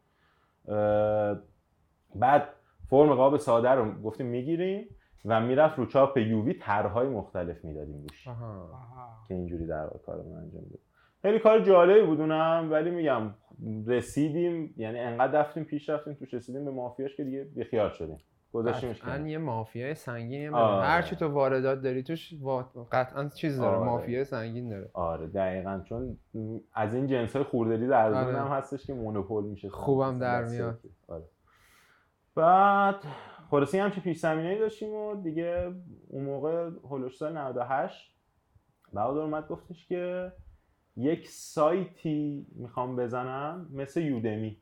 [2.15, 2.49] بعد
[2.89, 4.87] فرم قاب ساده رو گفتیم می‌گیریم
[5.25, 8.27] و می‌رفت رو چاپ یووی طرحهای مختلف می‌دادیم روش.
[9.27, 10.79] که اینجوری در واقع کارمون انجام بده
[11.21, 13.33] خیلی کار جالبی بود اونم ولی میگم
[13.87, 18.17] رسیدیم یعنی انقدر رفتیم پیش رفتیم توش رسیدیم به مافیاش که دیگه بیخیال شدیم
[18.53, 19.27] گذاشتیمش کنار.
[19.27, 20.85] یه مافیای سنگینی آره.
[20.87, 23.85] هر چی تو واردات داری توش وا- قطعا چیز داره آره.
[23.85, 26.17] مافیای سنگین داره آره دقیقا چون
[26.73, 28.39] از این جنس های خوردری ارزون آره.
[28.39, 30.79] هم هستش که مونوپول میشه خوبم در میاد.
[31.07, 31.23] آره.
[32.35, 32.95] بعد
[33.49, 35.73] خلاصی همچین پیش زمینه داشتیم و دیگه
[36.07, 38.15] اون موقع هلوش سال 98
[38.93, 40.31] بعد اومد گفتش که
[40.97, 44.57] یک سایتی می‌خوام بزنم مثل یودمی.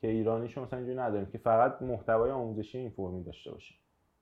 [0.00, 3.74] که ایرانیشو مثلا اینجوری نداریم که فقط محتوای آموزشی این فرمی داشته باشه.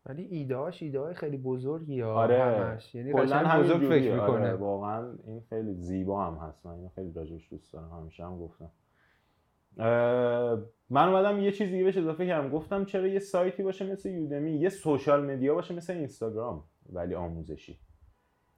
[0.06, 2.42] ولی ایدهاش ایده های خیلی بزرگی ها آره.
[2.42, 2.94] همش.
[2.94, 3.88] یعنی کلا بزرگ.
[3.88, 4.26] فکر می‌کنه.
[4.26, 6.66] آره واقعا این خیلی زیبا هم هست.
[6.66, 7.90] من اینو خیلی راجبش دوست دارم.
[7.90, 8.70] همیشه هم گفتم.
[10.90, 12.50] من اومدم یه چیز دیگه بهش اضافه کردم.
[12.50, 17.78] گفتم چرا یه سایتی باشه مثل Udemy یه social media باشه مثل اینستاگرام ولی آموزشی.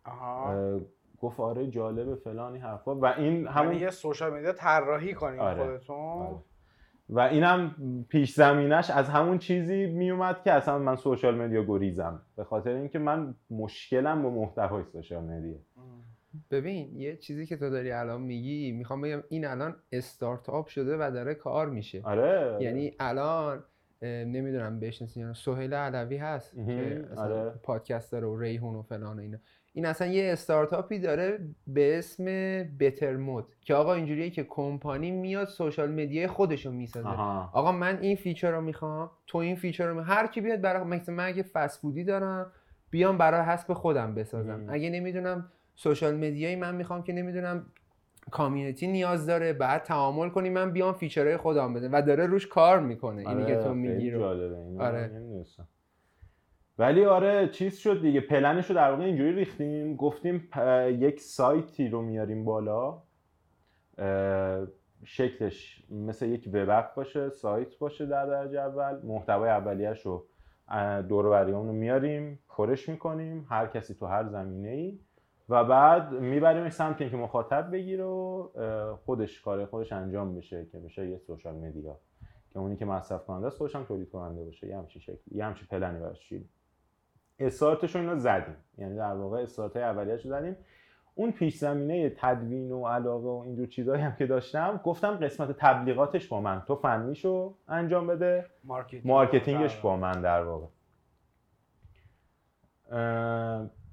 [0.05, 0.81] آها.
[1.20, 2.97] گفت آره جالبه فلان این حرفا.
[2.97, 5.64] و این همون یعنی یه social media طراحی کنیم آره.
[5.64, 6.37] خودتون؟ آره.
[7.09, 7.74] و اینم
[8.09, 12.22] پیش زمینش از همون چیزی میومد که اصلا من social media گریزم.
[12.37, 15.57] به خاطر اینکه من مشکلم با محتوای social media
[16.51, 21.11] ببین یه چیزی که تو داری الان میگی می‌خوام بگم این الان استارتاپ شده و
[21.11, 23.64] داره کار میشه آره یعنی الان
[24.03, 27.05] نمی‌دونم بشناسی یا نه، سهیل علوی هست که مهم.
[27.12, 27.51] اصلا آره.
[27.62, 29.39] پادکست داره و ریحون و فلان و اینا
[29.72, 32.24] این اصلا یه استارتاپی داره به اسم
[32.81, 37.99] Bettermode که آقا اینجوریه که کمپانی میاد social media ی خودشو می‌سازه آها آقا من
[38.01, 41.26] این feature رو می‌خوام تو این feature رو می‌خوام هر کی بیاد برای مثلا من
[41.26, 42.53] اگه فست فودی دارم
[42.91, 44.66] بیام برای حسب خودم بسازم.
[44.68, 45.51] اگه نمی‌دونم
[45.81, 47.66] social media یی من می‌خوام که نمی‌دونم
[48.31, 51.93] community نیاز داره بعد تعامل کنی من بیام feature های خودم بدم.
[51.93, 54.24] و داره روش کار می‌کنه اینی که تو آره، میگی خیلی رو
[54.83, 55.11] آره.
[56.79, 59.97] ولی آره چیز شد دیگه پلنش رو در واقع اینجوری ریختیم.
[59.97, 60.49] گفتیم
[60.89, 63.03] یک سایتی رو میاریم بالا.
[65.05, 69.01] شکلش مثل یک وب اپ باشه سایت باشه در درجه اول.
[69.03, 70.26] محتوای اولیش رو
[71.03, 73.47] دور رو میاریم پرش می‌کنیم.
[73.51, 74.99] هر کسی تو هر زمینه ای
[75.49, 78.49] و بعد میبریمش سمت اینکه مخاطب بگیره و
[79.05, 81.99] خودش کار خودش انجام بشه که بشه یه سوشال مدیا
[82.51, 84.67] که اونی که مصرف کننده است خودش هم تولید کننده باشه.
[84.67, 86.49] یه همچین شکل یه همچین پلنی براش چیدیم
[87.39, 88.57] استارتش رو اینا زدیم.
[88.79, 90.57] یعنی در واقع استارت های اولیه‌اش رو زدیم.
[91.15, 96.29] اون پیش زمینه تدوین و علاقه و اینجور چیزهایی هم که داشتم گفتم قسمت تبلیغاتش
[96.29, 96.63] با من.
[96.67, 98.47] تو فنیشو انجام بده.
[98.64, 100.67] marketing marketing ش با من در واقع.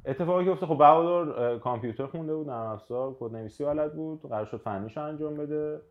[0.08, 4.45] اتفاقی که افتاد خب بهادر کامپیوتر خونده بود نرم افزار کد نویسی بلد بود قرار
[4.45, 5.82] شد فنیشو انجام بده.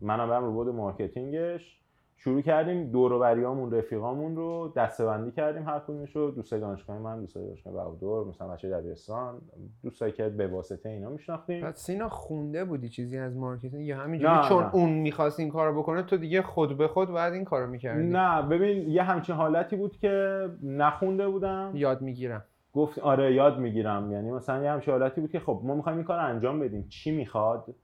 [0.00, 1.76] منم برم رو بود marketing ش.
[2.16, 7.20] شروع کردیم دور و بریامون رفیقامون رو دسته‌بندی کردیم هر کدومش رو دوستای دانشگاه من
[7.20, 9.40] دوستای دانشگاه بهادر مثلا بچه دبیرستان
[9.82, 11.62] دوستایی که به واسطه اینا میشناختیم.
[11.62, 14.74] بعد سینا خونده بودی چیزی از marketing؟ یا همینجوری چون نه.
[14.74, 18.42] اون می‌خواست این کارو بکنه تو دیگه خود به خود باید این کارو می‌کردی؟ نه
[18.42, 21.72] ببین یه همچین حالتی بود که نخونده بودم.
[21.74, 22.44] یاد می‌گیرم.
[22.72, 24.12] گفت آره یاد می‌گیرم.
[24.12, 26.86] یعنی مثلا یه همچین حالتی بود که خب ما می‌خوایم این کار انجام بدیم.
[26.88, 27.74] چی می‌خواد؟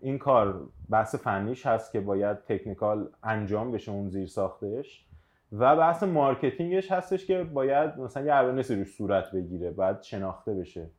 [0.00, 5.06] این کار بحث فنیش هست که باید technical انجام بشه اون زیر ساختش.
[5.52, 10.02] و بحث marketing ش هستش که باید مثلا یه awareness ی روش صورت بگیره باید
[10.02, 10.90] شناخته بشه.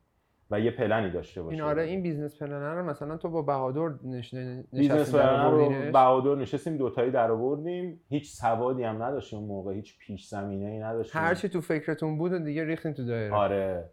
[0.50, 1.54] و یه پلنی داشته باشه.
[1.54, 4.34] این آره این business plan رو مثلا تو با بهادر نش...
[4.72, 8.00] business plan رو؟ بهادر نشستیم دوتایی در آوردیم.
[8.08, 11.22] هیچ سوادی هم نداشتیم اون موقع هیچ پیش زمینه ای نداشتیم.
[11.22, 13.34] هر چی تو فکرتون بود و دیگه ریختین تو دایره.
[13.34, 13.90] آره.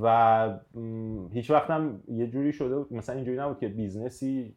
[0.00, 0.58] و
[1.32, 4.56] هیچ وقتم یه جوری شده بود مثلا اینجوری نبود که business ی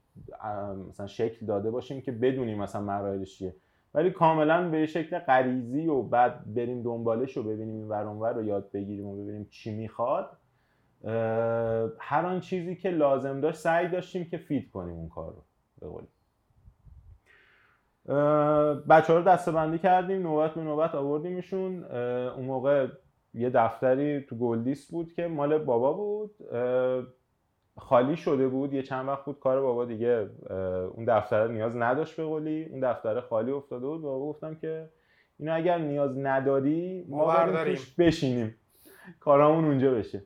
[0.90, 3.56] مثلا شکل داده باشیم که بدونیم مثلا مراحلش چیه.
[3.94, 8.34] ولی کاملا به شکل غریزی و بعد بریم دنبالش رو ببینیم این ور اون ور
[8.34, 10.30] رو یاد بگیریم و ببینیم چی می‌خواد.
[12.00, 15.44] هر آن چیزی که لازم داشت سعی داشتیم که feed کنیم اون کار رو
[15.80, 16.08] به قولی
[18.90, 21.84] بچه ها رو دسته بندی کردیم نوبت به نوبت آوردیمشون.
[21.84, 22.88] اون موقع
[23.34, 26.36] یه دفتری تو گلدیس بود که مال بابا بود.
[27.78, 30.30] خالی شده بود یه چند وقت بود کار بابا دیگه
[30.94, 32.64] اون دفتر نیاز نداشت به قولی.
[32.64, 34.90] اون دفتر خالی افتاده بود بابا گفتم که
[35.40, 37.78] اینو اگر نیاز نداری ما ما برداریم.
[37.98, 38.56] بشینیم.
[39.20, 40.22] کارامون اونجا بشه.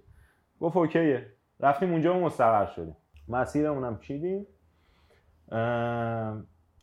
[0.62, 1.26] گفت اوکیه.
[1.60, 2.96] رفتیم اونجا و مستقر شدیم.
[3.28, 4.48] مسیرمونم چیدیم؟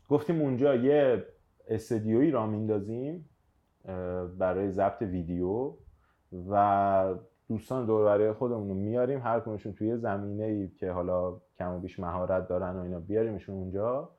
[0.09, 1.27] گفتیم اونجا یه
[1.69, 3.29] استدیویی را میندازیم
[4.39, 5.75] برای ضبط ویدیو
[6.51, 7.15] و
[7.49, 11.73] دوستان دور و برای خودمون رو میاریم هر کدومشون توی زمینه ای که حالا کم
[11.73, 14.11] و بیش مهارت دارن و اینا بیاریمشون اونجا.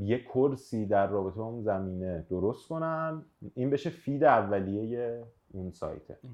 [0.00, 3.24] یه کرسی در رابطه اون زمینه درست کنن.
[3.54, 6.30] این بشه فید اولیه اون سایته اه،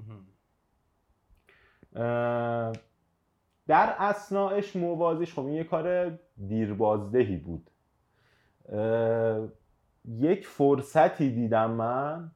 [3.67, 6.17] در اسناعش موازیش خب این یه کار
[6.47, 7.69] دیربازدهی بود.
[10.05, 12.31] یک فرصتی دیدم من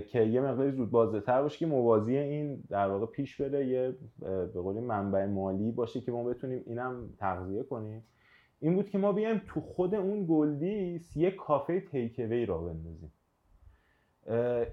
[0.00, 4.60] که یه مقداری زود بازده‌تر باشه که موازی این در واقع پیش بره یه به
[4.62, 8.04] قولی منبع مالی باشه که ما بتونیم اینم تغذیه کنیم.
[8.60, 13.12] این بود که ما بیایم تو خود اون گلدیس یه کافه تیکوی را بندازیم.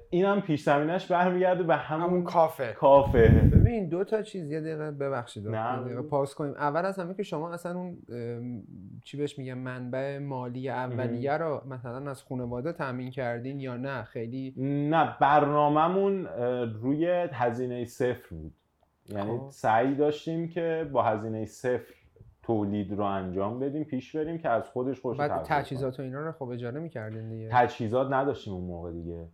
[0.10, 2.74] اینم پیش زمینش برمیگرده به همون همون کافه.
[2.74, 3.49] کافه.
[3.53, 5.47] ببین دو تا چیز یه دقیقه ببخشید.
[5.47, 5.82] نه.
[5.82, 6.53] دقیقه پاس کنیم.
[6.53, 7.97] اول از همه که شما اصلا اون
[9.03, 14.53] چی بهش میگن منبع مالی اولیه رو مثلا از خانواده تامین کردین یا نه؟ خیلی
[14.89, 16.26] نه برنامهمون
[16.82, 18.53] روی هزینه صفر بود.
[19.10, 19.47] یعنی خب.
[19.49, 21.93] سعی داشتیم که با هزینه صفر
[22.43, 26.32] تولید رو انجام بدیم پیش بریم که از خودش خوش بعد تجهیزات و اینا رو
[26.32, 27.49] خب اجاره می‌کردین دیگه.
[27.51, 29.28] تجهیزات نداشتیم اون موقع دیگه.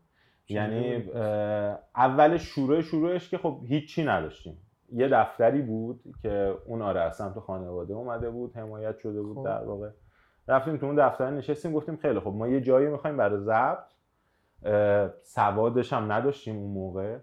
[0.49, 1.11] یعنی
[1.95, 4.57] اول شروع شروعش که خب هیچی نداشتیم.
[4.93, 9.45] یه دفتری بود که اون آره از سمت خانواده اومده بود حمایت شده بود خب.
[9.45, 9.89] در واقع.
[10.47, 13.91] رفتیم تو اون دفتر نشستیم گفتیم خیلی خب ما یه جایی می‌خوایم برای ضبط.
[15.23, 17.17] سوادش هم نداشتیم اون موقع.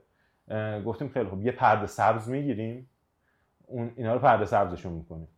[0.80, 2.90] گفتیم خیلی خب یه پرده سبز می‌گیریم.
[3.66, 5.28] اون اینا رو پرده سبزشون می‌کنیم.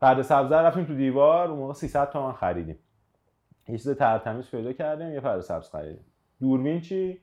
[0.00, 2.78] پرده سبز رفتیم تو دیوار اون موقع 300 تومن خریدیم.
[3.68, 6.04] یه چیز ترتمیز پیدا کردیم یه پرده سبز خریدیم.
[6.40, 7.20] دوربین چی؟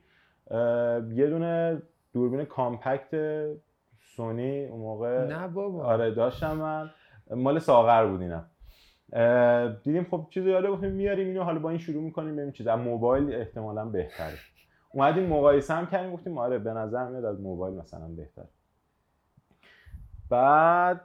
[1.16, 1.82] یه دونه
[2.14, 3.10] دوربین کامپکت
[4.00, 5.86] سونی اون موقع نه بابا.
[5.86, 6.90] آره داشتم من.
[7.36, 8.46] مال ساغر بود اینم
[9.14, 12.68] اه، دیدیم خب چیزی یاده گفتیم میاریم اینو حالا با این شروع می‌کنیم ببینیم چیز.
[12.68, 14.38] از موبایل احتمالا بهتره.
[14.90, 18.46] اومدیم مقایسه هم کردیم گفتیم آره به نظر میاد از موبایل مثلا بهتر
[20.30, 21.02] بعد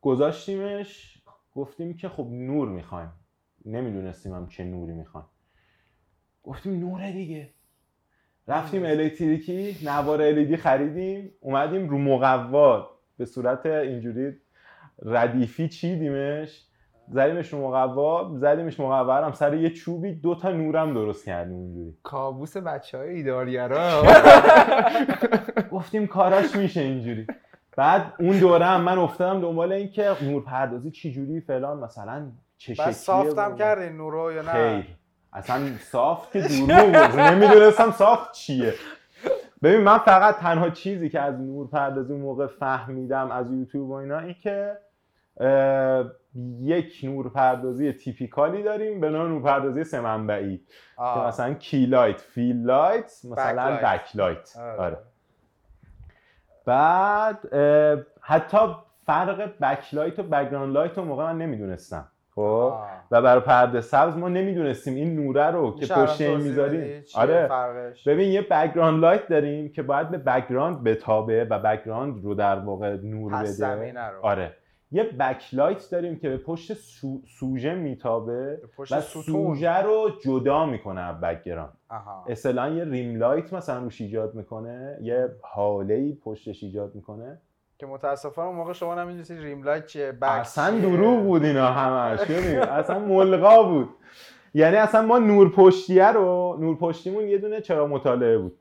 [0.00, 1.22] گذاشتیمش
[1.54, 3.12] گفتیم که خب نور می‌خوایم.
[3.64, 5.26] نمی‌دونستیم هم چه نوری می‌خوایم.
[6.42, 7.55] گفتیم نوره دیگه.
[8.48, 14.32] رفتیم الکتریکی نوار LED خریدیم اومدیم رو مقوا به صورت اینجوری
[15.02, 16.66] ردیفی چیدیمش
[17.08, 21.96] زدیمش رو مقوا زدیمش مقوا هم سر یه چوبی دو تا نورم درست کردیم اونجوری.
[22.02, 24.02] کابوس بچه های ایدارگرا
[25.72, 27.26] گفتیم کاراش میشه اینجوری.
[27.76, 32.32] بعد اون دوره هم من افتادم دنبال این که نور پردازی چی جوری فلان مثلا
[32.56, 34.96] چه شکلیه؟ بعد soft هم کردین نورو یا نه؟ خیر.
[35.36, 38.74] اصلا soft که دروغ بود نمی‌دونستم soft چیه
[39.62, 43.92] ببین من فقط تنها چیزی که از نور پردازی اون موقع فهمیدم از یوتیوب و
[43.92, 44.78] اینا این که
[46.60, 50.60] یک نور پردازی typical ی داریم به نام نور پردازی سه منبعی
[50.96, 51.02] که.
[51.02, 53.76] مثلا key light fill light مثلا.
[53.76, 54.80] back light آره.
[54.80, 54.98] آره
[56.64, 57.54] بعد
[58.20, 58.58] حتی
[59.06, 62.74] فرق back light و background light اون موقع من نمی‌دونستم خب.
[63.10, 67.46] و برای پرده سبز ما نمی‌دونستیم این نوره رو که پشت این می‌ذاریم چیه آره.
[67.48, 72.58] فرقش؟ ببین یه background light داریم که باید به background بتابه و background رو در
[72.58, 74.08] واقع نور بده.
[74.10, 74.18] رو.
[74.22, 74.52] آره.
[74.92, 79.00] یه back light داریم که به پشت سو- سوژه میتابه و.
[79.00, 81.72] سوژه رو جدا می‌کنه از background
[82.28, 87.38] اصطلاحا یه rim light مثلا روش ایجاد می‌کنه یه هاله پشتش ایجاد می‌کنه.
[87.78, 90.78] که متاسفانه اون موقع شما نمی‌دونید rim light اصلا.
[90.78, 93.88] دروغ بود اینا همش ببین اصلا ملغا بود
[94.54, 98.58] یعنی اصلا ما نور پشتیه رو نور پشتیمون یه دونه چراغ مطالعه بود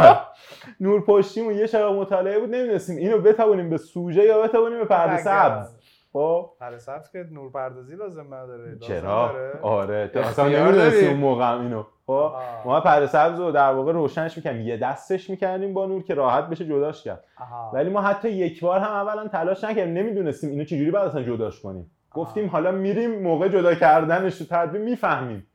[0.80, 5.22] نور پشتیمون یه چراغ مطالعه بود نمی‌دونستیم اینو بتابونیم به سوژه یا بتابونیم به پرده.
[5.22, 5.66] سبز
[6.14, 6.50] خب.
[6.60, 8.78] پرده سبز که نور پردازی لازم نداره.
[8.78, 10.08] چرا؟ داره؟ آره.
[10.08, 11.06] تو اصلا داری.
[11.06, 11.84] اون موقع هم اینو.
[12.06, 12.32] خب.
[12.64, 14.62] ما پرده سبز رو در واقع روشنش می‌کردیم.
[14.62, 17.24] یه دستش می‌کردیم با نور که راحت بشه جداش کرد.
[17.72, 19.94] ولی ما حتی یک بار هم اولا تلاش نکردیم.
[19.94, 21.90] نمی‌دونستیم اینو چجوری بعد اصلا جداش کنیم.
[22.10, 25.46] گفتیم حالا میریم موقع جدا کردنش تو تدبیر می‌فهمیم.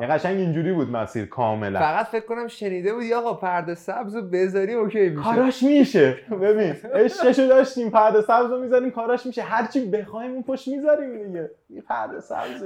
[0.00, 1.78] یه قشنگ اینجوری بود مسیر کاملا.
[1.80, 5.22] فقط فکر کنم شنیده بود یا آقا پرده سبز رو بذاری اوکی میشه.
[5.22, 6.16] کاراش میشه.
[6.30, 9.42] ببین عشقشو داشتیم پرده سبز رو می‌ذاریم کاراش میشه.
[9.42, 11.50] هرچی بخوایم اون پشت می‌ذاریم دیگه.
[11.70, 12.64] یه پرده سبز.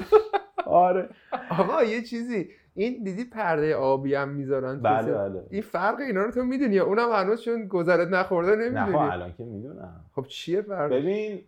[0.66, 1.08] آره.
[1.50, 2.48] آقا یه چیزی.
[2.74, 5.42] این دیدی پرده آبی هم می‌ذارن بله؟ بله.
[5.50, 9.10] این فرق اینا رو تو می‌دونی یا اونم هنوز چون گذرت نخورده نه خب نمی‌دونی؟
[9.10, 10.04] الان که می‌دونم.
[10.14, 11.40] خب چیه فرق ببین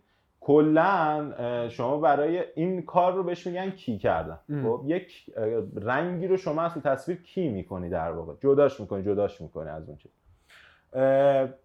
[0.45, 4.39] کلا شما برای این کار رو بهش میگن کی کردن.
[4.63, 5.25] خب یک
[5.75, 9.89] رنگی رو شما از تو تصویر کی می‌کنی در واقع؟ جداش می‌کنی جداش می‌کنی از
[9.89, 10.11] اون چیز.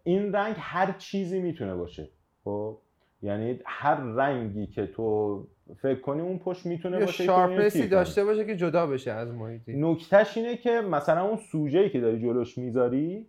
[0.04, 2.08] این رنگ هر چیزی می‌تونه باشه.
[2.44, 2.78] خب
[3.22, 5.46] یعنی هر رنگی که تو
[5.82, 7.88] فکر کنی اون پشت می‌تونه یه باشه sharpness ی کنی.
[7.88, 9.76] داشته باشه که جدا بشه از محیطی.
[9.76, 13.26] نکتهش اینه که مثلا اون سوژه‌ای که داری جلوش می‌ذاری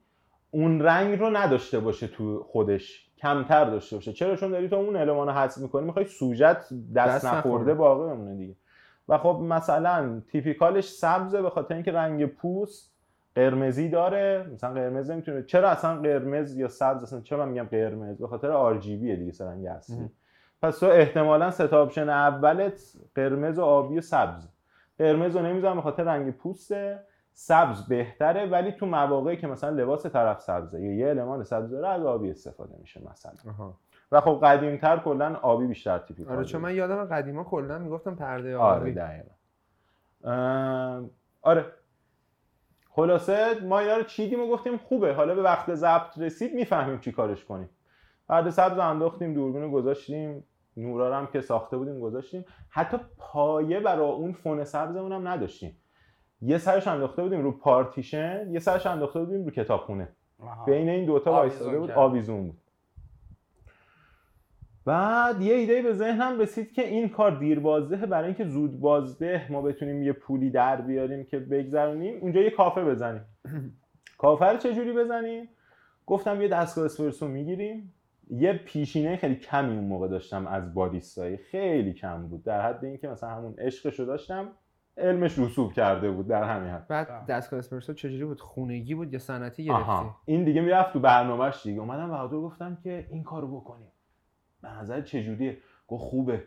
[0.52, 3.11] اون رنگ رو نداشته باشه تو خودش.
[3.22, 4.14] کمتر داشته باشه.
[4.14, 6.58] چرا؟ چون داری تو اون المان رو حذف می‌کنی می‌خوای سوژت
[6.96, 7.74] دست, دست نخورده.
[7.74, 8.56] باقی بمونه دیگه.
[9.10, 12.92] و خب مثلا typical ش سبزه به خاطر اینکه رنگ پوست
[13.36, 14.46] قرمزی داره.
[14.54, 18.52] مثلا قرمز نمی‌تونه چرا اصلا قرمز یا سبز اصلا چرا من میگم قرمز؟ به خاطر
[18.52, 20.10] RGB دیگه رنگ اصلی.
[20.62, 22.82] پس تو احتمالا option اولت
[23.16, 24.48] قرمز و آبی و سبز
[25.00, 27.00] قرمز رو نمی‌ذارم به خاطر رنگ پوسته.
[27.34, 31.88] سبز بهتره ولی تو مواقعی که مثلا لباس طرف سبزه یا یه المان سبز داره
[31.88, 33.34] از آبی استفاده میشه مثلا.
[33.52, 33.78] آها.
[34.12, 38.58] و خب قدیمتر کلا آبی بیشتر typical آره چون من یادم قدیما کلا می‌گفتم پرده
[38.58, 38.92] آره آبی.
[38.94, 39.30] دقیقا.
[40.24, 41.04] اه،
[41.42, 41.66] آره.
[42.90, 45.14] خلاصه ما اینا رو چیدیم و گفتیم خوبه.
[45.14, 47.70] حالا به وقت ضبط رسید می‌فهمیم چی کارش کنیم.
[48.28, 50.44] بعد سبز رو انداختیم دوربین رو گذاشتیم
[50.78, 52.46] نورا هم که ساخته بودیم گذاشتیم.
[52.70, 55.78] حتی پایه برای اون فون سبزمون هم نداشتیم.
[56.42, 60.08] یه سرش انداخته بودیم رو پارتیشن یه سرش انداخته بودیم رو کتابخونه.
[60.66, 61.92] بین این دوتا آویزون وایستاده بود.
[61.92, 62.58] آویزون بود.
[64.86, 69.48] بعد یه ایده به ذهنم رسید که این کار دیر بازده برای اینکه زود بازده
[69.52, 73.22] ما بتونیم یه پولی در بیاریم که بگذرونیم اونجا یه کافه بزنیم.
[74.18, 75.50] کافه رو چجوری بزنیم؟
[76.06, 77.94] گفتم یه دستگاه اسپرسو می‌گیریم.
[78.30, 82.44] یه پیشینه خیلی کمی اون موقع داشتم از باریستایی خیلی کم بود.
[82.44, 84.48] در حد اینکه مثلا همون عشقشو داشتم.
[84.98, 86.88] علمش رسوب کرده بود در همین حد.
[86.88, 87.26] بعد.
[87.26, 90.16] دستگاه اسپرسو چجوری بود؟ خونگی بود یا صنعتی گرفتی؟ آها.
[90.26, 91.80] این دیگه می‌رفت تو برنامهش دیگه.
[91.80, 93.92] اومدم بهادر گفتم که این کارو بکنیم.
[94.62, 96.44] به نظر چجوریه؟ گفت خوبه.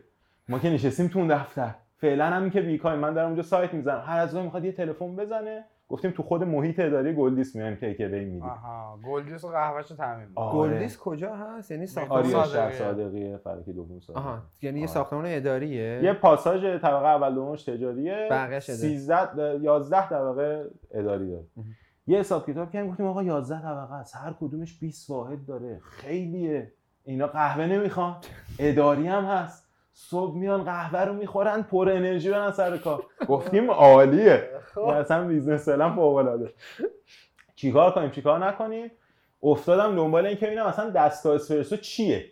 [0.49, 1.75] ما که نشستیم تو اون دفتر.
[1.97, 4.03] فعلا هم که بیکاریم من دارم اونجا سایت می‌زنم.
[4.05, 5.65] هر از گاهی می‌خواد یه تلفن بزنه.
[5.89, 8.43] گفتیم تو خود محیط اداری گلدیس میایم take away میدیم.
[8.43, 10.53] آها گلدیس و قهوه‌شو تأمین آه.
[10.53, 12.53] گلدیس کجا هست؟ یعنی ساختمان صادقیه.
[12.53, 13.37] شهر صادقیه.
[13.37, 14.25] فلکی دوم صادقیه.
[14.25, 14.93] آها یعنی یه آره.
[14.93, 18.27] ساختمان اداریه؟ یه پاساژ طبقه اول دومش تجاریه.
[18.31, 18.97] بقیه‌ش اداری.
[18.97, 21.45] 13 11 طبقه اداری داره.
[22.07, 24.15] یه حساب کتاب کردیم گفتیم آقا 11 طبقه است.
[24.15, 25.79] هر کدومش 20 واحد داره.
[25.83, 26.71] خیلیه.
[27.03, 28.15] اینا قهوه نمی‌خوان.
[28.59, 29.64] اداری هم هست.
[29.97, 33.03] صبح میان قهوه رو می‌خورن پر انرژی برن سر کار.
[33.29, 34.49] گفتیم عالیه.
[34.73, 34.79] خب.
[34.79, 36.53] این اصلا business فعلا فوق العاده
[37.55, 38.91] چیکار کنیم؟ چیکار نکنیم؟
[39.43, 42.31] افتادم دنبال این که ببینم اصلا دستگاه اسپرسو چیه؟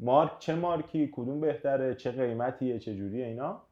[0.00, 3.62] مارک چه مارکی؟ کدوم بهتره؟ چه قیمتیه؟ چه جوریه اینا؟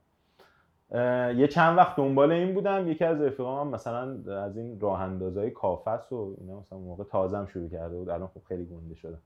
[1.34, 2.88] یه چند وقت دنبال این بودم.
[2.88, 4.00] یکی از رفیقام مثلا
[4.42, 8.08] از این راه اندازهای کافس و اینا مثلا موقع تازم شروع کرده بود.
[8.08, 9.18] الان خب خیلی گنده شده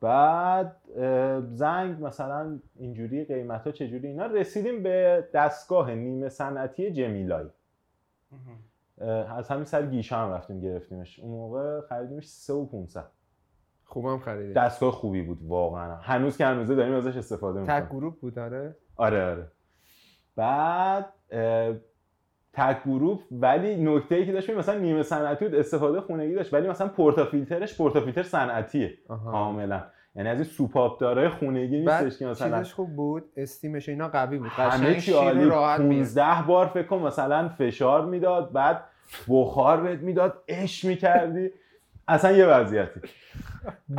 [0.00, 0.76] بعد
[1.54, 7.46] زنگ مثلا اینجوری قیمت ها چجوری اینا رسیدیم به دستگاه نیمه صنعتی جمیلای.
[9.00, 11.18] اه، از همین سر گیشه هم رفتیم گرفتیمش.
[11.20, 13.06] اون موقع خریدیمش 3 و 500
[13.84, 15.96] خوبم خریدی دستگاه خوبی بود واقعا.
[15.96, 17.80] هنوز که هنوزه داریم ازش استفاده می‌کنیم.
[17.80, 19.52] تک group بود داره آره آره.
[20.36, 21.12] بعد
[22.58, 26.68] تک group ولی نکته ای که داشت مثلا نیمه صنعتی بود استفاده خونگی داشت ولی
[26.68, 29.82] مثلا portafilter ش portafilter صنعتیه کاملا.
[30.16, 34.08] یعنی از این سوپاپ داره خونگی نیستش که مثلا چیزش خوب بود؟ steam ش اینا
[34.08, 34.48] قوی بود.
[34.48, 38.84] همه چی عالی راحت میاد 15 بار فکر کن مثلا فشار می‌داد بعد
[39.28, 41.50] بخار بهت می‌داد اش می‌کردی.
[42.08, 43.00] اصلا یه وضعیتی.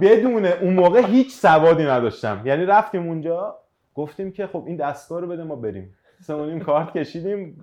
[0.01, 2.41] بدون اون موقع هیچ سوادی نداشتم.
[2.45, 3.55] یعنی رفتیم اونجا
[3.95, 5.95] گفتیم که خب این دستگاه رو بده ما بریم.
[6.21, 7.61] سه و نیم کارت کشیدیم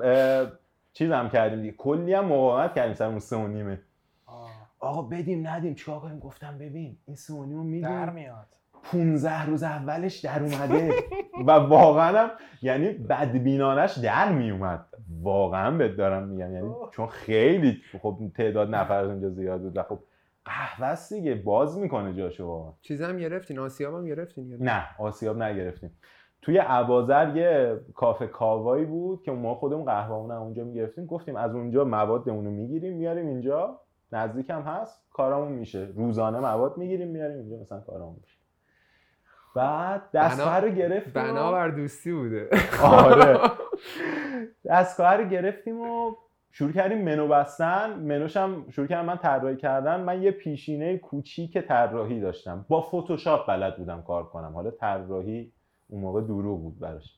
[0.96, 1.72] اه، چیز هم کردیم دیگه.
[1.72, 3.80] کلی هم مقاومت کردیم سر اون سه و نیمه.
[4.78, 8.46] آقا بدیم ندیم چیکار کنیم؟ گفتم ببین این سه و نیم رو در میدیم میاد.
[8.92, 10.94] 15 روز اولش در اومده.
[11.46, 12.30] و واقعا هم
[12.62, 14.86] یعنی بدبینانش در میومد.
[15.22, 16.54] واقعا بهت دارم میگم.
[16.54, 16.74] یعنی.
[16.92, 19.98] چون خیلی خب تعداد نفر اونجا زیاد بود و خب
[20.44, 22.72] قهوه است دیگه باز می‌کنه جاشو واقعا.
[22.82, 25.90] چیزی هم گرفتین آسیاب هم گرفتین نه آسیاب نگرفتیم.
[26.42, 31.06] توی ابازر یه کافه کاوایی بود که ما خودمون قهوه‌مون هم اونجا می‌گرفتیم.
[31.06, 33.80] گفتیم از اونجا موادمون رو می‌گیریم میاریم اینجا.
[34.12, 35.88] نزدیک هم هست کارمون میشه.
[35.96, 38.36] روزانه مواد می‌گیریم میاریم اینجا مثلا کارمون میشه.
[39.54, 42.50] بعد دستگاه رو گرفتیم و- بنا بر دوستی بوده.
[42.82, 43.38] آره.
[44.64, 46.12] دستگاه رو گرفتیم و
[46.52, 47.94] شروع کردیم منو بستن.
[47.94, 50.00] منوش هم شروع کردم من طراحی کردن.
[50.00, 52.66] من یه پیشینه کوچیک طراحی داشتم.
[52.68, 54.52] با فتوشاپ بلد بودم کار کنم.
[54.54, 55.52] حالا طراحی
[55.88, 57.16] اون موقع دروغ بود براش.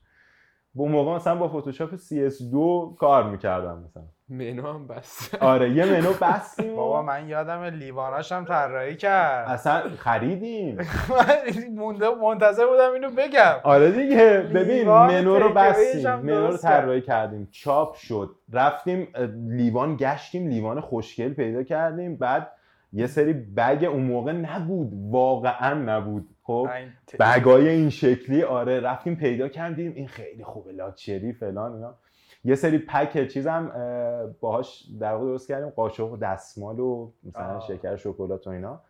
[0.74, 2.56] با موقع مثلا با فتوشاپ CS2
[2.98, 4.02] کار می‌کردم مثلا.
[4.28, 6.76] منو هم بس آره یه منو بستیم.
[6.76, 9.48] بابا من یادم لیواناش هم طراحی کرد.
[9.48, 10.76] اصلا خریدیم.
[10.76, 13.54] من مونده منتظر بودم اینو بگم.
[13.64, 14.50] آره دیگه.
[14.54, 16.14] ببین منو رو بستیم.
[16.14, 16.56] منو رو.
[16.56, 17.48] طراحی کردیم.
[17.50, 18.30] چاپ شد.
[18.52, 19.08] رفتیم
[19.48, 22.16] لیوان گشتیم لیوان خوشگل پیدا کردیم.
[22.16, 22.50] بعد
[22.92, 26.28] یه سری بگ اون موقع نبود واقعا نبود.
[26.42, 26.68] خب
[27.20, 29.92] بگای این شکلی آره رفتیم پیدا کردیم.
[29.94, 31.94] این خیلی خوبه لاچری فلان اینا.
[32.44, 35.70] یه سری پک چیزم اه، باهاش در واقع درست کردیم.
[35.70, 37.66] قاشق و دستمال و مثلا آه.
[37.68, 38.80] شکر شکلات و اینا.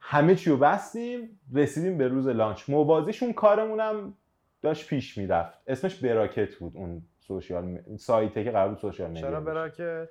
[0.00, 2.70] همه چی رو بستیم رسیدیم به روز launch.
[2.70, 4.14] موازیشون کارمونم
[4.62, 5.58] داشت پیش می‌رفت.
[5.66, 7.96] اسمش براکت بود اون social m...
[7.96, 9.40] سایته که قرار بود social media چرا.
[9.40, 10.08] براکت؟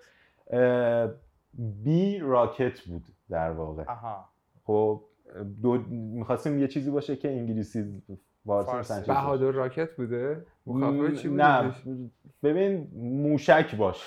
[1.83, 3.03] بی راکت بود.
[3.33, 3.83] در واقع.
[3.87, 4.29] آها.
[4.63, 5.03] خب
[5.61, 8.01] دو می‌خواستیم یه چیزی باشه که انگلیسی
[8.45, 9.01] فارسی.
[9.07, 10.45] بهادر rocket بوده؟
[11.17, 11.75] چی بود نه؟
[12.43, 14.03] ببین موشک باش.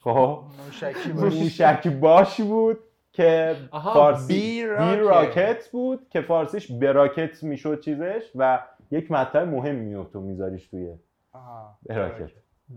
[0.00, 2.78] خب؟ موشکی باشه موشک باش بود
[3.12, 5.02] که آها، فارسی بی بی راکت.
[5.02, 10.94] راکت بود که فارسیش براکت می‌شد چیزش و یک مطلب مهم میاد تو میذاریش توی
[11.32, 11.78] آها.
[11.86, 12.30] براکت.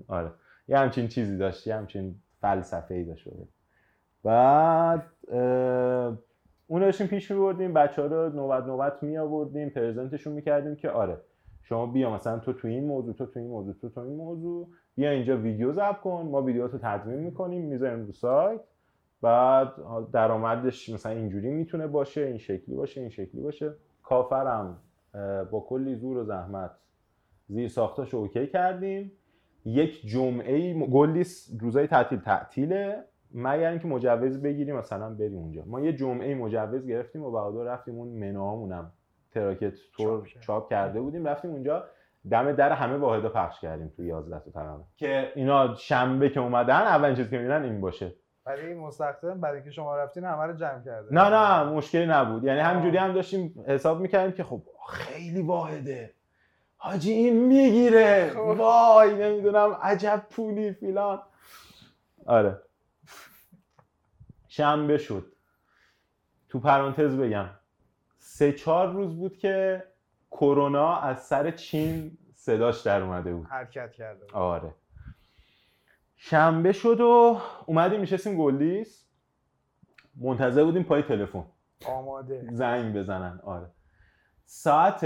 [0.08, 0.32] آره.
[0.68, 3.30] یه همچین چیزی داشت یه همچین فلسفه ای داشت.
[3.30, 3.48] بوده.
[4.24, 5.06] بعد
[6.67, 11.17] اون داشتیم پیش میبردیم بچه ها رو نوبت نوبت می آوردیم پرزنتشون می‌کردیم که آره
[11.63, 14.67] شما بیا مثلا تو تو این موضوع تو تو این موضوع تو تو این موضوع
[14.95, 18.61] بیا اینجا ویدیو ضبط کن ما ویدیو رو تدوین می‌کنیم می‌ذاریم رو سایت
[19.21, 19.73] بعد
[20.13, 23.73] درآمدش مثلا اینجوری می‌تونه باشه این شکلی باشه این شکلی باشه.
[24.03, 24.77] کافرم
[25.51, 26.71] با کلی زور و زحمت
[27.47, 29.11] زیر ساختاش OK کردیم.
[29.65, 31.25] یک جمعه گلی
[31.59, 33.03] روزای تعطیل تعطیله.
[33.34, 35.63] مگر اینکه مجوز بگیریم مثلا بریم اونجا.
[35.65, 38.91] ما یه جمعه مجوز گرفتیم و بعدا رفتیم اون منوهامونم.
[39.34, 40.43] تراکت تور چاپ کرد.
[40.43, 41.84] چاپ کرده بودیم رفتیم اونجا.
[42.32, 46.82] دم در همه واحدا پخش کردیم تو 11 تا تقریبا که اینا شنبه که اومدن
[46.82, 48.13] اولین چیزی که می‌بینن این باشه.
[48.45, 52.43] ولی مستخدم بعد اینکه شما رفتین همه رو جمع کرده نه نه مشکلی نبود.
[52.43, 52.59] یعنی.
[52.59, 56.13] همجوری هم داشتیم حساب می‌کردیم که خب خیلی واحده.
[56.77, 58.30] حاجی این می‌گیره.
[58.30, 58.39] خب.
[58.39, 61.19] وای نمی‌دونم عجب پولی فیلان.
[62.25, 62.61] آره.
[64.60, 65.36] شنبه شد.
[66.49, 67.49] تو پرانتز بگم.
[68.18, 69.84] سه چهار روز بود که
[70.32, 73.45] کرونا از سر چین صداش در اومده بود.
[73.45, 74.34] حرکت کرده بود.
[74.34, 74.74] آره.
[76.16, 79.05] شنبه شد و اومدیم نشستیم گلدیس.
[80.16, 81.45] منتظر بودیم پای تلفن.
[81.86, 82.47] آماده.
[82.51, 83.39] زنگ بزنن.
[83.43, 83.68] آره.
[84.45, 85.03] ساعت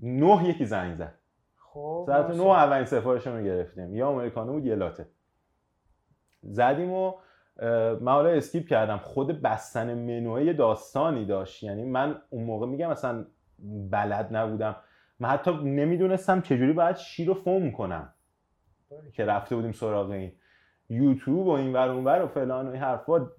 [0.00, 1.14] نه یکی زنگ زد.
[1.56, 2.30] خب ساعت.
[2.30, 3.96] نه اولین سفارشمون رو گرفتیم.
[3.96, 5.08] یا آمریکانو بود یه لاته
[6.42, 7.14] زدیم و
[8.00, 8.96] من حالا اسکیپ کردم.
[8.96, 11.62] خود بستن منوی داستانی داشت.
[11.62, 13.24] یعنی من اون موقع میگم مثلا
[13.90, 14.76] بلد نبودم.
[15.20, 18.14] من حتی نمی‌دونستم چجوری باید شیر رو فوم کنم.
[19.12, 20.32] که رفته بودیم سراغ این
[20.88, 23.30] یوتیوب و این ور ور و فلان و این حرفا.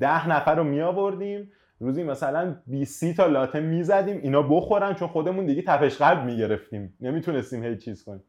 [0.00, 4.16] ده نفر رو می آوردیم روزی مثلا 20 تا لاته می‌زدیم.
[4.22, 6.96] اینا بخورن چون خودمون دیگه تپش قلب می‌گرفتیم.
[7.00, 8.24] نمی‌تونستیم هی چیز کنیم.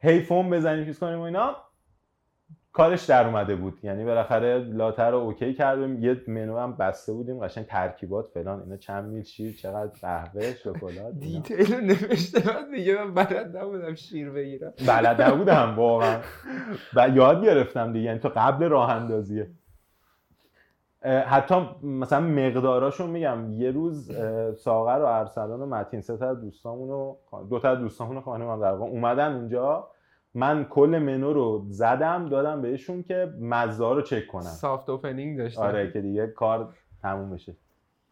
[0.00, 1.56] هی فوم بزنیم چیز کنیم و اینا.
[2.74, 3.78] کارش در اومده بود.
[3.82, 6.02] یعنی بالاخره لاته رو OK کردیم.
[6.02, 7.38] یه منو هم بسته بودیم.
[7.38, 8.62] قشنگ ترکیبات فلان.
[8.62, 11.14] اینا چند میل شیر چقدر قهوه شکلات.
[11.20, 12.40] detail رو نوشته.
[12.40, 14.72] بعد میگه من بلد نبودم شیر بگیرم.
[14.88, 16.18] بلد نبودم واقعا.
[16.94, 18.04] و یاد گرفتم دیگه.
[18.04, 19.50] یعنی تو قبل راه اندازیه
[21.26, 23.52] حتی مثلا مقداراشون میگم.
[23.52, 24.12] یه روز
[24.56, 27.16] ساغر و ارسلان و متین سه تا دوستامون و
[27.50, 29.88] دو تا دوستامون و خانم هم در واقع اومدن اونجا.
[30.34, 35.62] من کل منو رو زدم دادم بهشون که مزه رو چک کنم soft opening داشتم
[35.62, 37.56] آره که دیگه کار تموم بشه.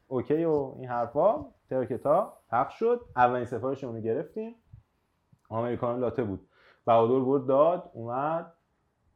[0.09, 3.01] OK و این حرفا تراکتا پخش شد.
[3.17, 4.55] اولین سفارشمون رو گرفتیم.
[5.49, 6.49] آمریکان لاته بود.
[6.87, 8.53] بهادر برد داد اومد.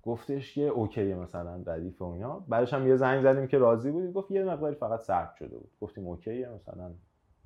[0.02, 2.44] گفتش که OK ه مثلا ردیف و اینا.
[2.48, 5.70] بعدش هم یه زنگ زدیم که راضی بودی؟ گفت یه مقداری فقط سرد شده بود.
[5.80, 6.94] گفتیم OK ه مثلا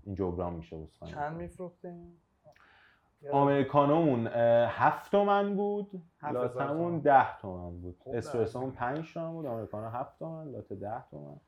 [0.03, 0.77] این جبران میشه.
[1.05, 2.13] چند میفروختین؟
[3.33, 4.27] آمریکانومون
[4.67, 6.03] هفت تومن بود.
[6.33, 7.01] لاتمون.
[7.01, 7.97] ده تومن بود.
[7.99, 9.47] خوب اسپرسومون پنج تومن بود.
[9.47, 11.41] آمریکانو هفت تومن لاته ده تومن.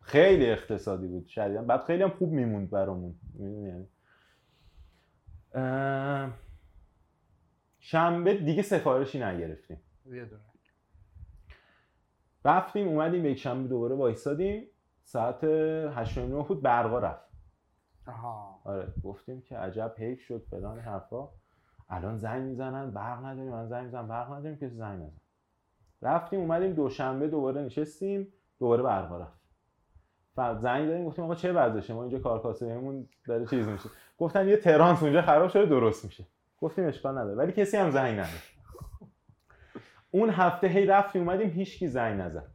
[0.00, 3.14] خیلی اقتصادی بود شدیدن بعد خیلی هم خوب میموند برامون.
[3.38, 3.86] یعنی؟
[7.80, 9.80] شنبه دیگه سفارشی نگرفتیم.
[12.44, 14.66] رفتیم اومدیم یک شنبه دوباره وایسادیم.
[15.02, 17.27] ساعت 8 و نه بود برقا رفت.
[18.64, 21.28] آره گفتیم که عجب حیف شد فلان حرفا.
[21.88, 23.52] الان زنگ می‌زنن برق نداریم.
[23.52, 25.20] من زنگ می‌زنم برق نداریم که زنگ نزن.
[26.02, 29.38] رفتیم اومدیم دوشنبه دوباره نشستیم دوباره برقا رفت.
[30.60, 33.88] زنگ دادیم گفتیم آقا چه وضعشه ما اینجا کارکاسبیمون داره چیز میشه.
[34.18, 36.24] گفتن یه ترانس اونجا خراب شده درست میشه.
[36.60, 37.34] گفتیم اشکال نداره.
[37.34, 38.42] ولی کسی هم زنگ نداد
[40.10, 42.46] اون هفته هی رفتیم اومدیم هیچکی زنگ نزد.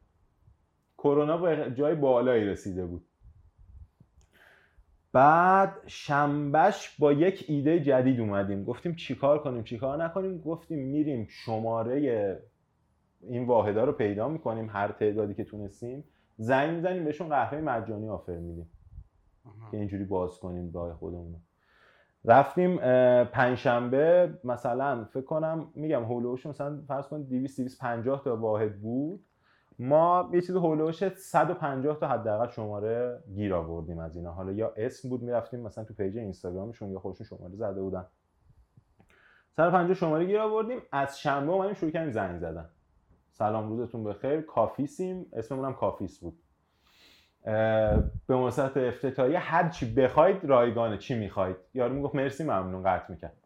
[0.98, 3.06] کرونا به جای بالایی رسیده بود.
[5.14, 8.64] بعد شنبهش با یک ایده جدید اومدیم.
[8.64, 12.42] گفتیم چیکار کنیم چیکار نکنیم؟ گفتیم میریم شماره
[13.22, 16.04] این واحدا رو پیدا می‌کنیم هر تعدادی که تونستیم.
[16.38, 18.70] زنگ می‌زنیم بهشون قهوه مجانی آفر میدیم.
[19.72, 21.36] که اینجوری باز کنیم راه خودمون
[22.26, 22.78] رفتیم
[23.26, 28.82] پنجشنبه مثلا فکر کنم میگم حول و حوش مثلا فرض کن 200 250 تا واحد
[28.82, 29.26] بود.
[29.84, 34.32] ما یه چیز حول و حوش 150 تا حداقل شماره گیر آوردیم از اینا.
[34.32, 38.06] حالا یا اسم بود می‌رفتیم مثلا تو page اینستاگرامشون یا خودشون شماره زده بودن.
[39.58, 40.82] 150 شماره گیر آوردیم.
[40.92, 42.70] از شنبه اومدیم شروع کردیم زنگ زدن.
[43.32, 44.42] سلام روزتون بخیر.
[44.42, 45.26] کافیسیم.
[45.34, 46.40] اسممون هم کافیس بود.
[47.44, 51.58] به مناسبت افتتاحیه هر چی بخواید رایگانه چی می‌خواید.
[51.74, 53.38] یارو می‌گفت مرسی ممنون قطع می‌کرد.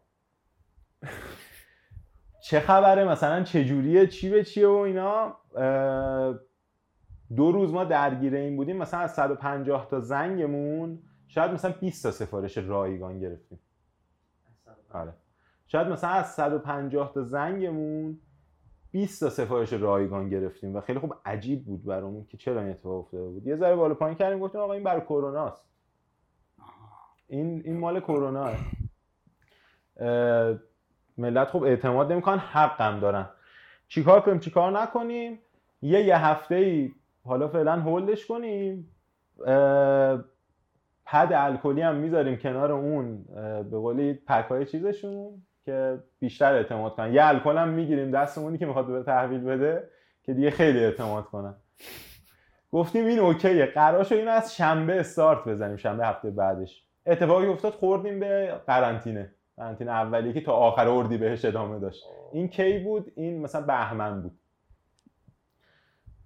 [2.48, 5.36] چه خبره؟ مثلا چه جوریه چی به چیه و اینا؟
[7.36, 8.76] دو روز ما درگیر این بودیم.
[8.76, 13.58] مثلا از 150 تا زنگمون شاید مثلا 20 تا سفارش رایگان گرفتیم.
[14.90, 15.14] آره.
[15.66, 18.18] شاید مثلا از 150 تا زنگمون
[18.90, 22.98] 20 تا سفارش رایگان گرفتیم و خیلی خوب عجیب بود برامون که چرا این اتفاق
[22.98, 23.46] افتاده بود.
[23.46, 25.64] یه ذره بالا پایین کردیم گفتیم آقا این برای کروناست.
[27.26, 28.50] این این مال کرونا
[31.18, 33.26] ملت خوب اعتماد نمی‌کنن حقم دارن.
[33.88, 35.38] چیکار کنیم؟ چیکار نکنیم؟
[35.82, 36.90] یه یه هفته ای
[37.24, 38.90] حالا فعلا هولدش کنیم.
[41.06, 43.24] پد الکلی هم می‌ذاریم کنار اون
[43.70, 47.14] به قولی پک چیزشون که بیشتر اعتماد کنن.
[47.14, 49.90] یه الکل هم می‌گیریم دستمونی که می‌خواد به تحویل بده
[50.22, 51.54] که دیگه خیلی اعتماد کنن.
[52.72, 53.66] گفتیم این اوکیه.
[53.66, 56.84] قرار شد این از شنبه استارت بزنیم شنبه هفته بعدش.
[57.06, 59.34] اتفاقی افتاد خوردیم به قرنطینه.
[59.58, 62.04] قرنطینه اولی که تا آخر اردی بهش ادامه داشت.
[62.32, 64.38] این کی بود؟ این مثلا بهمن بود.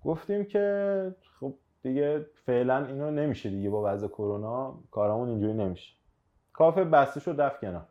[0.05, 5.95] گفتیم که خب دیگه فعلا اینو نمیشه دیگه با وضع کرونا کارمون اینجوری نمیشه.
[6.53, 7.87] کافه بسته شد رفت کنار.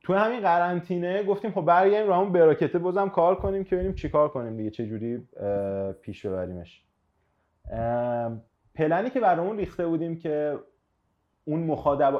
[0.00, 4.28] تو همین قرنطینه گفتیم خب برگردیم رو همون براکته بازم کار کنیم که ببینیم چیکار
[4.28, 5.28] کنیم دیگه چه جوری
[6.02, 6.84] پیش ببریمش.
[8.74, 10.58] پلنی که برامون ریخته بودیم که
[11.48, 11.64] اون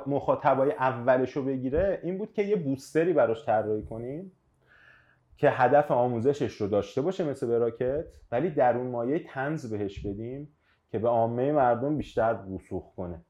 [0.06, 4.32] مخاطبای اولش رو بگیره این بود که یه بوستری براش طراحی کنیم
[5.36, 10.48] که هدف آموزشش رو داشته باشه مثل براکت ولی در اون مایه تنز بهش بدیم
[10.90, 13.24] که به عامه مردم بیشتر رسوخ کنه.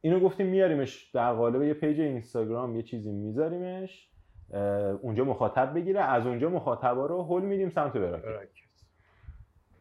[0.00, 4.10] اینو گفتیم میاریمش در قالب یه پیج اینستاگرام یه چیزی میذاریمش
[5.02, 8.67] اونجا مخاطب بگیره از اونجا مخاطبا رو هول میدیم سمت براکت.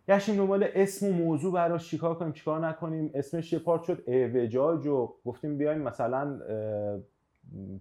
[0.07, 3.11] گشتیم دنبال اسم و موضوع براش چیکار کنیم چیکار نکنیم.
[3.13, 6.39] اسمش یه پارت شد اعوجاج و گفتیم بیایم مثلا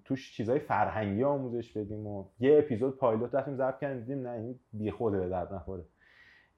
[0.05, 4.59] توش چیزای فرهنگی آموزش بدیم و یه اپیزود پایلوت رفتیم ضبط کردیم دیدیم نه این
[4.73, 5.85] بی خوده به درد نخوره.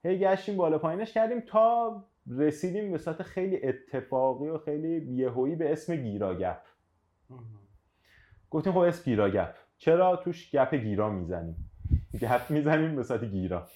[0.04, 5.72] هی گشتیم بالا پایینش کردیم تا رسیدیم به صورت خیلی اتفاقی و خیلی یهویی به
[5.72, 6.60] اسم گیراگپ.
[8.50, 9.54] گفتیم خب اسم گیراگپ.
[9.78, 11.67] چرا توش گپ گیرا می‌زنیم؟
[12.20, 13.66] گپ می‌زنیم به صورت گیرا.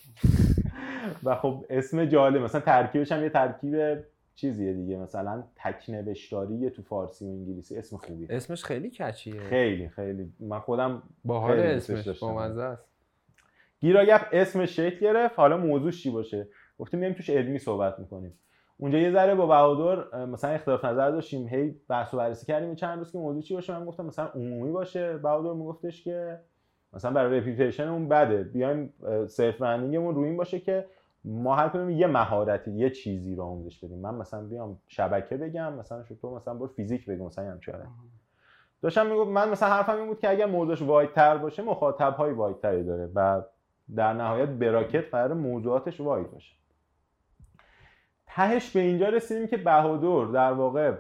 [1.25, 3.99] و خب اسم جالب مثلا ترکیبش هم یه ترکیب
[4.35, 8.27] چیزیه دیگه مثلا تکنوشتاری تو فارسی و انگلیسی اسم خوبیه.
[8.31, 9.41] اسمش خیلی کچیه.
[9.41, 10.33] خیلی خیلی.
[10.41, 12.85] من خودم باحال اسمش بامزه است.
[13.81, 15.39] گیراگپ اسمش شکل گرفت.
[15.39, 16.49] حالا موضوعش چی باشه؟
[16.79, 18.35] گفتیم میایم توش علمی صحبت می‌کنیم.
[18.77, 22.75] اونجا یه ذره با بهادر مثلا اختلاف نظر داشتیم هی بحث و بررسی کردیم.
[22.75, 25.17] چند روز که موضوع چی باشه؟ من گفتم مثلا عمومی باشه.
[25.17, 26.41] بهادر میگفتش که
[26.93, 28.43] مثلا برای reputation مون بده.
[28.43, 28.93] بیایم
[29.27, 30.87] self branding مون روی این باشه که
[31.25, 33.99] ما هر کدوم یه مهارتی یه چیزی رو آموزش بدیم.
[33.99, 37.75] من مثلا بیام شبکه بگم مثلا تو مثلا برو فیزیک بگم مثلا همچین
[38.83, 42.33] داشتم می‌گفت من مثلا حرفم این بود که اگر موضوعش wide تر باشه مخاطب های
[42.33, 43.43] wide تری داره و
[43.97, 46.57] در نهایت براکت قرار موضوعاتش wide باشه.
[48.27, 50.95] تهش به اینجا رسیدیم که بهادر در واقع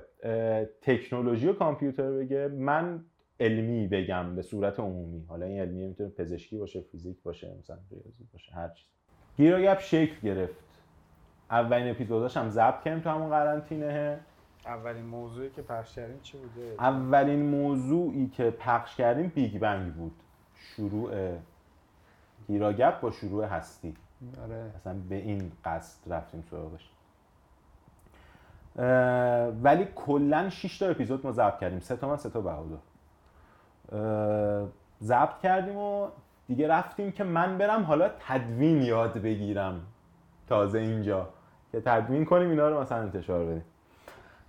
[0.82, 2.48] تکنولوژی و کامپیوتر بگه.
[2.48, 3.04] من
[3.42, 5.24] علمی بگم به صورت عمومی.
[5.28, 8.86] حالا این علمی می‌تونه پزشکی باشه فیزیک باشه مثلا ریاضی باشه هر چیز.
[9.36, 10.54] گیراگپ شکل گرفت.
[11.50, 14.20] اولین اپیزوداش هم ضبط کردیم تو همون قرنطینه.
[14.66, 20.12] اولین موضوعی که پخش کردیم چی بوده؟ اولین موضوعی که پخش کردیم بیگ بنگ بود.
[20.54, 21.36] شروع
[22.46, 23.94] گیراگپ با شروع هستی.
[24.42, 24.70] آره.
[24.76, 26.90] اصلا به این قصد رفتیم سراغش.
[29.62, 31.80] ولی کلا 6 تا اپیزود ما ضبط کردیم.
[31.80, 32.76] سه تا من سه تا بهادر.
[35.02, 36.08] ضبط کردیم و
[36.48, 39.80] دیگه رفتیم که من برم حالا تدوین یاد بگیرم
[40.48, 41.28] تازه اینجا.
[41.72, 43.64] که تدوین کنیم اینا رو مثلا انتشار بدیم.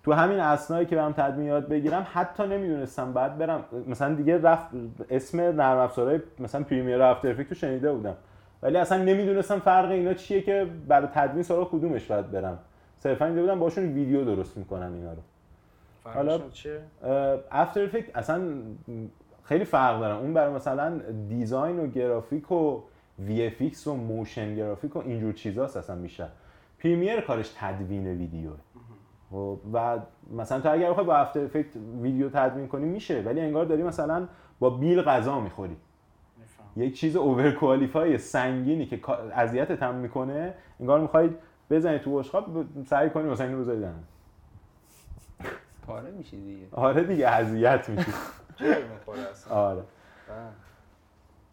[0.03, 3.64] تو همین اسنایی که برم تدوین یاد بگیرم حتی نمی‌دونستم بعد برم.
[3.88, 4.68] مثلا دیگه رفت
[5.10, 8.15] اسم نرم افزارهای مثلا پریمیر افتر افکت رو شنیده بودم.
[8.61, 12.60] ولی اصلا نمی‌دونستم فرق اینا چیه که برای تدوین سراغ کدومش باید برم.
[12.99, 15.22] صرفا دیده بودم باشون ویدیو درست می‌کنن اینا رو.
[16.03, 16.80] حالا- چیه؟
[17.51, 18.41] After Effect اصلا
[19.44, 22.82] خیلی فرق دارن اون برای مثلا design و گرافیک و
[23.20, 26.28] وی و motion graphic و اینجور چیزاست اصلا میشه.
[26.80, 28.56] Premiere کارش تدوین ویدیوه.
[29.32, 29.99] خب، و
[30.38, 34.28] مثلا تو اگر بخوای با After Effect ویدیو تدوین کنی میشه ولی انگار داری مثلا
[34.60, 35.78] با بیل غذا می‌خوری.
[36.76, 38.99] یک چیز over qualify سنگینی که
[39.36, 41.30] اذیتت هم می‌کنه انگار می‌خوای
[41.70, 43.86] بزنی تو بشقاب ب- سعی کنی مثلا اینو بذاری.
[45.88, 46.68] پاره میشی دیگه.
[46.72, 48.11] آره دیگه اذیت میشی.
[49.49, 49.75] آره.
[49.75, 49.85] بله.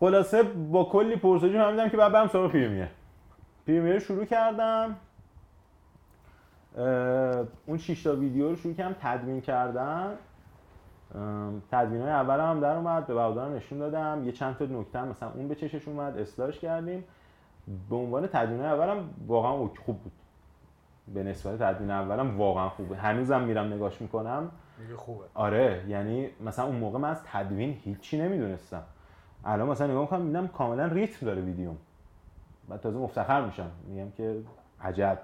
[0.01, 2.89] خلاصه با کلی پرسجو فهمیدم که بعد برم سراغ پریمیر
[3.67, 4.97] پریمیر شروع کردم.
[7.67, 10.17] اون 6 تا ویدیو رو شروع کردم تدوین کردن.
[11.71, 14.23] تدوین های اول هم در اومد به برادرم نشون دادم.
[14.25, 17.05] یه چند تا نکته هم مثلا اون به چشش اومد اصلاحش کردیم.
[17.91, 20.13] به عنوان تدوین اولم واقعا خوب بود.
[21.15, 22.97] به نسبت تدوین اولم واقعا خوب بود.
[22.97, 24.51] هنوزم میرم نگاش می‌کنم.
[24.81, 25.25] میگه خوبه.
[25.35, 28.83] آره یعنی مثلا اون موقع من از تدوین هیچی نمی‌دونستم.
[29.45, 31.77] الان مثلا نگاه می‌کنم می‌بینم کاملا ریتم داره ویدیوم.
[32.69, 33.71] بعد تازه مفتخر میشم.
[33.87, 34.37] میگم که
[34.81, 35.19] عجب.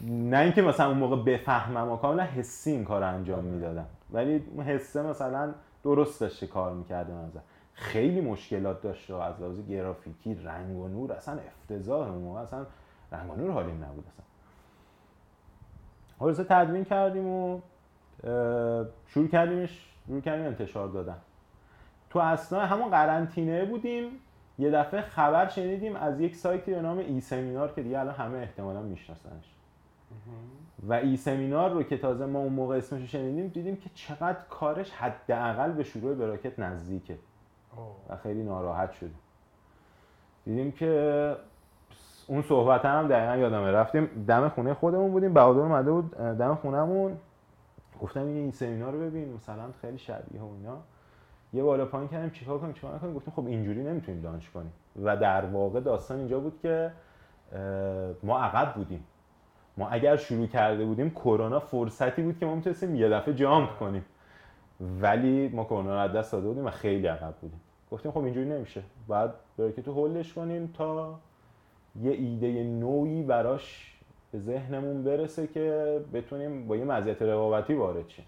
[0.00, 3.86] نه اینکه مثلا اون موقع بفهمم و کاملا حسی این کار انجام می‌دادم.
[4.12, 7.40] ولی اون حسه مثلا درست داشته کار می‌کرده نظر.
[7.72, 12.40] خیلی مشکلات داشته و از لحاظ گرافیکی رنگ و نور اصلا افتضاح اون موقع.
[12.40, 12.66] اصلا
[13.12, 14.24] رنگ و نور حالیم نبود اصلا.
[16.18, 17.60] خلاصه تدوین کردیم و
[19.06, 21.16] شروع کردیمش شروع کردیم انتشار دادن.
[22.10, 24.10] تو اثناء همون قرنطینه بودیم
[24.58, 28.38] یه دفعه خبر شنیدیم از یک سایتی به نام ای سمینار که دیگه الان همه
[28.38, 29.54] احتمالا میشناسنش.
[30.88, 34.38] و ای سمینار رو که تازه ما اون موقع اسمش رو شنیدیم دیدیم که چقدر
[34.50, 37.18] کارش حداقل به شروع براکت نزدیکه.
[38.08, 39.18] و خیلی ناراحت شدیم.
[40.44, 41.36] دیدیم که
[42.26, 43.70] اون صحبت هم دقیقا یادمه.
[43.70, 45.34] رفتیم دم خونه خودمون بودیم.
[45.34, 47.16] بهادر اومده بود دم خونهمون.
[48.02, 50.78] گفتم این سمینار رو ببین مثلا خیلی شبیه و اینا.
[51.52, 54.72] یه بالا پایین کردیم چیکار کنیم چیکار نکنیم؟ گفتیم خب اینجوری نمی‌تونیم لانچ کنیم.
[55.02, 56.92] و در واقع داستان اینجا بود که
[58.22, 59.04] ما عقب بودیم.
[59.76, 64.04] ما اگر شروع کرده بودیم کرونا فرصتی بود که ما می‌تونستیم یه دفعه جامپ کنیم.
[65.00, 67.60] ولی ما کرونا رو دست داده بودیم و خیلی عقب بودیم.
[67.90, 68.82] گفتیم خب اینجوری نمیشه.
[69.08, 71.18] بعد تو هولش کنیم تا
[72.02, 73.95] یه ایده نوعی براش
[74.36, 78.24] به ذهنمون برسه که بتونیم با یه مزیت رقابتی وارد شیم.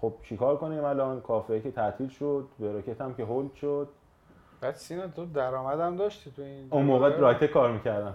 [0.00, 3.88] خب چیکار کنیم الان؟ کافه که تعطیل شد براکت هم که هولد شد.
[4.60, 8.14] بعد سینا تو درآمدم داشتی تو این اون موقع؟ رایته کار می‌کردم.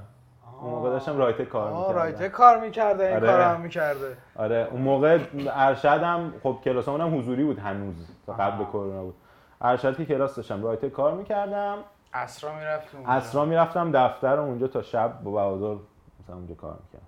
[0.62, 1.96] اون موقع داشتم رایته کار می‌کردم.
[1.96, 3.28] رایته کار می‌کرده این آره.
[3.28, 4.18] کار هم می‌کرده.
[4.36, 7.96] آره اون موقع ارشد هم خب کلاسمون هم حضوری بود هنوز
[8.26, 8.64] تا قبل.
[8.66, 9.16] کرونا بود.
[9.62, 11.78] ارشد که کلاس داشتم رایته کار می‌کردم.
[12.14, 13.12] اسرا اونجا.
[13.12, 15.82] اسرا می‌رفتم دفتر اونجا تا شب با بهادر
[16.26, 17.06] مثلا اونجا کار می‌کردم.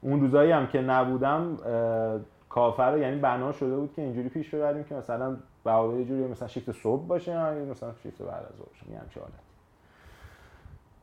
[0.00, 1.56] اون روزایی هم که نبودم
[2.48, 6.48] کافر یعنی بنا شده بود که اینجوری پیش ببریم که مثلا بهادر یه جوری مثلا
[6.48, 9.42] شیفت صبح باشه یا مثلا شیفت بعد از ظهر باشه.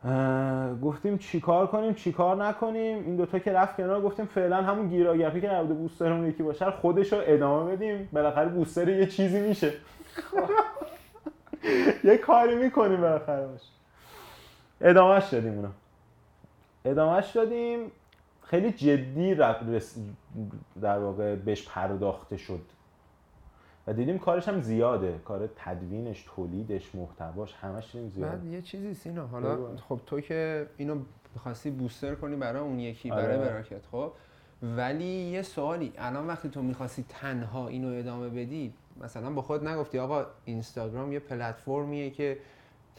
[0.04, 5.42] اه، گفتیم چیکار کنیم چیکار نکنیم؟ این دوتا که رفت کنار گفتیم فعلا همون گیراگپی
[5.42, 8.10] که نبوده بوسترمون یکی باشه خودش رو ادامه بدیم.
[8.14, 9.74] بالاخره بوستر یه چیزی میشه.
[12.04, 13.70] یه کاری می‌کنیم بالاخره باشه.
[14.82, 15.70] ادامهش دادیم اونا.
[16.86, 17.92] ادامهش دادیم.
[18.44, 19.36] خیلی جدی
[20.82, 22.62] در واقع بهش پرداخته شد.
[23.88, 25.20] و دیدیم کارش هم زیاده.
[25.26, 29.76] کار تدوینش تولیدش محتواش همش دیدیم زیاده بعد یه چیزی سینا حالا.
[29.90, 31.02] خب تو که اینو
[31.34, 33.24] می‌خواستی بوستر کنی برای اون یکی آره.
[33.24, 34.12] برای براکت خب؟
[34.78, 40.00] ولی یه سوالی الان وقتی تو می‌خواستی تنها اینو ادامه بدی مثلا با خود نگفتی
[40.00, 42.38] آقا اینستاگرام یه پلتفرمیه که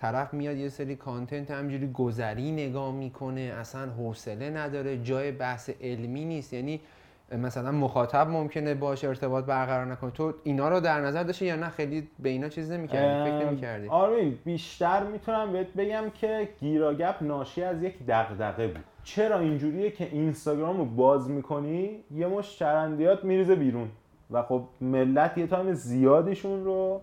[0.00, 6.24] طرف میاد یه سری کانتنت همجوری گذری نگاه می‌کنه اصلا حوصله نداره جای بحث علمی
[6.24, 6.52] نیست.
[6.52, 6.80] یعنی
[7.38, 10.10] مثلا مخاطب ممکنه باش ارتباط برقرار نکنه.
[10.10, 13.88] تو اینا رو در نظر داشتی یا نه؟ خیلی به اینا چیز نمی‌کردی فکر نمی‌کردی؟
[13.88, 18.84] آرمین بیشتر می‌تونم بهت بگم که گیراگپ ناشی از یک دغدغه بود.
[19.04, 23.88] چرا اینجوریه که اینستاگرام رو باز می‌کنی؟ یه مش چرندیات میریزه بیرون.
[24.30, 27.00] و خب ملت یه تایم زیادیشون رو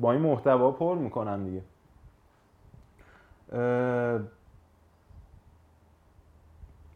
[0.00, 1.62] با این محتوا پر می‌کنن دیگه.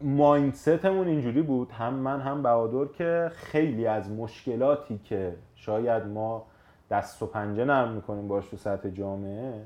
[0.01, 6.45] مایندستمون اینجوری بود هم من هم بهادر که خیلی از مشکلاتی که شاید ما
[6.89, 9.65] دست و پنجه نرم می‌کنیم باش تو سطح جامعه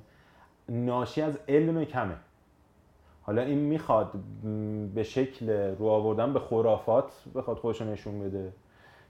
[0.70, 2.16] ناشی از علم کمه.
[3.22, 4.12] حالا این می‌خواد
[4.96, 8.54] به شکل رو آوردن به خرافات بخواد خودش نشون بده.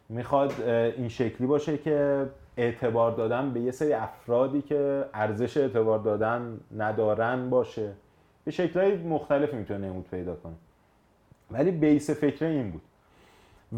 [0.09, 2.25] می‌خواد این شکلی باشه که
[2.57, 7.93] اعتبار دادن به یه سری افرادی که ارزش اعتبار دادن ندارن باشه.
[8.45, 10.53] به شکلهای مختلفی می‌تونه نمود پیدا کنه.
[11.51, 12.81] ولی بیس فکر این بود.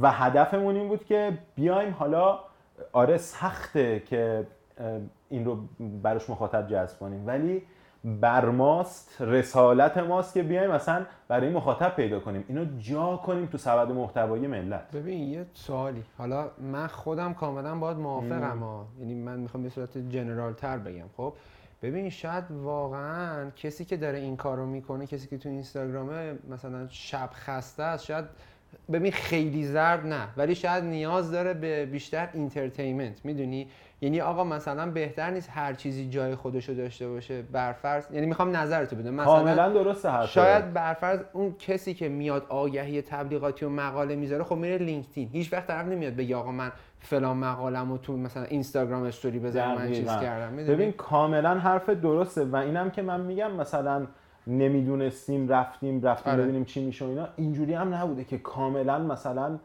[0.01, 2.39] و هدفمون این بود که بیایم حالا
[2.91, 4.47] آره سخته که
[5.29, 5.57] این رو
[6.03, 7.27] براش مخاطب جذب کنیم.
[7.27, 7.61] ولی
[8.03, 12.43] بر ماست رسالت ماست که بیایم مثلا برای مخاطب پیدا کنیم.
[12.47, 14.91] اینو جا کنیم تو سبد محتوایی ملت.
[14.91, 16.03] ببین یه سوالی.
[16.17, 18.59] حالا من خودم کاملا باید موافقم.
[18.59, 21.05] ها یعنی من می‌خوام به صورت جنرال تر بگم.
[21.17, 21.33] خب
[21.81, 27.29] ببین شاید واقعا کسی که داره این کارو می‌کنه کسی که تو اینستاگرامه مثلا شب
[27.33, 28.25] خسته است شاید
[28.91, 33.67] ببین خیلی زرد نه ولی شاید نیاز داره به بیشتر entertainment می‌دونی؟
[34.01, 38.95] یعنی آقا مثلا بهتر نیست هر چیزی جای خودشو داشته باشه برفرض یعنی می‌خوام نظرتو
[38.95, 39.13] بدونم.
[39.13, 44.43] مثلا کاملا درسته حرفت شاید برفرض اون کسی که میاد آگهی تبلیغاتی و مقاله می‌ذاره
[44.43, 45.29] خب میره LinkedIn.
[45.31, 49.75] هیچ وقت طرف نمیاد بگه آقا من فلان مقالم و تو مثلا اینستاگرام استوری بذارم
[49.75, 50.07] من چیز.
[50.07, 50.53] کردم.
[50.53, 54.07] می‌دونی؟ ببین کاملا حرف درسته و اینم که من میگم مثلا
[54.47, 56.43] نمی‌دونستیم رفتیم رفتیم آره.
[56.43, 57.27] ببینیم چی میشه اینا.
[57.35, 59.59] اینجوری هم نبوده که کاملا مثلا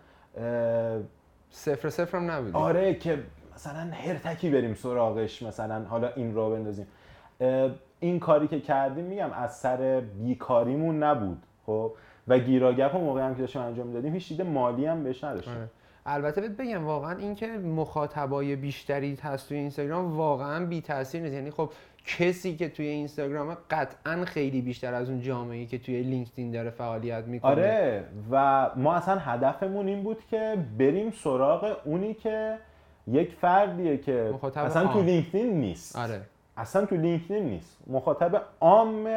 [1.50, 3.18] صفر صفر هم نبودی آره که
[3.54, 6.86] مثلا هرتکی بریم سراغش مثلا حالا این رو بندازیم.
[8.00, 11.92] این کاری که کردیم میگم از سر بیکاریمون نبود خب؟
[12.28, 15.54] و گیراگپ اون موقع هم که داشتیم انجام می‌دادیم هیچ دید مالی هم بهش نداشتیم.
[15.54, 15.68] آره.
[16.06, 21.34] البته بهت بگم واقعا اینکه مخاطبای بیشتری هست توی اینستاگرام واقعا بی تاثیر نیست.
[21.34, 21.70] یعنی خب
[22.06, 27.24] کسی که توی اینستاگرام قطعا خیلی بیشتر از اون جامعه که توی لینکدین داره فعالیت
[27.24, 27.50] می‌کنه.
[27.50, 32.58] آره و ما اصلا هدفمون این بود که بریم سراغ اونی که
[33.06, 35.04] یک فردیه که اصلا تو عام.
[35.04, 35.96] لینکدین نیست.
[35.96, 36.20] آره.
[36.56, 37.78] اصلا تو لینکدین نیست.
[37.86, 39.08] مخاطب عام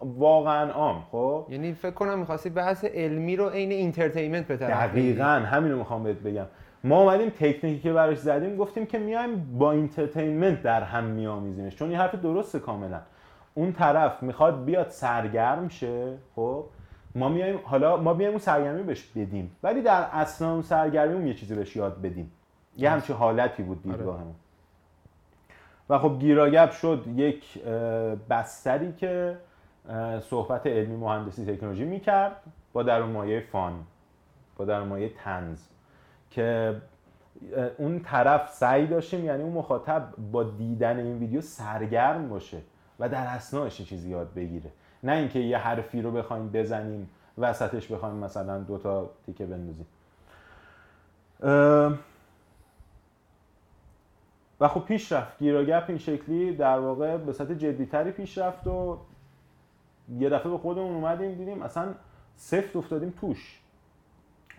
[0.00, 5.12] واقعا عام خب؟ یعنی فکر کنم می‌خواستی بحث علمی رو عین entertainment به طرف بگیری.
[5.12, 6.46] دقیقا همین رو می‌خوام بهت بگم.
[6.84, 11.76] ما اومدیم تکنیکی که براش زدیم گفتیم که میایم با entertainment در هم میآمیزیمش.
[11.76, 13.00] چون این حرف درسته کاملا.
[13.54, 16.64] اون طرف می‌خواد بیاد سرگرم شه خب؟
[17.14, 19.56] ما میایم حالا ما بیایم اون سرگرمی بهش بدیم.
[19.62, 22.32] ولی در اثناء اون سرگرمی اون یه چیزی بهش یاد بدیم.
[22.76, 24.34] یه همچین حالتی بود دیدگاهمون.
[25.90, 27.62] و خب گیراگپ شد یک
[28.30, 29.38] بستری که
[30.20, 32.36] صحبت علمی مهندسی تکنولوژی می‌کرد
[32.72, 33.84] با در مایه فان
[34.56, 35.58] با در مایه تنز
[36.30, 36.76] که
[37.78, 42.58] اون طرف سعی داشتیم یعنی اون مخاطب با دیدن این ویدیو سرگرم باشه
[42.98, 44.70] و در اسناش چیزی یاد بگیره.
[45.02, 49.86] نه اینکه یه حرفی رو بخوایم بزنیم وسطش بخوایم مثلا دوتا تیکه بندازیم.
[54.62, 55.38] و خب پیش رفت.
[55.38, 58.98] گیراگپ این شکلی در واقع به سطح جدیتری پیش رفت و
[60.18, 61.88] یه دفعه به خودمون اومدیم دیدیم اصلا
[62.36, 63.60] سفت افتادیم توش.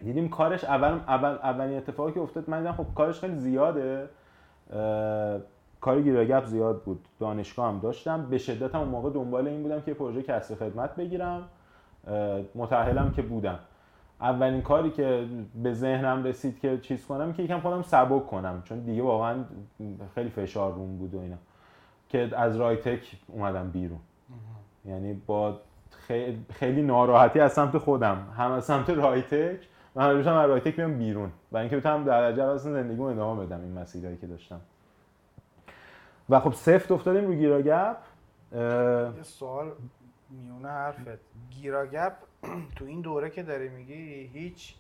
[0.02, 4.10] دیدیم کارش اول, اول اولین اتفاقی که افتاد من دیدم خب کارش خیلی زیاده.
[5.82, 7.06] کار گیراگپ زیاد بود.
[7.20, 8.26] دانشگاه هم داشتم.
[8.30, 11.50] به شدت هم اون موقع دنبال این بودم که پروژه کسر خدمت بگیرم.
[12.56, 13.60] متأهلم که بودم.
[14.22, 15.28] اولین کاری که
[15.64, 19.44] به ذهنم رسید که چیز کنم که یکم خودم سبک کنم چون دیگه واقعا
[20.16, 21.36] خیلی فشار روم بود و اینا.
[22.10, 24.00] که از رایتک اومدم بیرون.
[24.86, 25.58] یعنی با
[25.92, 28.28] خیلی, خیلی ناراحتی از سمت خودم.
[28.38, 31.32] هم از سمت رایتک و هم از رایتک بیام بیرون.
[31.52, 34.62] و اینکه بتونم در عجب اصلا زندگیمو ادامه بدم این مسیرهایی که داشتم.
[36.30, 37.98] و خب سفت افتادیم رو گیراگپ.
[38.52, 39.72] یه سوال.
[40.34, 41.20] میونه حرفت.
[41.50, 42.14] گیراگپ
[42.76, 44.76] تو این دوره که داری میگی هیچ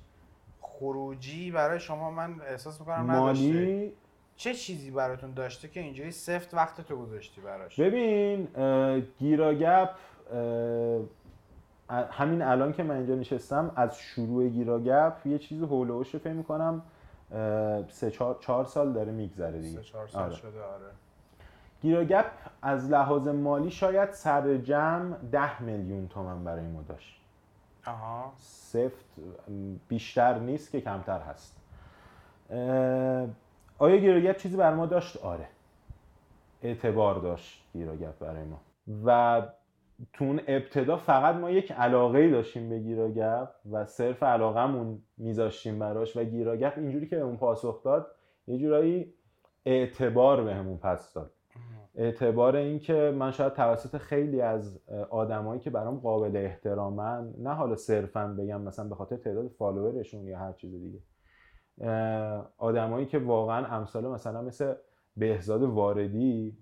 [0.61, 3.45] خروجی برای شما من احساس می‌کنم نداشته.
[3.47, 3.93] مالی
[4.35, 8.47] چه چیزی براتون داشته که اینجوری سفت وقت تو گذاشتی براش؟ ببین
[9.19, 9.89] گیراگپ
[11.89, 16.81] همین الان که من اینجا نشستم از شروع گیراگپ یه چیز هولوش فکر می‌کنم
[17.89, 19.77] سه چهار, چهار سال داره میگذره دیگه.
[19.77, 20.35] سه چهار سال آره.
[20.35, 20.85] شده آره.
[21.83, 22.25] گیراگپ
[22.61, 27.21] از لحاظ مالی شاید سر جمع ده میلیون تومن برای ما داشت.
[27.87, 28.33] آها.
[28.37, 29.05] سفت
[29.87, 31.61] بیشتر نیست که کمتر هست.
[33.77, 35.47] آیا گیراگپ چیزی برای ما داشت؟ آره.
[36.61, 38.59] اعتبار داشت گیراگپ برای ما.
[39.05, 39.41] و
[40.13, 45.79] تو اون ابتدا فقط ما یک علاقه ای داشتیم به گیراگپ و صرف علاقمون میذاشتیم
[45.79, 48.07] براش و گیراگپ اینجوری که بهمون پاسخ داد
[48.47, 49.13] یه جورایی
[49.65, 51.31] اعتبار بهمون پس داد.
[51.95, 54.79] اعتبار این که من شاید توسط خیلی از
[55.09, 60.39] آدمایی که برام قابل احترامن نه حالا صرفا بگم مثلا به خاطر تعداد فالوورشون یا
[60.39, 60.99] هر چیز دیگه
[62.57, 64.73] آدمایی که واقعا امثال مثلا مثل
[65.17, 66.57] بهزاد واردی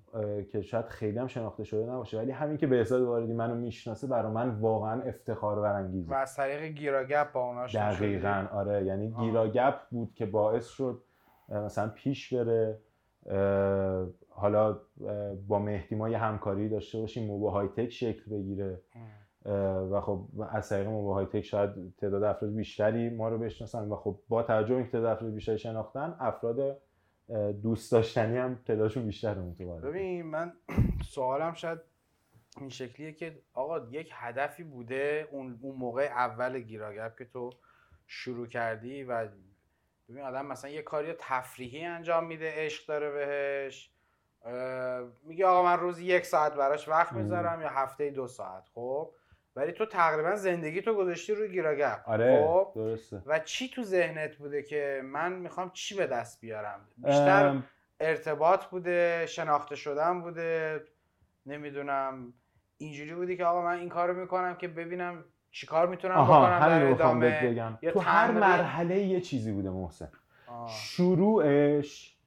[0.51, 4.31] که شاید خیلی هم شناخته شده نباشه ولی همین که بهزاد واردی منو می‌شناسه برای
[4.31, 8.85] من واقعا افتخار برانگیزه و از طریق گیراگپ با اوناش دقیقا آره.
[8.85, 11.03] یعنی گیراگپ بود که باعث شد
[11.49, 12.79] مثلا پیش بره.
[14.29, 14.79] حالا
[15.47, 18.81] با مهدی ما یه همکاری داشته باشیم موبا های تک شکل بگیره.
[19.91, 23.95] و خب از طریق موبا های تک شاید تعداد افراد بیشتری ما رو بشناسن و
[23.95, 26.77] خب با توجه اینکه تعداد افراد بیشتری شناختن افراد
[27.61, 30.53] دوست داشتنی هم تعدادشون بیشتر اون ببین من
[31.13, 31.79] سوالم شاید
[32.57, 37.49] این شکلیه که آقا یک هدفی بوده اون اون موقع اول گیراگپ که تو
[38.07, 39.27] شروع کردی و
[40.11, 43.91] ببین آدم مثلا یه کاری تفریحی انجام میده عشق داره بهش.
[45.23, 49.13] میگه آقا من روزی یک ساعت براش وقت می‌ذارم یا هفته دو ساعت خب؟
[49.55, 53.21] ولی تو تقریبا زندگی تو گذاشتی روی گیراگپ آره خب؟ درسته.
[53.25, 57.63] و چی تو ذهنت بوده که من می‌خوام چی به دست بیارم؟ بیشتر
[57.99, 60.81] ارتباط بوده شناخته شدن بوده
[61.45, 62.33] نمی‌دونم.
[62.77, 67.41] اینجوری بودی که آقا من این کارو می‌کنم که ببینم چیکار می‌تونم بکنم در ادامه؟
[67.43, 67.77] بگم.
[67.93, 70.09] تو هر مرحله یه چیزی بوده محسن.
[70.67, 72.17] شروعش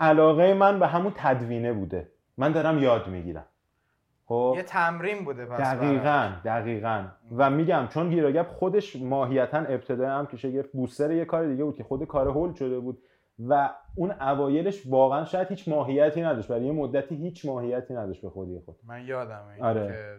[0.00, 2.08] علاقه من به همون تدوینه بوده.
[2.36, 3.44] من دارم یاد می‌گیرم.
[4.28, 7.04] خب؟ یه تمرین بوده پس دقیقا دقیقا.
[7.36, 11.76] و میگم چون گیراگپ خودش ماهیتا ابتدای هم که شگفت بوستر یه کار دیگه بود
[11.76, 13.02] که خود کار هول شده بود
[13.48, 16.48] و اون اوایلش واقعا شاید هیچ ماهیتی نداشت.
[16.48, 18.76] برای یه مدتی هیچ ماهیتی نداشت به خودی خود.
[18.86, 19.86] من یادمه آره.
[19.86, 20.16] که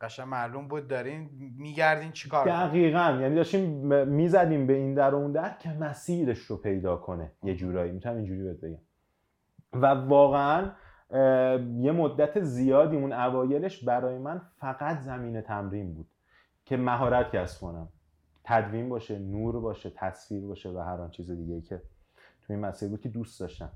[0.00, 3.18] قشنگ معلوم بود دارین میگردین چیکار دقیقا.
[3.20, 3.70] یعنی داشتیم
[4.04, 7.32] می‌زدیم به این در و اون در که مسیرش رو پیدا کنه.
[7.42, 7.92] یه جورایی.
[7.92, 8.78] می‌تونم اینجوری بهت بگم.
[9.72, 10.70] و واقعا
[11.78, 16.08] یه مدت زیادی اون اوایلش برای من فقط زمین تمرین بود
[16.64, 17.88] که مهارت کسب کنم.
[18.44, 21.82] تدوین باشه نور باشه تصویر باشه و هر آن چیز دیگه که
[22.42, 23.70] تو این مسیر بود که دوست داشتم.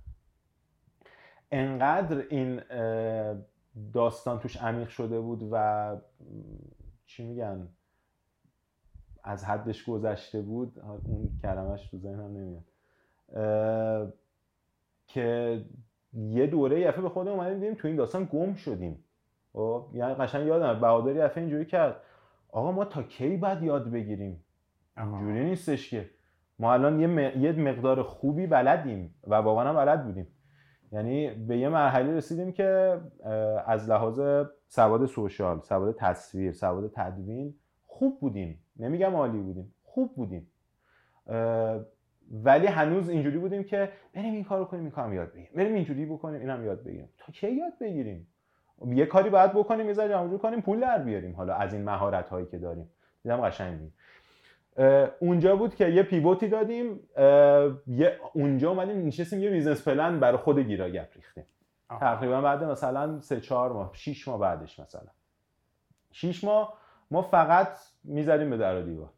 [1.53, 2.61] انقدر این
[3.93, 5.97] داستان توش عمیق شده بود و
[7.07, 7.69] چی میگن
[9.25, 10.79] از حدش گذشته بود.
[10.79, 12.65] اون کلمش تو ذهنم نمیاد.
[15.07, 15.65] که
[16.13, 19.05] یه دوره یفه به خودم اومدیم دیدیم تو این داستان گم شدیم.
[19.53, 21.97] خب یعنی قشنگ یادم بهادری یفه اینجوری کرد.
[22.49, 24.45] آقا ما تا کی بعد یاد بگیریم؟
[24.97, 26.11] اینجوری نیستش که.
[26.59, 30.27] ما الان یه, یه مقدار خوبی بلدیم و واقعا بلد بودیم.
[30.93, 33.01] یعنی به یه مرحله رسیدیم که
[33.66, 37.55] از لحاظ سواد سوشال سواد تصویر سواد تدوین
[37.86, 38.59] خوب بودیم.
[38.77, 40.51] نمیگم عالی بودیم خوب بودیم.
[42.44, 45.51] ولی هنوز اینجوری بودیم که بریم این کارو کنیم این یاد بگیریم.
[45.55, 47.09] بریم اینجوری بکنیم اینم یاد بگیریم.
[47.19, 48.27] تا کی یاد بگیریم؟
[48.86, 51.36] یه کاری باید بکنیم یه ذره کنیم پول در بیاریم.
[51.36, 52.90] حالا از این مهارت هایی که داریم.
[53.23, 53.81] دیدم قشنگ
[55.19, 57.01] اونجا بود که یه pivot ی دادیم
[57.87, 61.45] یه اونجا اومدیم نشستیم یه business plan برای خود گیراگپ ریختیم.
[62.01, 65.11] تقریبا بعد مثلا سه چهار ماه 6 ماه بعدش مثلا.
[66.13, 66.79] 6 ماه
[67.11, 69.11] ما فقط می‌زدیم به در و دیوار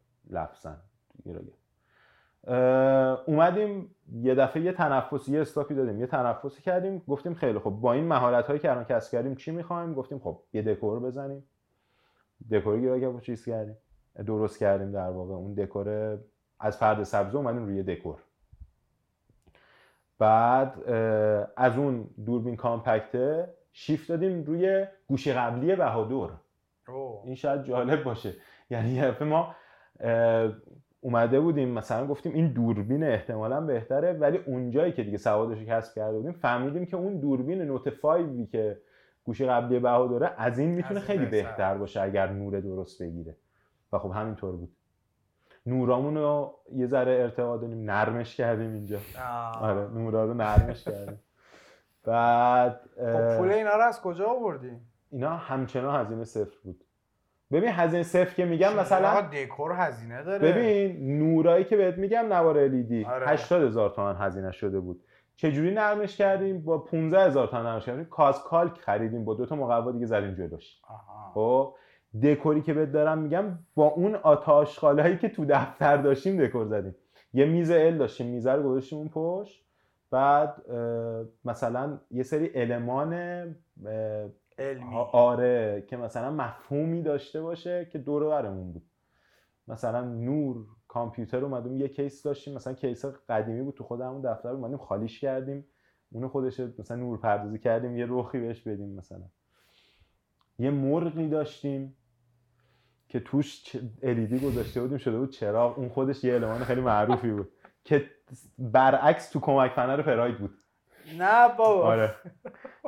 [1.23, 1.53] گیراگپ
[3.27, 7.69] اومدیم یه دفعه یه تنفسی یه stop ی دادیم یه تنفسی کردیم گفتیم خیلی خب
[7.69, 11.43] با این مهارت هایی که الان کسب کردیم چی می‌خوایم؟ گفتیم خب یه دکور بزنیم.
[12.51, 13.77] دکور گیراگپ چیز کردیم.
[14.25, 15.33] درست کردیم در واقع.
[15.33, 16.17] اون دکور
[16.59, 18.15] از پرده سبز اومدیم روی دکور.
[20.19, 20.89] بعد
[21.57, 26.31] از اون دوربین کامپکته شیفت دادیم روی گوشی قبلی بهادور
[27.25, 28.33] این شاید جالب باشه.
[28.69, 29.55] یعنی یه ما
[31.01, 36.17] اومده بودیم مثلا گفتیم این دوربین احتمالا بهتره ولی اونجایی که دیگه سوادش کسب کرده
[36.17, 38.77] بودیم فهمیدیم که اون دوربین نوت 5 که
[39.23, 43.35] گوشی قبلی بهادوره از این می‌تونه خیلی بهتر باشه اگر نور درست بگیره.
[43.93, 44.75] و خب همینطور بود.
[45.65, 48.99] نورامون رو یه ذره ارتباط دادیم نرمش کردیم اینجا.
[49.61, 51.19] آره نورا رو نرمش کردیم.
[52.03, 54.71] بعد خب پول اینا رو از کجا آوردی؟
[55.11, 56.83] اینا همچنان هزینه صفر بود.
[57.51, 60.51] ببین هزینه صفر که میگم مثلا دکور هزینه داره.
[60.51, 63.27] ببین نورایی که بهت میگم نوار الیدی آره.
[63.29, 65.03] 80 هزار تومان هزینه شده بود.
[65.35, 68.05] چجوری نرمش کردیم؟ با 15 هزار تومان نرمش کردیم.
[68.05, 70.81] کالک خریدیم با دو تا مقوا دیگه زدیم جلوش.
[71.33, 71.75] خب؟
[72.23, 74.15] دکوری که بهت دارم میگم با اون
[74.81, 76.95] هایی که تو دفتر داشتیم دکور زدیم.
[77.33, 79.65] یه میز L داشتیم میز رو گذاشتیم اون پشت.
[80.11, 80.71] بعد
[81.45, 83.13] مثلا یه سری المان
[84.59, 84.95] علمی.
[85.11, 88.83] آره که مثلا مفهومی داشته باشه که دور برمون بود.
[89.67, 92.55] مثلا نور کامپیوتر اومدیم یه case داشتیم.
[92.55, 95.65] مثلا case قدیمی بود تو خود همون دفتر اومدیم خالیش کردیم.
[96.11, 99.25] اونو خودش مثلا نور پردازی کردیم یه روخی بهش بدیم مثلا.
[100.59, 101.97] یه مرغی داشتیم
[103.09, 107.51] که توش الیدی گذاشته بودیم شده بود چراغ اون خودش یه المان خیلی معروفی بود
[107.83, 108.09] که
[108.57, 110.57] برعکس تو کمک فنر پراید بود.
[111.17, 111.83] نه بابا.
[111.83, 112.15] آره.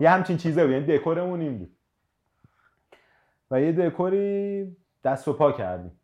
[0.01, 1.75] یه همچین چیزه بود یعنی دکورمون این بود.
[3.51, 5.99] و یه دکوری دست و پا کردیم.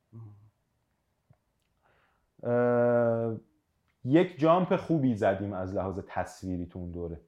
[4.05, 7.21] یک جامپ خوبی زدیم از لحاظ تصویری تو اون دوره.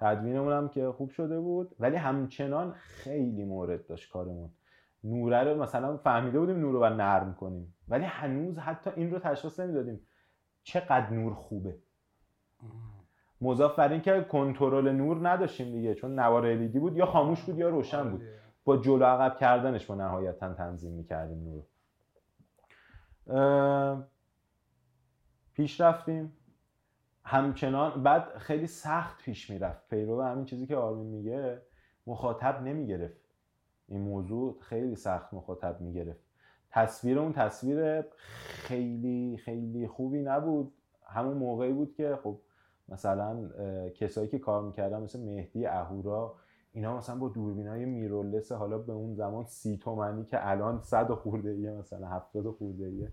[0.00, 1.76] تدوینمون هم که خوب شده بود.
[1.80, 4.50] ولی همچنان خیلی مورد داشت کارمون.
[5.04, 7.74] نوره رو مثلا فهمیده بودیم نور رو باید نرم کنیم.
[7.88, 10.00] ولی هنوز حتی این رو تشخیص نمی‌دادیم.
[10.62, 11.78] چقدر نور خوبه.
[13.40, 15.94] مضاف بر اینکه کنترل نور نداشتیم دیگه.
[15.94, 18.22] چون نوار LED بود یا خاموش بود یا روشن بود.
[18.64, 21.64] با جلو عقب کردنش ما نهایتا تنظیم می‌کردیم نور
[25.54, 26.32] پیش رفتیم.
[27.24, 29.88] همچنان بعد خیلی سخت پیش می‌رفت.
[29.88, 31.62] پیرو همین چیزی که آرمین میگه
[32.06, 33.20] مخاطب نمی‌گرفت.
[33.88, 36.24] این موضوع خیلی سخت مخاطب می‌گرفت.
[36.70, 38.04] تصویر اون تصویر
[38.48, 40.72] خیلی خیلی خوبی نبود.
[41.06, 42.40] همون موقعی بود که خب
[42.88, 43.48] مثلا
[43.88, 46.34] کسایی که کار می‌کردن مثل مهدی اهورا
[46.72, 51.50] اینا مثلا با دوربینای میرولس حالا به اون زمان سی تومنی که الان صد خورده
[51.50, 53.12] ایه مثلا هفتاد خورده ایه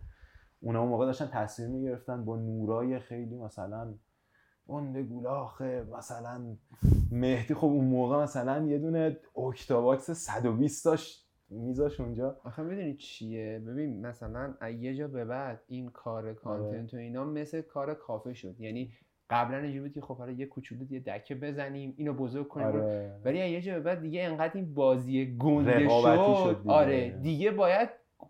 [0.62, 3.94] اونا اون موقع داشتن تصویر می‌گرفتن با نورای خیلی مثلا
[4.66, 6.58] اون گولاخه مثلا
[7.12, 7.54] مهدی.
[7.54, 12.38] خب اون موقع مثلا یه دونه اوکتاواکس 120 داشت میذاش اونجا.
[12.44, 17.62] آخه می‌دونی چیه؟ ببین مثلا یه جا به بعد این کار کانتنت و اینا مثل
[17.62, 18.60] کار کافه شد.
[18.60, 18.92] یعنی
[19.30, 22.68] قبلا اینجوری بود که خب حالا یه کوچولو یه دکه بزنیم اینو بزرگ کنیم.
[22.68, 23.20] آره.
[23.26, 26.74] ولی یه جا به بعد دیگه انقدر این بازی گنده شد, شد دیگه.
[26.74, 27.90] آره دیگه باید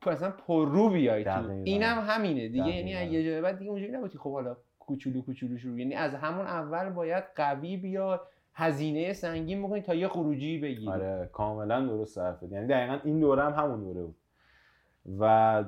[0.09, 1.49] مثلا پررو بیای تو.
[1.63, 2.67] اینم همینه دیگه.
[2.67, 3.13] یعنی.
[3.13, 5.79] یه جا به بعد دیگه اونجوری نبود که خب حالا کوچولو کوچولو شروع.
[5.79, 8.21] یعنی از همون اول باید قوی بیا
[8.53, 10.89] هزینه سنگین بکنی تا یه خروجی بگیری.
[10.89, 14.15] آره کاملا درست حرفت یعنی دقیقا این دوره هم همون دوره بود.
[15.19, 15.63] و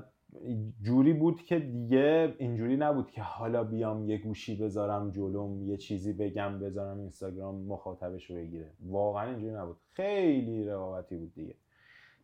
[0.81, 6.13] جوری بود که دیگه اینجوری نبود که حالا بیام یه گوشی بذارم جلوم یه چیزی
[6.13, 8.71] بگم بذارم اینستاگرام مخاطبش رو بگیره.
[8.85, 9.77] واقعا اینجوری نبود.
[9.91, 11.55] خیلی رقابتی بود دیگه.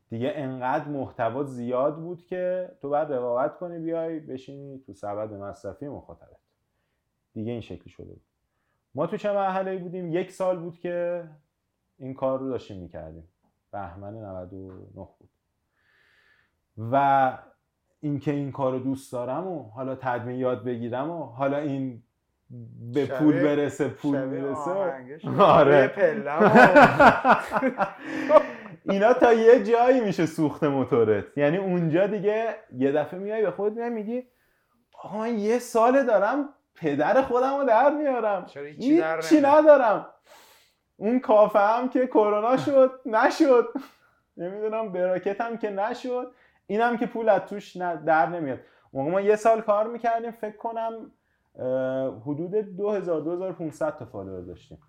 [0.10, 5.88] دیگه انقدر محتوا زیاد بود که تو باید رقابت کنی بیای بشینی تو سبد مصرفی
[5.88, 6.40] مخاطبت.
[7.34, 8.22] دیگه این شکلی شده بود.
[8.96, 11.24] ما تو چه مرحله بودیم؟ یک سال بود که
[11.98, 13.28] این کار رو داشتیم می‌کردیم.
[13.72, 15.30] بهمن 99 بود.
[16.78, 17.38] و
[18.00, 22.04] اینکه این کار رو دوست دارم و حالا تدوین یاد بگیرم و حالا این
[22.94, 24.74] به شبیه- پول برسه پول می‌رسه.
[25.24, 25.40] بود.
[25.40, 25.92] آره.
[28.90, 31.38] اینا تا یه جایی میشه سوخت موتورت.
[31.38, 34.24] یعنی اونجا دیگه یه دفعه میای به خود میگی
[35.04, 38.46] آقا من یه ساله دارم پدر خودم رو در میارم.
[38.56, 40.06] نمیاری؟ ندارم.
[40.98, 43.68] اون کافه هم که کرونا شد نشد.
[44.38, 46.32] نمی‌دونم براکت هم که نشد.
[46.68, 48.60] اینم که پول از توش در نمیاد.
[48.94, 51.12] موقع ما یه سال کار می‌کردیم فکر کنم
[52.26, 54.80] حدود 2000 2500 تا follower داشتیم.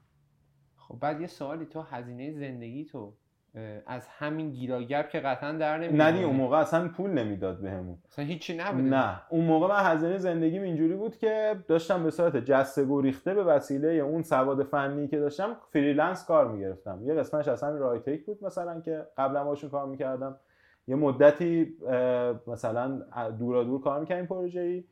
[0.77, 3.14] خب بعد یه سوالی تو هزینه زندگی تو
[3.86, 6.16] از همین گیراگب که قطعا در نمیاد.
[6.16, 7.98] نه اون موقع اصلا پول نمی‌داد بهمون.
[8.12, 8.82] اصلا هیچی نبوده.
[8.82, 9.22] نه.
[9.28, 13.89] اون موقع من هزینه زندگیم اینجوری بود که داشتم به صورت جسته گریخته به وسیله
[13.89, 17.01] اون سواد فنی که داشتم freelance کار می‌گرفتم.
[17.05, 20.36] یه قسمتش همین رایتیک بود مثلا که قبلا باشون کار می‌کردم.
[20.89, 21.77] یه مدتی
[22.47, 23.02] مثلا
[23.39, 24.85] دورا دور کار می‌کردیم پروژه ای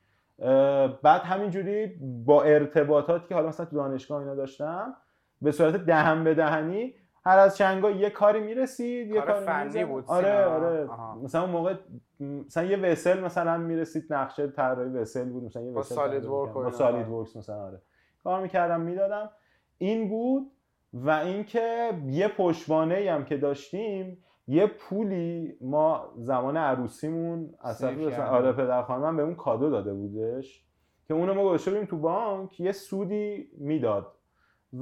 [1.03, 1.87] بعد همینجوری
[2.25, 4.95] با ارتباطاتی که حالا مثلا تو دانشگاه اینا داشتم
[5.43, 6.95] به صورت دهن به دهنی
[7.25, 9.85] هر از چندگاه یه کاری می‌رسید یه کار کاری فنی می‌زدم.
[9.85, 10.55] بود آره سینا.
[10.55, 11.15] آره آها.
[11.15, 11.75] مثلا اون موقع
[12.21, 16.53] مثلا یه vessel مثلا می‌رسید نقشه طراحی vessel بود مثلا یه با vessel SolidWork.
[16.53, 16.71] با.
[16.71, 17.83] SolidWorks مثلا آره
[18.25, 19.31] کار می‌کردم می‌دادم
[19.79, 20.53] این بود
[20.93, 28.21] و اینکه یه پشتوانه هم که داشتیم یه پولی ما زمان عروسیمون کردیم.
[28.21, 30.65] آره پدر خانمم به اون کادو داده بودش
[31.09, 34.18] که اونو ما گذاشته بودیم تو بانک یه سودی می‌داد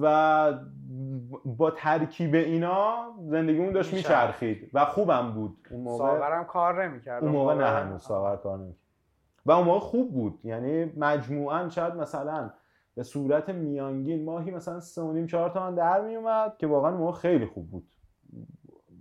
[0.01, 0.53] و
[1.45, 4.71] با ترکیب اینا زندگیمون داشت میچرخید.
[4.75, 5.57] و خوبم بود.
[5.71, 8.81] اون موقع ساغرم کار نمی‌کرد اون موقع نه هنوز ساغر کار نمی‌کرد.
[9.47, 10.41] و اون موقع خوب بود.
[10.45, 12.51] یعنی مجموعا شاید مثلا
[12.95, 17.47] به صورت میانگین ماهی مثلا 3 4 تومن در میومد که واقعا اون موقع خیلی
[17.47, 17.87] خوب بود.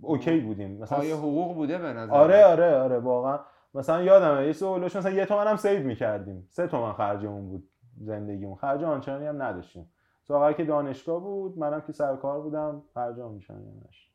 [0.00, 0.82] اوکی بودیم.
[0.82, 3.38] مثلا پای حقوق بوده به نظر آره آره آره واقعا.
[3.74, 6.48] مثلا یادمه یه سوالش مثلا یه تومن هم save می‌کردیم.
[6.50, 7.68] سه تومن خرجمون بود
[8.00, 8.56] زندگیمون.
[8.56, 9.90] خرج آنچنانی هم نداشتیم.
[10.28, 13.12] ساغر که دانشگاه بود منم که سر کار بودم هم
[13.50, 14.12] نداشتیم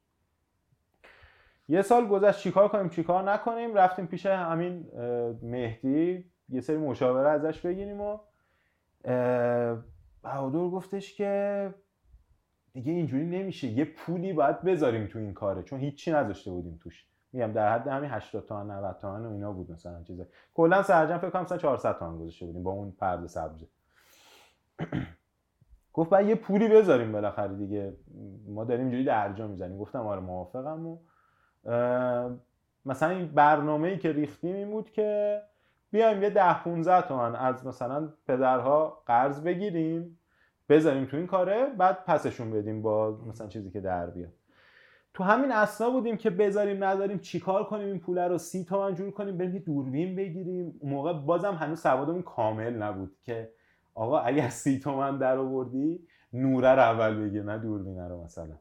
[1.67, 4.85] یه سال گذشت چیکار کنیم چیکار نکنیم؟ رفتیم پیش همین
[5.41, 6.25] مهدی.
[6.49, 8.17] یه سری مشاوره ازش بگیریم و
[10.23, 11.73] بهادر گفتش که
[12.73, 13.67] دیگه اینجوری نمیشه.
[13.67, 17.05] یه پولی باید بذاریم تو این کاره چون هیچی نذاشته بودیم توش.
[17.33, 20.25] میگم در حد همین 80 تومن 90 تومن و اینا بود مثلا چیزا.
[20.53, 23.63] کلا سرجم فکر کنم مثلا 400 تومن گذاشته بودیم با اون پرده سبز
[25.93, 27.93] گفت بعد یه پولی بذاریم بالاخره دیگه.
[28.47, 29.77] ما داریم اینجوری درجا می‌زنیم.
[29.77, 30.97] گفتم آره موافقم و
[32.85, 35.41] مثلا این برنامه ای که ریختیم این بود که
[35.91, 40.19] بیایم یه ده 15 تومن از مثلا پدرها قرض بگیریم
[40.69, 44.33] بذاریم تو این کاره بعد پسشون بدیم با مثلا چیزی که در بیاد.
[45.13, 49.11] تو همین اسنا بودیم که بذاریم نداریم چیکار کنیم این پول رو؟ سی تومن جور
[49.11, 50.75] کنیم بریم یه دوربین بگیریم.
[50.79, 53.49] اون موقع بازم هنوز سوادمون کامل نبود که
[53.93, 58.57] آقا اگر سی تومن در آوردی نوره رو اول بگیر نه دوربینه رو مثلا.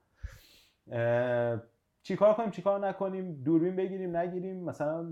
[2.02, 5.06] چیکار کنیم؟ چیکار نکنیم؟ دوربین بگیریم نگیریم؟ مثلا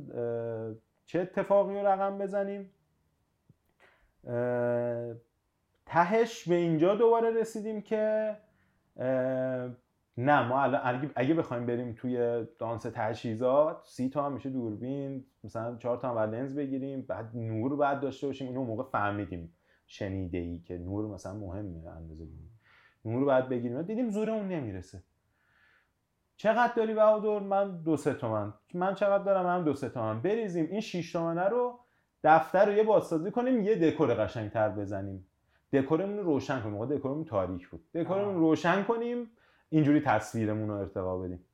[1.07, 2.71] چه اتفاقی رو رقم بزنیم؟
[5.87, 8.37] تهش به اینجا دوباره رسیدیم که
[10.17, 15.77] نه ما الان اگه بخوایم بریم توی دانس تجهیزات سی تا هم میشه دوربین مثلا
[15.77, 19.55] چهار تا هم لنز بگیریم بعد نور بعد داشته باشیم اینو موقع فهمیدیم.
[19.89, 22.27] شنیده ای که نور مثلا مهمه اندازه
[23.05, 23.83] نور بعد بگیریم.
[23.83, 25.03] دیدیم زورمون نمی‌رسه.
[26.37, 28.55] چقدر داری بهادر؟ من دو سه تومن.
[28.75, 30.23] من چقدر دارم؟ من دو سه تومن.
[30.23, 31.79] بریزیم این 6 تومنه رو
[32.25, 35.27] دفتر رو یه بازسازی کنیم یه دکور قشنگتر بزنیم.
[35.73, 36.75] دکورمون رو روشن کنیم.
[36.75, 37.93] موقع دکورمون تاریک بود.
[37.95, 39.31] دکورمون رو روشن کنیم.
[39.69, 41.45] اینجوری تصویرمون رو ارتقا بدیم.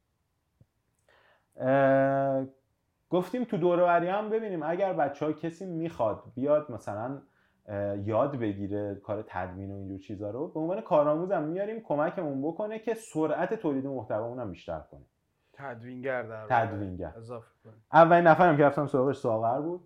[3.10, 4.62] گفتیم تو دوره هم ببینیم.
[4.62, 7.22] اگر بچه ها کسی می‌خواد بیاد مثلا
[8.04, 10.48] یاد بگیره کار تدوین و اینجور چیزا رو.
[10.48, 15.04] به عنوان کارآموزم میاریم کمکمون بکنه که سرعت تولید محتوامون هم بیشتر کنه.
[15.52, 17.12] تدوینگر در تدوینگر.
[17.16, 17.48] اضافه
[17.92, 19.80] اولین نفرم که رفتم سراغش ساغر بود.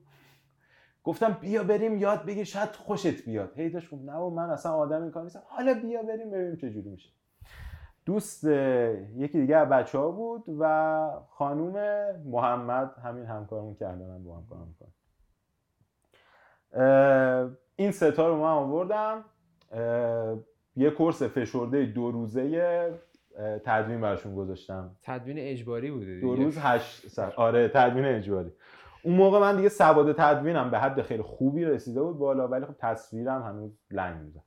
[1.05, 3.52] گفتم بیا بریم یاد بگیر شاید خوشت بیاد.
[3.56, 5.42] هی داشت گفت نه من اصلا آدم این کار نیستم.
[5.46, 7.10] حالا بیا بریم ببینیم چه جوری میشه.
[8.06, 11.74] دوست یکی دیگه بچه ها بود و خانوم
[12.24, 14.88] محمد همین همکارمون که الان با هم کار می‌کنه
[17.80, 19.24] این ستا رو من آوردم
[20.76, 22.98] یه کورس فشرده دو روزه
[23.64, 24.90] تدوین براشون گذاشتم.
[25.02, 27.32] تدوین اجباری بوده دو روز هشت سر.
[27.36, 28.52] آره تدوین اجباری.
[29.02, 32.74] اون موقع من دیگه سواد تدوینم به حد خیلی خوبی رسیده بود بالا ولی خب
[32.78, 34.40] تصویرم هنوز لنگ میزن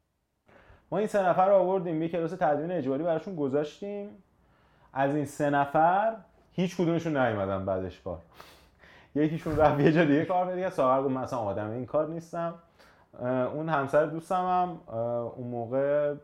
[0.91, 4.09] ما این سه نفر رو آوردیم یه کلاس تدوین اجباری براشون گذاشتیم.
[4.93, 6.15] از این سه نفر
[6.51, 8.19] هیچ کدومشون نیومدن بعدش کار.
[9.15, 12.53] یکیشون رفت یه جا دیگه کار دیگه ساغر گفت مثلا آدم این کار نیستم.
[13.21, 14.95] اون همسر دوستم هم
[15.35, 16.15] اون موقع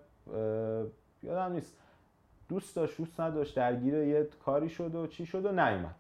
[1.24, 1.78] یادم نیست.
[2.50, 5.96] دوست داشت دوست نداشت درگیر یه کاری شد و چی شد و نیومد.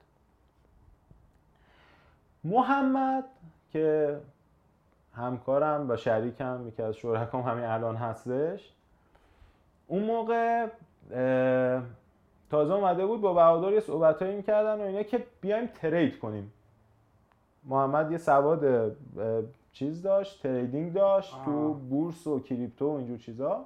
[2.43, 3.23] محمد
[3.71, 4.17] که
[5.15, 8.73] همکارم و شریکم یکی از شرکام همین الان هستش
[9.87, 10.67] اون موقع
[12.49, 16.53] تازه اومده بود با بهادر یه صحبتایی می‌کردن و اینا که بیایم ترید کنیم.
[17.63, 18.95] محمد یه سواد
[19.73, 23.65] چیز داشت trading داشت تو بورس و crypto و اینجور چیزا.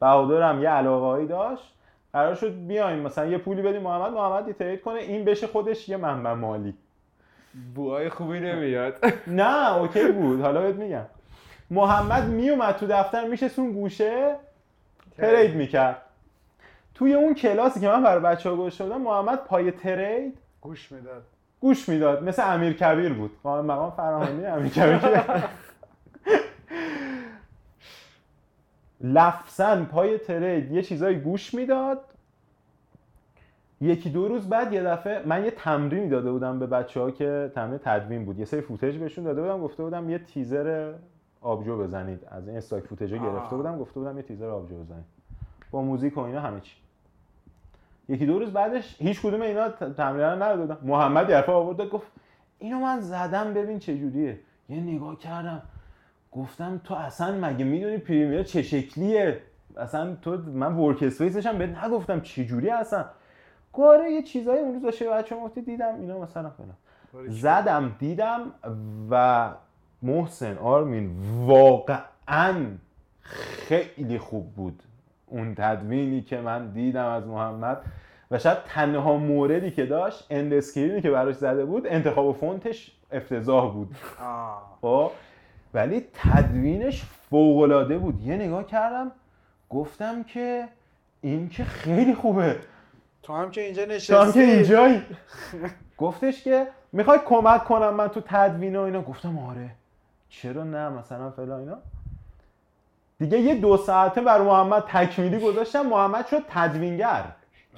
[0.00, 1.74] بهادر هم یه علاقه داشت.
[2.12, 5.96] قرار شد بیایم مثلا یه پولی بدیم محمد محمد trade کنه این بشه خودش یه
[5.96, 6.74] منبع مالی.
[7.74, 9.04] بوهای خوبی نمیاد.
[9.26, 10.40] نه اوکی بود.
[10.40, 11.04] حالا بهت میگم.
[11.70, 14.36] محمد میومد تو دفتر میشست اون گوشه
[15.16, 15.54] trade.
[15.54, 16.02] می‌کرد.
[16.94, 21.22] توی اون کلاسی که من برای بچه ها گذاشته بودم محمد پای trade گوش می‌داد.
[21.64, 22.24] گوش می‌داد.
[22.24, 23.30] مثل امیر کبیر بود.
[23.44, 25.00] مقام فراهانی امیر کبیر.
[29.00, 32.00] لفظا پای ترید یه چیزایی گوش می‌داد.
[33.80, 37.52] یکی دو روز بعد یه دفعه من یه تمرینی داده بودم به بچه ها که
[37.54, 38.38] تمرین تدوین بود.
[38.38, 39.60] یه سری فوتج بهشون داده بودم.
[39.60, 40.92] گفته بودم یه تیزر
[41.40, 42.26] آبجو بزنید.
[42.30, 43.78] از این استاک فوتج گرفته بودم.
[43.78, 45.04] گفته بودم یه تیزر آبجو بزنید.
[45.70, 46.76] با موزیک و اینا همه چی.
[48.08, 52.06] یکی دو روز بعدش هیچ کدوم اینا تمرین نداده بودم محمد یرفا آورد گفت
[52.58, 54.40] اینو من زدم ببین چه جوریه.
[54.68, 55.62] یه نگاه کردم
[56.32, 59.40] گفتم تو اصلا مگه می‌دونی پریمیر چه شکلیه؟
[59.76, 63.04] اصلا تو من ورک اسپیسش هم بهت نگفتم چه جوری اصلا
[63.72, 67.28] گاره یه چیزایی اون روز داشته بچه گفتی دیدم اینا مثلا فلان.
[67.28, 68.40] زدم دیدم
[69.10, 69.50] و
[70.02, 71.10] محسن آرمین
[71.46, 72.66] واقعا
[73.22, 74.82] خیلی خوب بود.
[75.34, 77.82] اون تدوینی که من دیدم از محمد
[78.30, 83.72] و شاید تنها موردی که داشت اند اسکرینی که براش زده بود انتخاب فونتش افتضاح
[83.72, 83.96] بود.
[84.80, 85.10] خب؟
[85.74, 88.20] ولی تدوینش فوق بود.
[88.20, 89.12] یه نگاه کردم
[89.70, 90.68] گفتم که
[91.20, 92.56] این که خیلی خوبه.
[93.22, 95.02] تو هم که اینجا نشستی تو هم که اینجایی.
[95.98, 99.02] گفتش که می‌خوای کمک کنم من تو تدوین و اینا.
[99.02, 99.70] گفتم آره.
[100.28, 101.78] چرا نه؟ مثلا فلان اینا.
[103.18, 107.24] دیگه یه دو ساعته بر محمد تکمیلی گذاشتم محمد شد تدوینگر.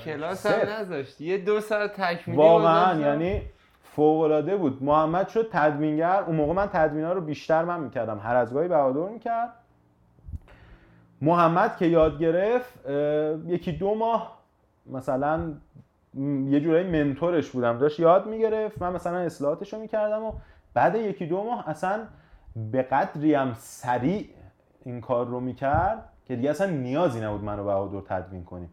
[0.04, 1.20] کلاس هم نذاشت.
[1.20, 3.42] یه دو ساعت تکمیلی واقعا یعنی
[3.82, 4.82] فوق العاده بود.
[4.82, 6.22] محمد شد تدوینگر.
[6.26, 8.18] اون موقع من تدوینا رو بیشتر من می‌کردم.
[8.18, 9.52] هر از گاهی بهادر می‌کرد.
[11.20, 12.90] محمد که یاد گرفت
[13.46, 14.38] یکی دو ماه
[14.86, 15.52] مثلا
[16.48, 17.78] یه جورایی منتورش بودم.
[17.78, 18.82] داشت یاد می‌گرفت.
[18.82, 20.32] من مثلا اصلاحاتش رو می‌کردم و
[20.74, 22.00] بعد یکی دو ماه اصلا
[22.72, 24.28] به قدری هم سریع
[24.86, 28.70] این کار رو می‌کرد که دیگه اصلا نیازی نبود منو بهادر تدوین کنیم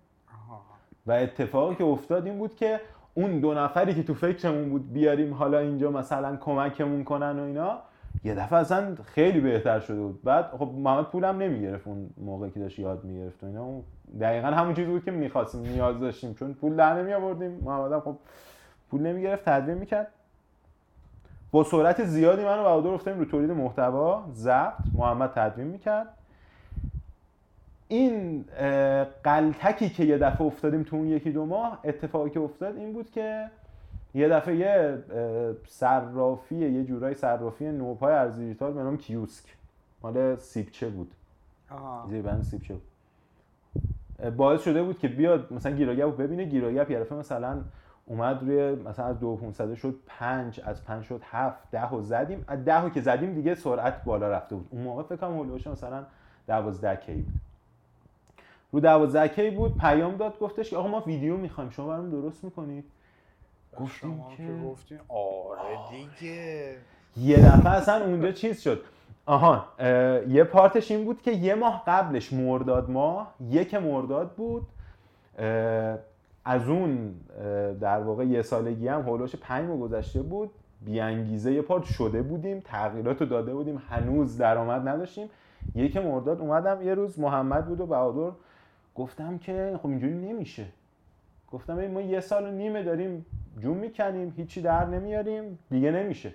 [1.08, 2.80] و اتفاقی که افتاد این بود که
[3.14, 7.78] اون دو نفری که تو فکرمون بود بیاریم حالا اینجا مثلا کمکمون کنن و اینا
[8.24, 10.24] یه دفعه اصلا خیلی بهتر شده بود.
[10.24, 13.82] بعد خب محمد پولم نمی‌گرفت اون موقعی که داشت یاد می‌گرفت و اینا.
[14.20, 16.34] دقیقا همون چیزی بود که می‌خواستیم نیاز داشتیم.
[16.34, 18.18] چون پول در نمی آوردیم محمد خب
[18.92, 20.08] پول نمی‌گرفت تدوین می‌کرد.
[21.54, 26.08] با سرعت زیادی منو بهادر افتادیم رو تولید محتوا ضبط محمد تدوین می‌کرد.
[27.88, 28.46] این
[29.24, 33.12] قلتکی که یه دفعه افتادیم تو اون یکی دو ماه اتفاقی که افتاد این بود
[33.12, 33.50] که
[34.14, 34.98] یه دفعه یه
[35.68, 39.46] صرافی یه جورای صرافی نوپای ارز دیجیتال به نام کیوسک.
[40.04, 41.12] مال سیبچه بود.
[42.10, 42.84] زیر سیبچه بود.
[44.38, 47.62] باعث شده بود که بیاد مثلا گیراگپ ببینه گیراگپ یه دفعه مثلا
[48.06, 52.44] اومد روی مثلا از 2500 شد 5 از 5 شد 7 10 و زدیم.
[52.48, 54.68] از 10 که زدیم دیگه سرعت بالا رفته بود.
[54.72, 56.06] اون موقع فکر کنم هولوش مثلا
[56.48, 57.34] 12 کی بود.
[58.72, 61.70] رو 12 کی بود پیام داد گفتش که آقا ما ویدیو می‌خوایم.
[61.70, 62.86] شما برام درست می‌کنید
[63.80, 66.78] گفتیم که گفتیم آره دیگه.
[67.18, 68.84] یه دفعه اصلا اونجا چیز شد.
[69.26, 69.66] آها
[70.28, 74.68] یه پارتش این بود که یه ماه قبلش مرداد ماه یک مرداد بود.
[76.46, 77.16] از اون
[77.80, 80.50] در واقع یه سالگی هم هولوش پنج ماه گذشته بود.
[80.86, 85.30] بیانگیزه یه پارت شده بودیم تغییرات رو داده بودیم هنوز درآمد نداشتیم.
[85.76, 88.36] یک مرداد اومدم یه روز محمد بود و بهادر
[88.96, 90.66] گفتم که خب اینجوری نمیشه.
[91.52, 93.26] گفتم ما یه سال و نیمه داریم
[93.60, 96.34] جون می‌کنیم هیچی در نمیاریم دیگه نمیشه.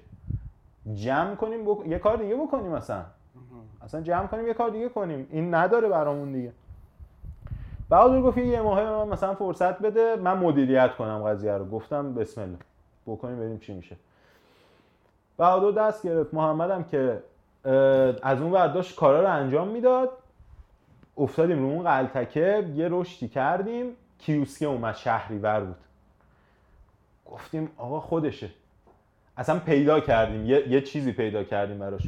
[0.95, 1.87] جمع کنیم بک...
[1.87, 3.05] یه کار دیگه بکنیم اصلا.
[3.83, 5.27] اصلا جمع کنیم یه کار دیگه کنیم.
[5.31, 6.53] این نداره برامون دیگه.
[7.91, 11.65] بهادر گفت یه ماه من مثلا فرصت بده من مدیریت کنم قضیه رو.
[11.65, 12.59] گفتم بسم الله.
[13.07, 13.97] بکنیم ببینیم چی میشه.
[15.37, 16.35] بهادر دست گرفت.
[16.35, 17.23] محمدم که
[18.23, 20.11] از اون برداشت کارا رو انجام می‌داد.
[21.19, 22.69] افتادیم رو اون قلتکه.
[22.75, 23.87] یه رشدی کردیم.
[24.19, 24.97] کیوسکه اومد
[25.43, 25.77] ور بود.
[27.27, 28.51] گفتیم آقا خودشه.
[29.37, 30.47] اصلا پیدا کردیم.
[30.47, 32.03] یه, یه چیزی پیدا کردیم براش.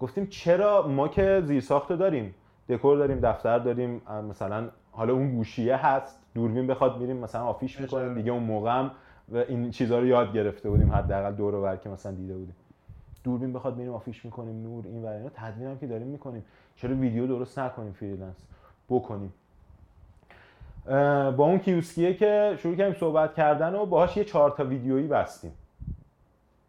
[0.00, 2.34] گفتیم چرا ما که زیرساخت داریم.
[2.68, 4.02] دکور داریم دفتر داریم.
[4.30, 6.18] مثلا حالا اون گوشیه هست.
[6.34, 8.14] دوربین بخواد میریم مثلا آفیش می‌کنیم.
[8.14, 8.90] دیگه اون موقع هم
[9.32, 10.92] و این چیزها رو یاد گرفته بودیم.
[10.92, 12.54] حداقل دور و که مثلا دیده بودیم.
[13.24, 15.28] دوربین بخواد میریم آفیش می‌کنیم نور این و اینا.
[15.34, 16.44] تدوین هم که داریم می‌کنیم.
[16.76, 18.36] چرا ویدیو درست نکنیم freelance؟
[18.90, 19.32] بکنیم.
[21.36, 25.52] با اون کیوسکیه که شروع کردیم صحبت کردن و باهاش یه چهار تا ویدیویی بستیم.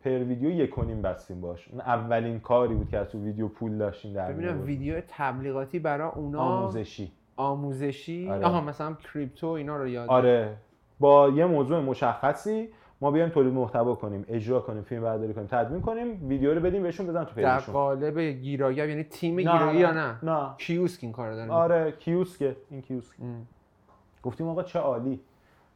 [0.03, 4.13] per ویدیو یک بستیم باش اون اولین کاری بود که از تو ویدیو پول داشتیم
[4.13, 7.11] در ببینم ویدیو تبلیغاتی برای اونا؟ آموزشی.
[7.37, 8.45] آموزشی آره.
[8.45, 10.53] آها مثلا crypto اینا رو یاد آره.
[10.99, 12.69] با یه موضوع مشخصی
[13.01, 16.83] ما بیایم تولید محتوا کنیم اجرا کنیم فیلم برداری کنیم تدوین کنیم ویدیو رو بدیم
[16.83, 17.57] بهشون بزنن تو page شون.
[17.57, 20.49] در قالب گیراگب یعنی تیم گیرایی یا نه؟ نه.
[20.57, 23.15] کیوسک این کارو داره آره کیوسک این کیوسک.
[24.23, 25.19] گفتیم آقا چه عالی.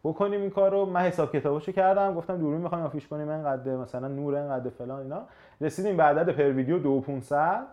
[0.04, 4.08] بکنیم این کار رو من حساب کتابشو کردم گفتم دوربین می‌خوایم آفیش کنیم اینقدر مثلا
[4.08, 5.22] نور اینقدر فلان اینا.
[5.62, 7.68] رسیدیم به عدد per ویدیو 2500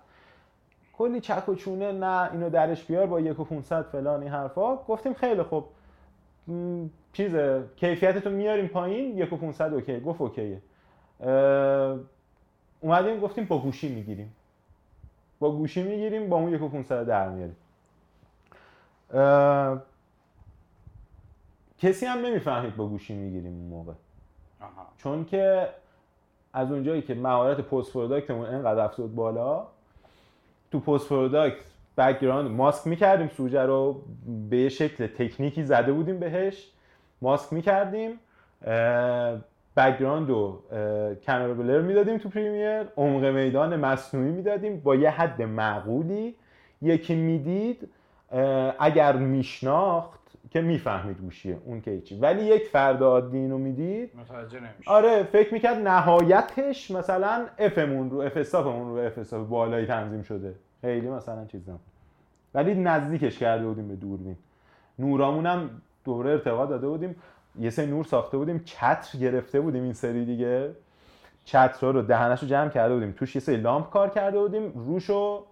[0.99, 4.77] کلی چک و چونه نه اینو درش بیار با 1500 فلان این حرفا.
[4.77, 5.65] گفتیم خیلی خوب.
[7.13, 7.37] چیز
[7.77, 10.63] کیفیتتو میاریم پایین 1500 اوکی گفت اوکیه.
[12.81, 14.33] اومدیم گفتیم با گوشی می‌گیریم.
[15.39, 17.57] با گوشی می‌گیریم با اون 1500 در میاریم.
[21.79, 23.93] کسی هم نمی‌فهمید با گوشی می‌گیریم اون موقع.
[24.97, 25.69] چون که
[26.53, 29.67] از اونجایی که مهارت post product مون انقدر رفته بود بالا
[30.73, 31.65] تو post product
[31.99, 34.03] background mask می‌کردیم سوژه رو
[34.51, 36.71] به شکل تکنیکی زده بودیم بهش.
[37.23, 38.11] ماسک می‌کردیم
[39.77, 40.63] background رو
[41.27, 44.81] camera blur می‌دادیم تو Premiere عمق میدان مصنوعی می‌دادیم.
[44.81, 46.35] با یه حد معقولی.
[46.83, 47.89] یکی می‌دید
[48.79, 50.21] اگر میشناخت
[50.57, 54.11] که می‌فهمید گوشیه اون که هیچی ولی یک فرد عادی اینو می‌دید.
[54.17, 60.23] متوجه نمیشه آره فکر می‌کرد نهایتش مثلا F مون رو F رو F بالایی تنظیم
[60.23, 60.55] شده.
[60.81, 61.61] خیلی مثلا چیز
[62.55, 64.37] ولی نزدیکش کرده بودیم به دوربین.
[64.99, 65.71] نورامون هم
[66.05, 67.17] دوره ارتقا داده بودیم.
[67.59, 68.63] یه سری نور ساخته بودیم.
[68.65, 70.71] چتر گرفته بودیم این سری دیگه.
[71.45, 73.13] چتر رو دهنش رو جمع کرده بودیم.
[73.13, 74.73] توش یه سری لامپ کار کرده بودیم.
[74.75, 75.45] روشو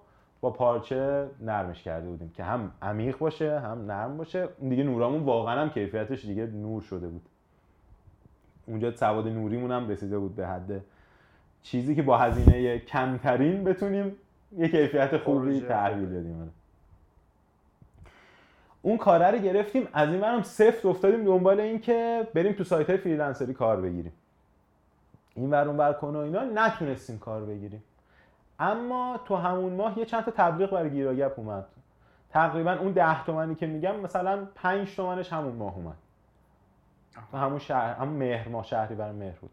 [0.45, 4.49] با پارچه نرمش کرده بودیم که هم عمیق باشه هم نرم باشه.
[4.69, 7.23] دیگه نورامون واقعا هم کیفیتش دیگه نور شده بود.
[8.67, 10.85] اونجا سواد نوریمون هم رسیده بود به حد
[11.63, 14.17] چیزی که با هزینه کمترین بتونیم
[14.57, 16.53] یه کیفیت خوبی تحویل بدیم.
[18.83, 19.89] اون کاره رو گرفتیم.
[19.93, 24.13] از این برم سفت افتادیم دنبال این که بریم تو سایت های فریلنسری کار بگیریم.
[25.35, 27.83] این ور اون ور کن و اینا نتونستیم کار بگیریم.
[28.59, 31.65] اما تو همون ماه یه چند تا تبلیغ برای گیراگپ اومد.
[32.31, 35.97] تقریبا اون ده تومنی که میگم مثلا پنج تومنش همون ماه اومد.
[37.31, 39.51] تو همون شهر همون مهر ماه شهری برای مهر بود.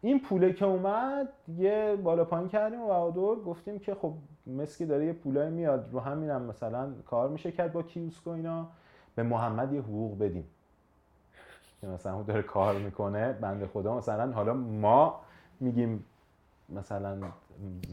[0.00, 4.12] این پوله که اومد یه بالا پایین کردیم و بهادر گفتیم که خب
[4.46, 5.88] مسکی داره یه پولای میاد.
[5.92, 8.66] رو همینم مثلا کار میشه کرد با کیوسک و اینا.
[9.14, 10.44] به محمد یه حقوق بدیم.
[11.80, 13.96] که مثلا اون داره کار می‌کنه بنده خدا.
[13.96, 15.20] مثلا حالا ما
[15.60, 16.04] میگیم
[16.72, 17.18] مثلا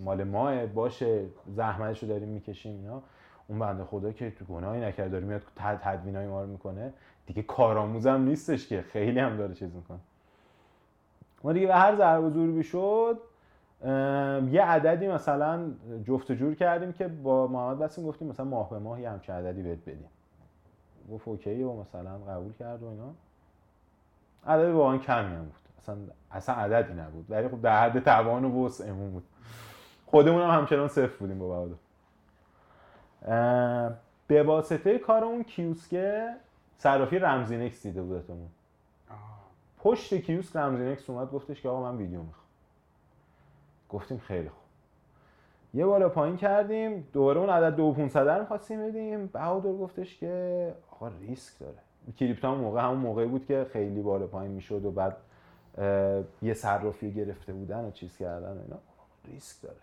[0.03, 3.01] مال ماه باشه زحمتشو داریم می‌کشیم اینا.
[3.47, 6.93] اون بنده خدا که تو گناهی نکرده داره میاد تدوینای ما رو می‌کنه.
[7.25, 9.99] دیگه کارآموزم نیستش که خیلی هم داره چیز می‌کنه.
[11.43, 13.19] ما دیگه به هر ضرب و ضربی شد
[14.51, 15.71] یه عددی مثلا
[16.03, 19.63] جفت جور کردیم که با محمد بسیم گفتیم مثلا ماه به ماه یه همچه عددی
[19.63, 20.09] بهت بدیم.
[21.11, 23.13] گفت اوکی و مثلا قبول کرد و اینا.
[24.47, 25.66] عدد واقعا کمی هم بود.
[25.79, 25.95] اصلا
[26.31, 27.25] اصلا عددی نبود.
[27.29, 29.23] ولی خب در حد توان و وسعمون بود.
[30.05, 31.75] خودمون هم همچنان صفر بودیم با بهادر.
[34.27, 36.33] به واسطه کار اون کیوسکه
[36.77, 38.49] صرافی رمزینکس دیده بودتمون.
[39.77, 42.47] پشت کیوسک رمزینکس اومد گفتش که آقا من ویدیو می‌خوام.
[43.89, 44.63] گفتیم خیلی خوب.
[45.73, 49.27] یه بالا پایین کردیم دوباره اون عدد 2500 رو خواستیم بدیم.
[49.27, 51.77] بهادر گفتش که آقا ریسک داره.
[52.17, 55.17] کریپتو هم موقع همون موقعی بود که خیلی بالا پایین می‌شد و بعد
[56.41, 58.77] یه صرافی گرفته بودن و چیز کردن و اینا.
[59.25, 59.75] ریسک داره.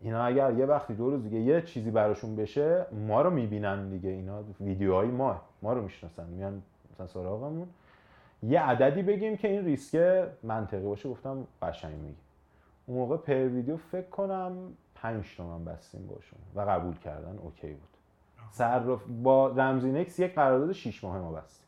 [0.00, 4.10] اینا اگر یه وقتی دو روز دیگه یه چیزی براشون بشه ما رو می‌بینن دیگه.
[4.10, 6.26] اینا ویدیوهای ما ما رو می‌شناسن.
[6.26, 6.62] میان
[6.92, 7.68] مثلا سراغمون.
[8.42, 12.16] یه عددی بگیم که این ریسک منطقی باشه گفتم قشنگ میگی
[12.86, 14.52] اون موقع per ویدیو فکر کنم
[14.94, 17.88] 5 تومن بستیم باشون و قبول کردن اوکی بود.
[18.50, 21.65] صرف با رمزینکس یک قرارداد 6 ماه ما بستیم.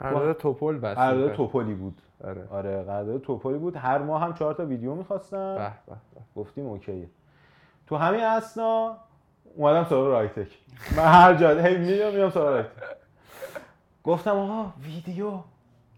[0.00, 2.00] قرارداد توپل بستیم قرارداد توپلی بود.
[2.24, 2.42] آره.
[2.50, 3.76] آره قرارداد توپلی بود.
[3.76, 5.54] هر ماه هم چهار تا ویدیو می‌خواستن.
[5.54, 6.40] به به به.
[6.40, 7.06] گفتیم اوکیه.
[7.86, 8.96] تو همین اثنا
[9.56, 10.48] اومدم سراغ رایتک.
[10.96, 12.70] من هر جا هی میام میام سراغ رایتک.
[14.04, 15.30] گفتم آقا ویدیو.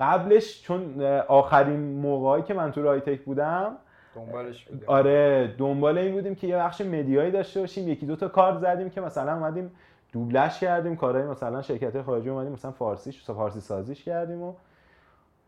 [0.00, 3.76] قبلش چون آخرین موقعی که من تو رایتک بودم
[4.14, 4.84] دنبالش بودیم.
[4.88, 7.88] آره دنبال این بودیم که یه بخش مدیایی داشته باشیم.
[7.88, 9.70] یکی دو تا کار زدیم که مثلا اومدیم
[10.12, 14.54] دوبلش کردیم کارهای مثلا شرکت خارجی اومدیم مثلا فارسیش فارسی سازیش کردیم و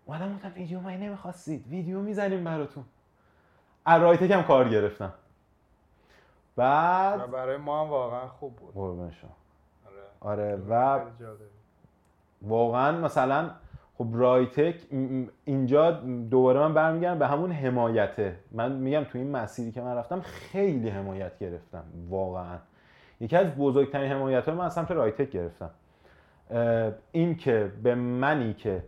[0.06, 2.84] اومدم گفتم ویدیو من نمی‌خواستید ویدیو می‌زنیم براتون.
[3.84, 5.12] از رایتک هم کار گرفتم.
[6.56, 8.74] بعد و برای ما هم واقعا خوب بود.
[8.74, 9.30] قربون شما.
[10.20, 10.52] آره.
[10.52, 11.00] آره و.
[12.42, 13.50] واقعا مثلا
[13.98, 14.82] خب رایتک
[15.44, 15.90] اینجا
[16.30, 18.38] دوباره من برمیگردم به همون حمایته.
[18.52, 22.58] من میگم تو این مسیری که من رفتم خیلی حمایت گرفتم واقعا.
[23.24, 25.70] یکی از بزرگترین حمایت های من از سمت رایتک گرفتم.
[27.12, 28.82] این که به منی که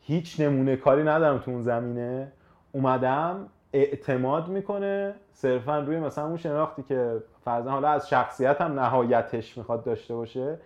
[0.00, 2.32] هیچ نمونه کاری ندارم تو اون زمینه
[2.72, 9.84] اومدم اعتماد می‌کنه صرفا روی مثلا اون شناختی که فرضاً حالا از شخصیتم نهایتش می‌خواد
[9.84, 10.58] داشته باشه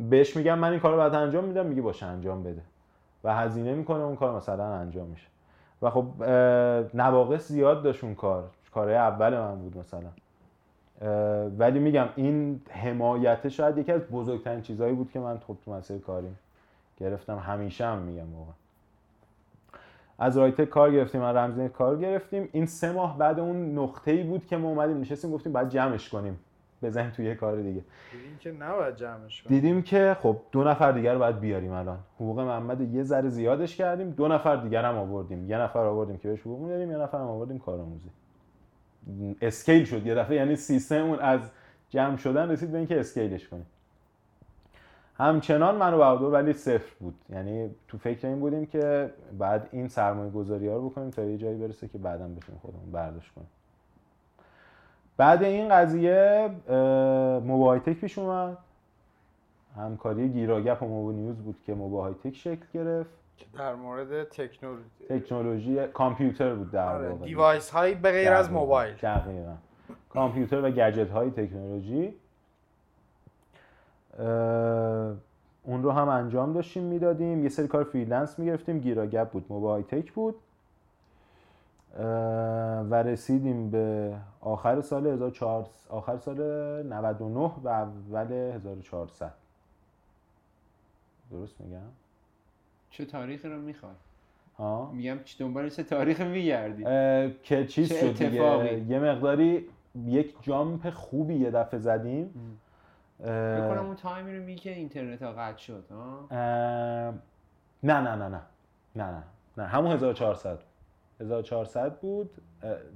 [0.00, 2.62] بهش میگم من این کار رو بعد انجام میدم میگه باشه انجام بده.
[3.24, 5.26] و هزینه می‌کنه اون کار مثلا انجام میشه.
[5.82, 6.06] و خب
[6.94, 8.44] نواقص زیاد داشت اون کار.
[8.74, 10.08] کارهای اول من بود مثلا.
[11.58, 15.98] ولی میگم این حمایت شاید یکی از بزرگترین چیزهایی بود که من خب تو مسیر
[15.98, 16.38] کاریم
[16.96, 17.38] گرفتم.
[17.38, 18.54] همیشه هم میگم واقعا.
[20.18, 22.48] از رایتک کار گرفتیم از رمزین کار گرفتیم.
[22.52, 26.08] این سه ماه بعد اون نقطه ای بود که ما اومدیم نشستیم گفتیم باید جمعش
[26.08, 26.38] کنیم.
[26.82, 27.80] بزنیم توی یه کار دیگه.
[28.12, 29.60] دیدیم که نباید جمعش کنیم.
[29.60, 31.98] دیدیم که خب دو نفر دیگر رو باید بیاریم الان.
[32.16, 34.10] حقوق محمد یه ذره زیادش کردیم.
[34.10, 35.50] دو نفر دیگر هم آوردیم.
[35.50, 38.10] یه نفر آوردیم که بهش حقوق می‌دادیم یه نفر هم آوردیم کارآموزی.
[39.40, 40.06] scale شد.
[40.06, 41.40] یه دفعه یعنی سیستم اون از
[41.90, 43.66] جمع شدن رسید به اینکه scale ش کنیم.
[45.16, 47.14] همچنان من و ولی صفر بود.
[47.30, 51.38] یعنی تو فکر این بودیم که بعد این سرمایه گذاری ها رو بکنیم تا یه
[51.38, 53.48] جایی برسه که بعدا بتونیم خودمون برداشت کنیم.
[55.16, 56.50] بعد این قضیه
[57.44, 58.56] موبایتک پیش اومد.
[59.76, 63.23] همکاری گیراگپ و موبو بود که موبایتک شکل گرفت.
[63.58, 64.88] در مورد تکنولوژی.
[65.08, 67.24] تکنولوژی کامپیوتر بود در آره، واقع.
[67.24, 68.50] دیوایس هایی به غیر از.
[68.50, 68.94] موبایل.
[68.94, 69.54] دقیقاً.
[70.10, 72.14] کامپیوتر و گجت های تکنولوژی
[75.62, 77.42] اون رو هم انجام داشتیم می‌دادیم.
[77.42, 78.78] یه سری کار freelance می‌گرفتیم.
[78.78, 80.34] گیراگپ بود موبایل تک بود.
[82.90, 86.36] و رسیدیم به آخر سال 1400 آخر سال
[86.82, 89.32] 99 و اول 1400
[91.30, 91.78] درست میگم؟
[92.94, 93.92] چه تاریخی رو می‌خوای؟
[94.58, 96.84] ها؟ میگم چه دنبال چه تاریخی میگردی؟
[97.42, 98.42] که چیز چه شد دیگه.
[98.42, 99.68] اتفاقی؟ یه مقداری
[100.06, 102.60] یک jump خوبی یه دفعه زدیم.
[103.18, 106.36] فکر کنم اون تایمی رو میگه که اینترنت ها قطع شد ها؟ اه،
[107.82, 108.40] نه نه نه نه.
[108.96, 109.22] نه نه
[109.56, 109.64] نه.
[109.64, 110.58] همون 1400
[111.20, 112.30] 1400 بود.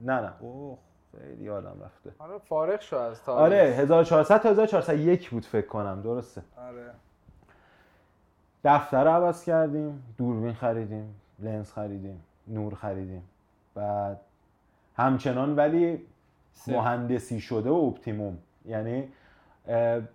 [0.05, 0.33] نه نه.
[0.41, 0.79] اوه
[1.21, 2.11] خیلی یادم رفته.
[2.19, 3.43] آره فارغ شو از تاریخ.
[3.43, 6.03] آره 1400 تا 1401 بود فکر کنم.
[6.03, 6.43] درسته.
[6.69, 6.91] آره.
[8.69, 13.23] دفتر رو عوض کردیم دوربین خریدیم لنز خریدیم نور خریدیم.
[13.75, 14.21] بعد
[14.97, 16.03] همچنان ولی.
[16.77, 18.39] مهندسی شده و optimum.
[18.65, 19.09] یعنی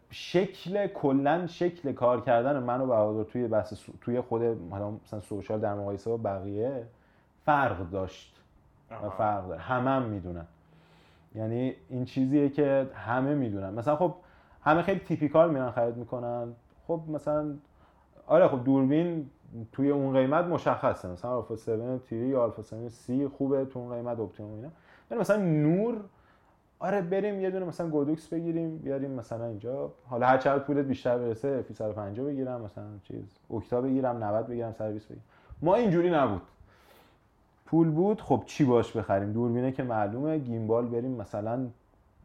[0.10, 5.60] شکل کلا شکل کار کردن من و بهادر توی بحث سو- توی خود مثلا social
[5.60, 6.84] در مقایسه با بقیه
[7.46, 8.42] فرق داشت
[8.92, 9.10] و.
[9.10, 9.62] فرق داره.
[9.62, 10.46] همه هم می‌دونن.
[11.36, 13.70] یعنی این چیزیه که همه می‌دونن.
[13.74, 14.16] مثلا خب
[14.64, 16.54] همه خیلی typical میرن خرید می‌کنن.
[16.88, 17.54] خب مثلا
[18.34, 19.30] آره خب دوربین
[19.72, 21.07] توی اون قیمت مشخصه.
[21.07, 24.68] مثلا آلفا 7 three یا آلفا 7 C خوبه تو اون قیمت optimum اینا.
[25.11, 25.95] ولی مثلا نور
[26.80, 29.91] آره بریم یه دونه مثلا گودوکس بگیریم بیاریم مثلا اینجا.
[30.10, 34.72] حالا هر چقدر پولت بیشتر برسه فی 150 بگیرم مثلا چیز اکتا بگیرم 90 بگیرم
[34.72, 35.23] 120 بگیرم.
[35.61, 36.41] ما اینجوری نبود.
[37.65, 41.68] پول بود خب چی باش بخریم؟ دوربینه که معلومه گیمبال بریم مثلا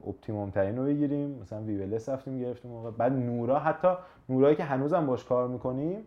[0.07, 1.39] optimum ترین رو بگیریم.
[1.43, 2.91] مثلا Weebill S رفتیم گرفتیم موقع.
[2.91, 3.89] بعد نورا حتی
[4.29, 5.99] نورایی که هنوزم باش کار می‌کنیم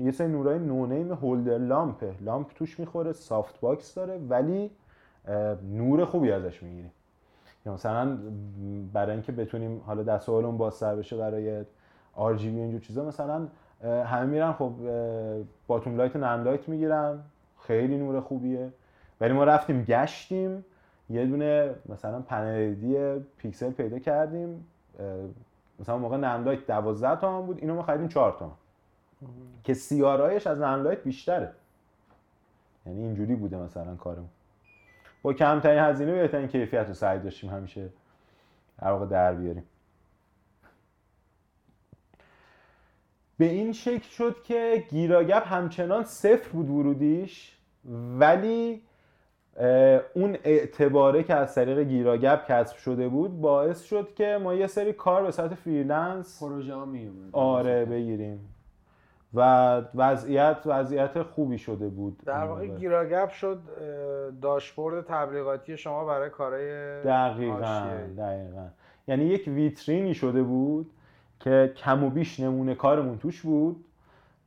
[0.00, 2.14] یه سری نورای no name holder لامپه.
[2.20, 4.70] لامپ توش می‌خوره softbox داره ولی
[5.72, 6.92] نور خوبی ازش می‌گیریم.
[7.66, 8.18] یا مثلا
[8.92, 11.64] برای اینکه بتونیم حالا دست و بالمون بازتر بشه برای
[12.14, 13.48] RGB اینجور چیزا مثلا
[13.84, 14.72] همه میرن خب
[15.66, 17.18] باتوم light و نرم لایت می‌گیرن.
[17.60, 18.72] خیلی نور خوبیه.
[19.20, 20.64] ولی ما رفتیم گشتیم.
[21.12, 24.66] یه دونه مثلا پنل دی پیکسل پیدا کردیم
[25.80, 28.52] مثلا موقع نرم لایت 12 تومن بود اینو ما خریدیم 4 تومن
[29.64, 31.52] که CRI ش از نرم لایت بیشتره.
[32.86, 34.28] یعنی اینجوری بوده مثلا کارمون.
[35.22, 37.88] با کمترین هزینه بهترین کیفیت رو سعی داشتیم همیشه
[38.78, 39.64] در واقع در بیاریم.
[43.38, 47.56] به این شکل شد که گیراگپ همچنان صفر بود ورودیش
[48.18, 48.82] ولی
[50.14, 54.92] اون اعتباره که از طریق گیراگپ کسب شده بود باعث شد که ما یه سری
[54.92, 58.48] کار به صورت freelance پروژه ها میومد آره بگیریم.
[59.34, 62.22] و وضعیت وضعیت خوبی شده بود.
[62.26, 62.66] در واقع.
[62.66, 63.60] گیراگپ شد
[64.42, 67.82] داشبورد تبلیغاتی شما برای کارهای دقیقا.
[68.18, 68.66] دقیقا.
[69.08, 70.90] یعنی یک ویترینی شده بود
[71.40, 73.84] که کم و بیش نمونه کارمون توش بود.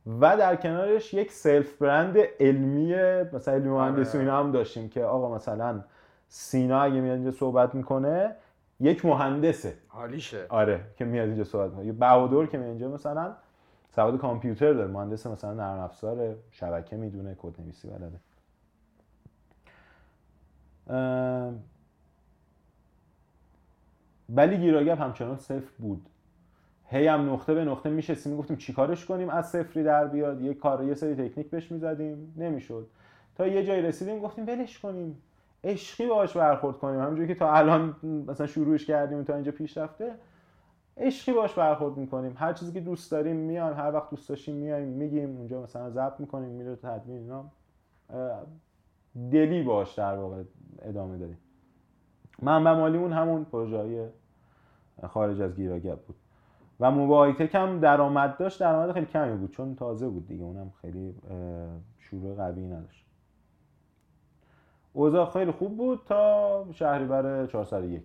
[0.06, 2.94] و در کنارش یک سلف برند علمی
[3.32, 4.20] مثلا علمی مهندسی آره.
[4.20, 5.84] اینا هم داشتیم که آقا مثلا
[6.28, 8.36] سینا اگه میاد اینجا صحبت می‌کنه
[8.80, 9.74] یک مهندسه.
[9.88, 11.92] حالیشه آره که میاد اینجا صحبت می‌کنه.
[11.92, 13.32] بهادر که میاد اینجا مثلا
[13.90, 18.20] سواد کامپیوتر داره مهندس مثلا نرم افزار شبکه می‌دونه کد نویسی بلده
[24.28, 26.08] ولی گیراگپ همچنان صفر بود.
[26.88, 30.84] هی هم نقطه به نقطه میشستیم می‌گفتیم چیکارش کنیم؟ از صفری در بیاد یه کار
[30.84, 32.86] یه سری تکنیک بهش می‌زدیم نمی‌شد.
[33.34, 35.22] تا یه جایی رسیدیم گفتیم ولش کنیم.
[35.64, 37.00] عشقی باهاش برخورد کنیم.
[37.00, 37.96] همونجوری که تا الان
[38.28, 40.14] مثلا شروعش کردیم و تا اینجا پیش رفته
[40.96, 42.34] عشقی باش برخورد می‌کنیم.
[42.36, 46.20] هر چیزی که دوست داریم میایم هر وقت دوست داشتیم میایم میگیم اونجا مثلا ضبط
[46.20, 47.44] می‌کنیم میره تدوین اینا.
[49.30, 50.42] دلی باش در واقع
[50.82, 51.38] ادامه دادیم.
[52.42, 54.12] منبع مالیمون همون پروژه
[55.06, 56.16] خارج از گیراگپ بود.
[56.80, 61.14] و موبایتک هم درآمد داشت درآمد خیلی کمی بود چون تازه بود دیگه اونم خیلی
[61.98, 63.06] شروع قوی نداشت.
[64.92, 68.02] اوضاع خیلی خوب بود تا شهریور 401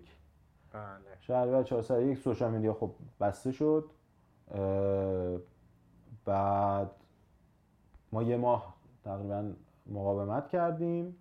[0.72, 0.82] بله.
[1.20, 2.90] شهریور 401 سوشال میدیا خب
[3.20, 3.90] بسته شد
[6.24, 6.90] بعد
[8.12, 8.74] ما یه ماه
[9.04, 9.52] تقریبا
[9.86, 11.16] مقاومت کردیم.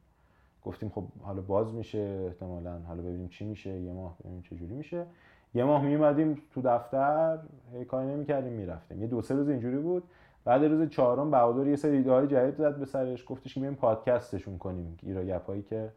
[0.63, 4.73] گفتیم خب حالا باز میشه احتمالا حالا ببینیم چی میشه یه ماه ببینیم چه جوری
[4.73, 5.05] میشه.
[5.53, 7.39] یه ماه میومدیم تو دفتر
[7.73, 9.01] هی کاری نمی‌کردیم می‌رفتیم.
[9.01, 10.03] یه دو سه روز اینجوری بود.
[10.45, 13.75] بعد روز چهارم بهادر یه سری ایده های جدید زد به سرش گفتش که بیایم
[13.75, 14.97] پادکستشون کنیم.
[14.97, 15.89] گیراگپ هایی که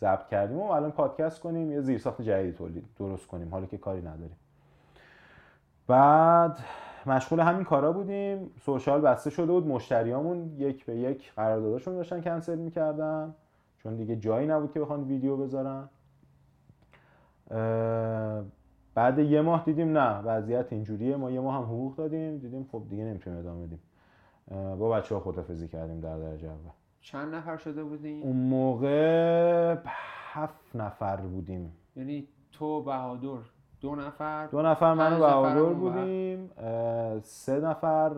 [0.00, 3.48] ضبط کردیم و الان پادکست کنیم یه زیرساخت جدید تولید درست کنیم.
[3.50, 4.36] حالا که کاری نداریم.
[5.86, 6.58] بعد
[7.06, 8.50] مشغول همین کارا بودیم.
[8.60, 9.66] سوشال بسته شده بود.
[9.66, 13.34] مشتریامون یک به یک قرارداداشون داشتن کنسل می‌کردن.
[13.78, 15.88] چون دیگه جایی نبود که بخوان ویدیو بذارن.
[18.94, 21.16] بعد یه ماه دیدیم نه وضعیت اینجوریه.
[21.16, 22.38] ما یه ماه هم حقوق دادیم.
[22.38, 23.80] دیدیم خب دیگه نمی‌تونیم ادامه بدیم.
[24.78, 26.70] با بچه ها خدافزی کردیم در درجه اول.
[27.00, 29.76] چند نفر شده بودین؟ اون موقع
[30.32, 31.72] هفت نفر بودیم.
[31.96, 33.38] یعنی تو بهادر
[33.80, 35.62] دو نفر؟ دو نفر من و بهادر.
[35.62, 36.50] بودیم.
[37.22, 38.12] سه نفر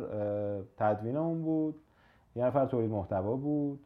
[0.76, 1.80] تدوینمون بود.
[2.36, 3.80] یه نفر تولید محتوا بود.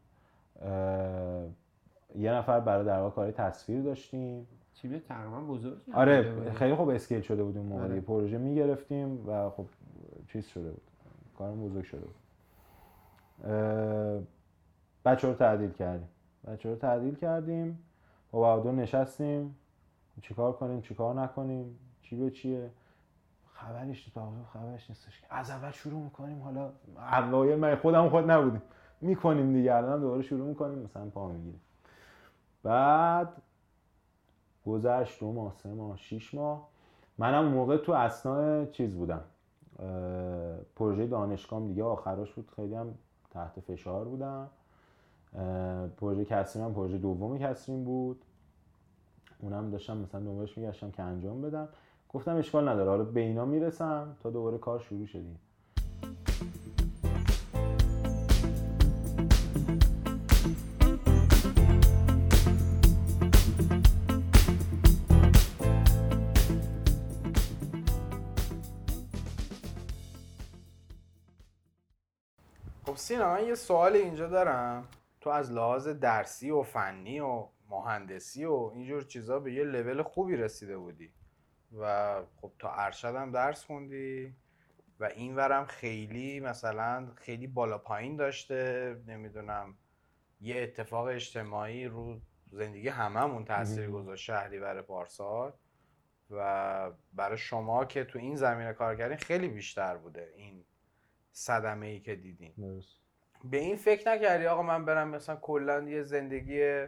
[2.15, 4.47] یه نفر برای در کاری تصویر داشتیم.
[4.83, 7.85] تیم تقریبا بزرگ آره خیلی خوب اسکیل شده بود اون موقع.
[7.85, 8.01] آره.
[8.01, 9.67] پروژه می‌گرفتیم و خب
[10.29, 10.83] چیز شده بود.
[11.39, 12.15] کارم بزرگ شده بود.
[15.05, 16.09] بچه رو تعدیل کردیم.
[16.47, 17.79] بچه رو تعدیل کردیم.
[18.31, 19.57] با بهادر نشستیم.
[20.23, 22.71] چیکار کنیم؟ چیکار نکنیم؟ چی به چیه؟
[23.53, 24.21] خبرش تو
[24.53, 25.23] خبرش نیستش.
[25.31, 26.43] از اول شروع می‌کنیم.
[26.43, 26.71] حالا
[27.13, 28.63] اوایل من خودم خود نبودیم.
[29.01, 29.75] می‌کنیم دیگه.
[29.75, 30.79] الان دوباره شروع می‌کنیم.
[30.79, 31.61] مثلا پا می‌گیریم.
[32.63, 33.29] بعد
[34.67, 36.69] گذشت دو ماه سه ماه شیش ماه.
[37.19, 39.23] منم موقع تو اسنا چیز بودم.
[40.77, 42.95] پروژه دانشگاه دیگه آخراش بود خیلی هم
[43.31, 44.51] تحت فشار بودم.
[45.97, 48.25] پروژه کسرین هم پروژه دوم کسرین بود.
[49.39, 51.69] اونم داشتم مثلا دنبالش میگشتم که انجام بدم.
[52.09, 55.39] گفتم اشکال نداره حالا به اینا می‌رسم تا دوباره کار شروع شدیم
[73.11, 74.89] سینا من یه سوال اینجا دارم.
[75.21, 80.37] تو از لحاظ درسی و فنی و مهندسی و اینجور چیزا به یه لول خوبی
[80.37, 81.13] رسیده بودی.
[81.79, 84.35] و خب تا ارشد هم درس خوندی
[85.01, 88.97] و این ورم خیلی مثلا خیلی بالا پایین داشته.
[89.07, 89.75] نمی‌دونم
[90.41, 92.21] یه اتفاق اجتماعی رو
[92.53, 95.53] زندگی هممون تاثیر گذاشت شهریور پارسال.
[96.31, 100.65] و برای شما که تو این زمینه کار کردین خیلی بیشتر بوده این
[101.33, 102.53] صدمه ای که دیدین.
[103.45, 106.87] به این فکر نکردی؟ آقا من برم مثلا کلا یه زندگی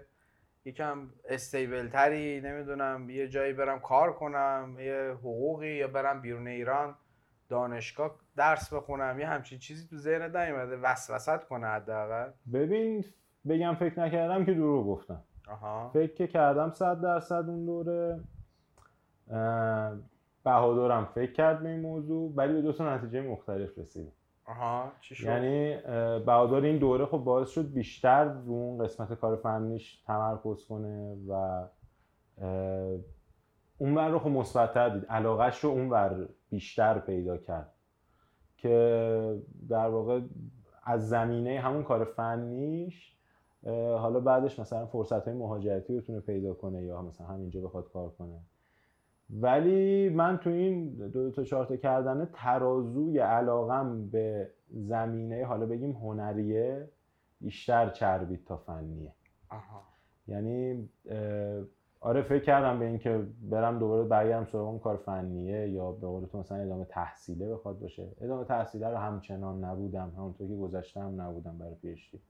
[0.64, 6.94] یکم استیبل تری نمی‌دونم یه جایی برم کار کنم یه حقوقی یا برم بیرون ایران
[7.48, 12.30] دانشگاه درس بخونم یه همچین چیزی تو ذهنت نیومده وسوست کنه حداقل.
[12.52, 13.04] ببین
[13.48, 15.22] بگم فکر نکردم که دروغ گفتم.
[15.48, 15.90] آها.
[15.94, 18.20] فکر که کردم صد درصد اون دوره.
[20.44, 24.12] بهادرم فکر کرد به این موضوع ولی به دو تا نتیجه مختلف رسیدیم
[24.44, 29.12] آها چی شد؟ یعنی اه، بهادر این دوره خب باعث شد بیشتر رو اون قسمت
[29.12, 32.98] کار فنیش تمرکز کنه و اه،
[33.78, 35.06] اون ور رو خب مثبت‌تر دید.
[35.06, 37.72] علاقهش رو اون ور بیشتر پیدا کرد
[38.56, 40.20] که در واقع
[40.84, 43.16] از زمینه همون کار فنیش
[43.98, 48.40] حالا بعدش مثلا فرصت های مهاجرتی بتونه پیدا کنه یا مثلا همینجا بخواد کار کنه.
[49.30, 55.90] ولی من تو این دو تا چهار تا کردن ترازوی علاقم به زمینه حالا بگیم
[55.92, 56.88] هنریه
[57.40, 59.12] بیشتر چربید تا فنیه.
[59.48, 59.82] آها.
[60.28, 60.88] یعنی
[62.00, 66.26] آره فکر کردم به اینکه برم دوباره برگردم سراغ اون کار فنیه یا به قول
[66.26, 68.08] تو مثلا ادامه تحصیله بخواد باشه.
[68.20, 70.12] ادامه تحصیله رو همچنان نبودم.
[70.16, 72.20] همونطور که گذشتم نبودم برای PhD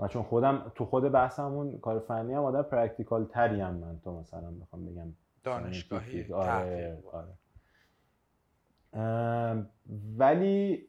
[0.00, 4.20] و چون خودم تو خود بحثمون کار فنی هم آدم practical تری هم من تا
[4.20, 5.12] مثلا بخوام بگم
[5.42, 6.32] دانشگاهی.
[6.32, 7.02] آره.
[7.12, 7.34] آره
[8.92, 9.70] ام،
[10.18, 10.86] ولی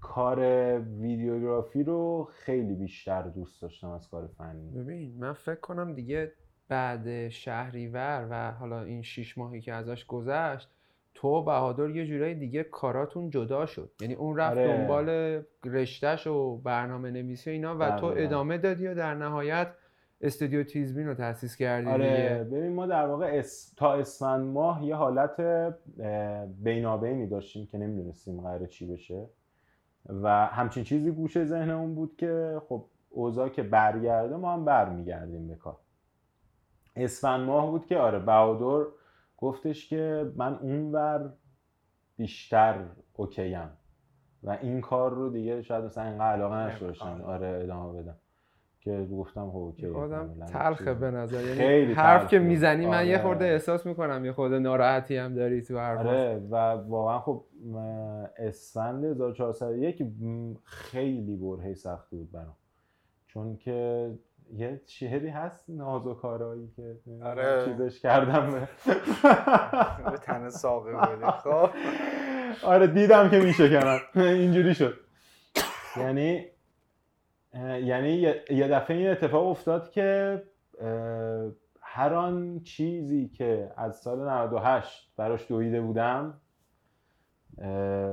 [0.00, 0.38] کار
[0.80, 6.32] ویدیوگرافی رو خیلی بیشتر دوست داشتم از کار فنی ببین من فکر کنم دیگه
[6.68, 10.70] بعد شهریور و حالا این شیش ماهی که ازش گذشت
[11.14, 14.76] تو بهادر یه جورایی دیگه کاراتون جدا شد یعنی اون رفت آره.
[14.76, 18.06] دنبال رشتهش و برنامه نویسی و اینا و تو.
[18.06, 19.74] ادامه دادی و در نهایت
[20.22, 23.74] استودیو تیزبین رو تأسیس کردی آره دیگه ببین ما در واقع اس...
[23.76, 25.40] تا اسفند ماه یه حالت
[26.62, 29.26] بینابینی داشتیم که نمی‌دونستیم قراره چی بشه.
[30.08, 35.54] و همچین چیزی گوشه ذهنمون بود که خب اوضاع که برگرده ما هم برمیگردیم به
[35.54, 35.78] کار.
[36.96, 38.90] اسفند ماه بود که آره بهادر
[39.36, 41.32] گفتش که من اونور
[42.16, 43.70] بیشتر اوکیم
[44.42, 47.20] و این کار رو دیگه شاید مثلا اینقدر علاقه نمی‌خوام.
[47.20, 48.16] آره ادامه بدم.
[48.84, 50.94] که گفتم خب اوکی آدم تلخه.
[50.94, 52.38] به نظر یعنی خیلی حرف که.
[52.38, 53.22] می‌زنی من یه آره.
[53.22, 56.56] خورده احساس می‌کنم یه خورده ناراحتی هم داری تو حرفات آره و
[56.88, 57.44] واقعا خب
[58.38, 62.56] اسفند 1401 م، خیلی برهه سختی بود برام
[63.26, 64.10] چون که
[64.54, 67.64] یه شعری هست نازوکارایی که آره.
[67.64, 68.68] چیزش کردم به
[70.10, 71.70] به تن ساقه بودی خب
[72.72, 74.94] آره دیدم که میشکنم اینجوری شد
[75.96, 76.44] یعنی
[77.54, 78.10] یعنی
[78.50, 80.42] یه دفعه این اتفاق افتاد که
[81.80, 86.40] هر آن چیزی که از سال 98 براش دویده بودم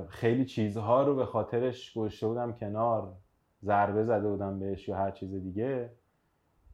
[0.09, 3.13] خیلی چیزها رو به خاطرش گذاشته بودم کنار
[3.63, 5.89] ضربه زده بودم بهش یا هر چیز دیگه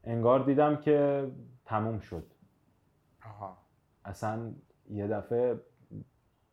[0.04, 1.28] انگار دیدم که
[1.66, 2.32] تموم شد.
[3.26, 3.58] آها.
[4.06, 4.52] اصلا
[4.90, 5.60] یه دفعه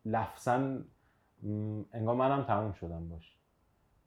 [0.05, 0.79] لفظا
[1.93, 3.39] انگار منم تموم شدم باش.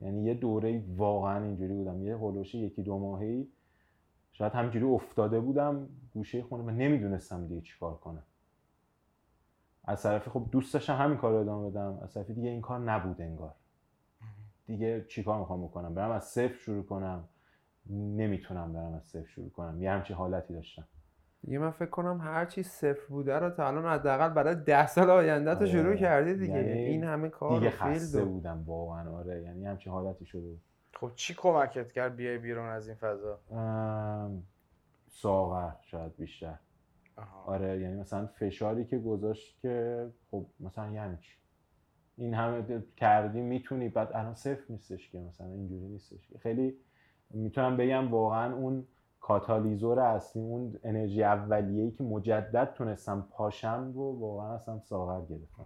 [0.02, 2.04] یعنی یه دوره واقعا اینجوری بودم.
[2.04, 3.48] یه هلوشی یکی دو ماهی
[4.32, 8.24] شاید همجوری افتاده بودم گوشه خونه و نمی‌دونستم دیگه چیکار کنم.
[9.84, 12.80] از طرفی خب دوست داشتم همین کار رو ادامه بدم از طرفی دیگه این کار
[12.80, 13.54] نبود انگار.
[14.66, 17.24] دیگه چیکار می‌خوام بکنم؟ برم از صفر شروع کنم.
[17.90, 19.84] نمی‌تونم برم از صفر شروع کنم.
[19.84, 20.88] یه همچین حالتی داشتم.
[21.46, 25.10] دیگه من فکر کنم هر چی صفر بوده رو تا الان حداقل برای ده سال
[25.10, 25.98] آینده تو شروع آره.
[25.98, 26.54] کردی دیگه.
[26.54, 29.42] یعنی این همه کار دیگه خسته و- بودم واقعا آره.
[29.42, 30.58] یعنی همچین حالتی شده
[30.94, 34.44] خب چی کمکت کرد بیای بیرون از این فضا؟ ام،
[35.08, 36.56] ساغر شاید بیشتر.
[37.18, 37.44] آها.
[37.44, 41.32] آره یعنی مثلا فشاری که گذاشت که خب مثلا یعنی چی؟
[42.18, 46.38] این همه کردی می‌تونی بعد الان صفر نیستش که مثلا اینجوری نیستش که.
[46.40, 46.78] خیلی
[47.30, 48.88] می‌تونم بگم واقعا اون
[49.28, 55.66] کاتالیزور اصلی اون انرژی اولیه‌ای که مجدد تونستم پاشم رو واقعا اصلا ساغر گرفتم.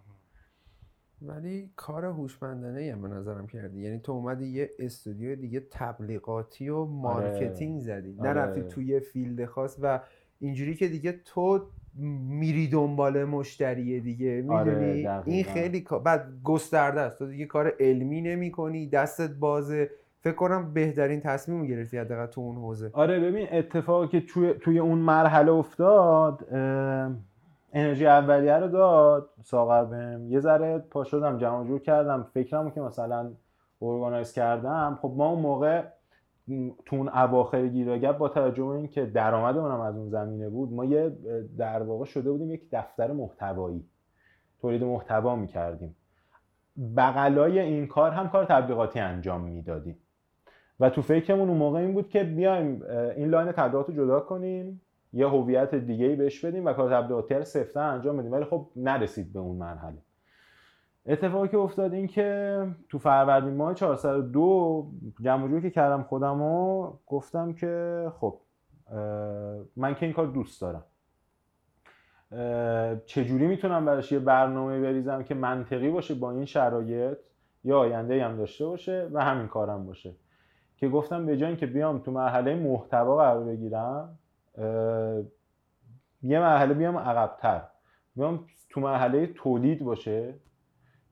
[1.22, 3.82] ولی کار هوشمندانه هم به نظرم کردی.
[3.82, 8.16] یعنی تو اومدی یه استودیو دیگه تبلیغاتی و مارکتینگ زدی.
[8.20, 8.30] آره.
[8.30, 10.00] نرفتی توی یه field خاص و
[10.40, 11.68] اینجوری که دیگه تو
[12.30, 14.46] میری دنبال مشتری دیگه.
[14.50, 15.32] آره، می‌دونی؟ دقیقاً.
[15.32, 17.20] این خیلی بعد گسترده است.
[17.20, 19.90] تو دیگه کار علمی نمی کنی دستت بازه.
[20.22, 22.90] فکر کنم بهترین تصمیم گرفتی حداقل تو اون حوزه.
[22.94, 26.48] آره ببین اتفاقی که توی, توی اون مرحله افتاد
[27.74, 30.32] انرژی اولیه رو داد ساغر بهم.
[30.32, 32.28] یه ذره پا شدم جمع جور کردم.
[32.34, 33.32] فکرمو که مثلا
[33.82, 35.00] ارگانایز کردم.
[35.02, 35.84] خب ما اون موقع
[36.86, 40.86] تو اون اواخر گیراگب با توجه به اینکه درآمدمون هم از اون زمینه بود ما
[40.86, 41.18] یه
[41.58, 43.86] در واقع شده بودیم یک دفتر محتوایی.
[44.62, 45.96] تولید محتوا می‌کردیم.
[46.98, 49.98] بغلای این کار هم کار تبلیغاتی انجام می‌دادیم.
[50.80, 52.82] و تو فکرمون اون موقع این بود که بیایم
[53.16, 54.82] این لاین تبلیغات رو جدا کنیم
[55.14, 58.32] یه هویت دیگه ای بهش بدیم و کار تبلیغاتی رو صفتا انجام بدیم.
[58.32, 59.98] ولی خب نرسید به اون مرحله.
[61.06, 64.92] اتفاقی که افتاد این که تو فروردین ماه 402
[65.22, 68.40] جمع که کردم خودم و گفتم که خب
[69.76, 70.84] من که این کار دوست دارم.
[73.06, 77.18] چجوری می‌تونم براش یه برنامه بریزم که منطقی باشه با این شرایط؟
[77.64, 80.16] یا آینده هم داشته باشه و همین کارم باشه.
[80.80, 84.20] که گفتم به جای اینکه بیام تو مرحله محتوا قرار بگیرم
[86.24, 87.62] یه مرحله بیام عقبتر.
[88.16, 90.34] بیام تو مرحله تولید باشه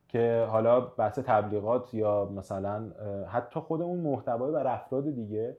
[0.07, 2.91] که حالا بحث تبلیغات یا مثلا
[3.27, 5.57] حتی خود اون محتوای بر افراد دیگه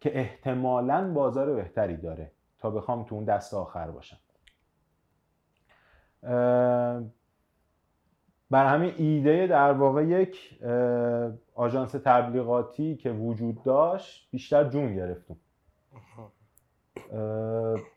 [0.00, 4.16] که احتمالاً بازار بهتری داره تا بخوام تو اون دست آخر باشم.
[8.50, 10.62] بر همین ایده در واقع یک
[11.54, 15.36] آژانس تبلیغاتی که وجود داشت بیشتر جون گرفتم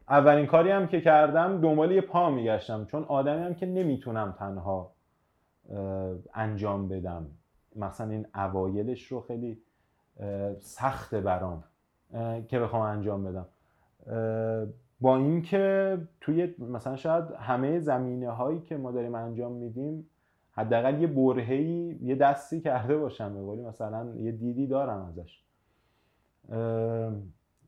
[0.09, 4.91] اولین کاری هم که کردم دنبال یه پا میگشتم چون آدمی هم که نمی‌تونم تنها
[6.33, 7.27] انجام بدم.
[7.75, 9.61] مثلا این اوایلش رو خیلی
[10.59, 11.63] سخته برام
[12.47, 13.45] که بخوام انجام بدم.
[15.01, 20.09] با اینکه توی مثلا شاید همه زمینه هایی که ما داریم انجام میدیم
[20.51, 25.43] حداقل یه برهه‌ای یه دستی کرده باشم به قولی مثلا یه دیدی دارم ازش.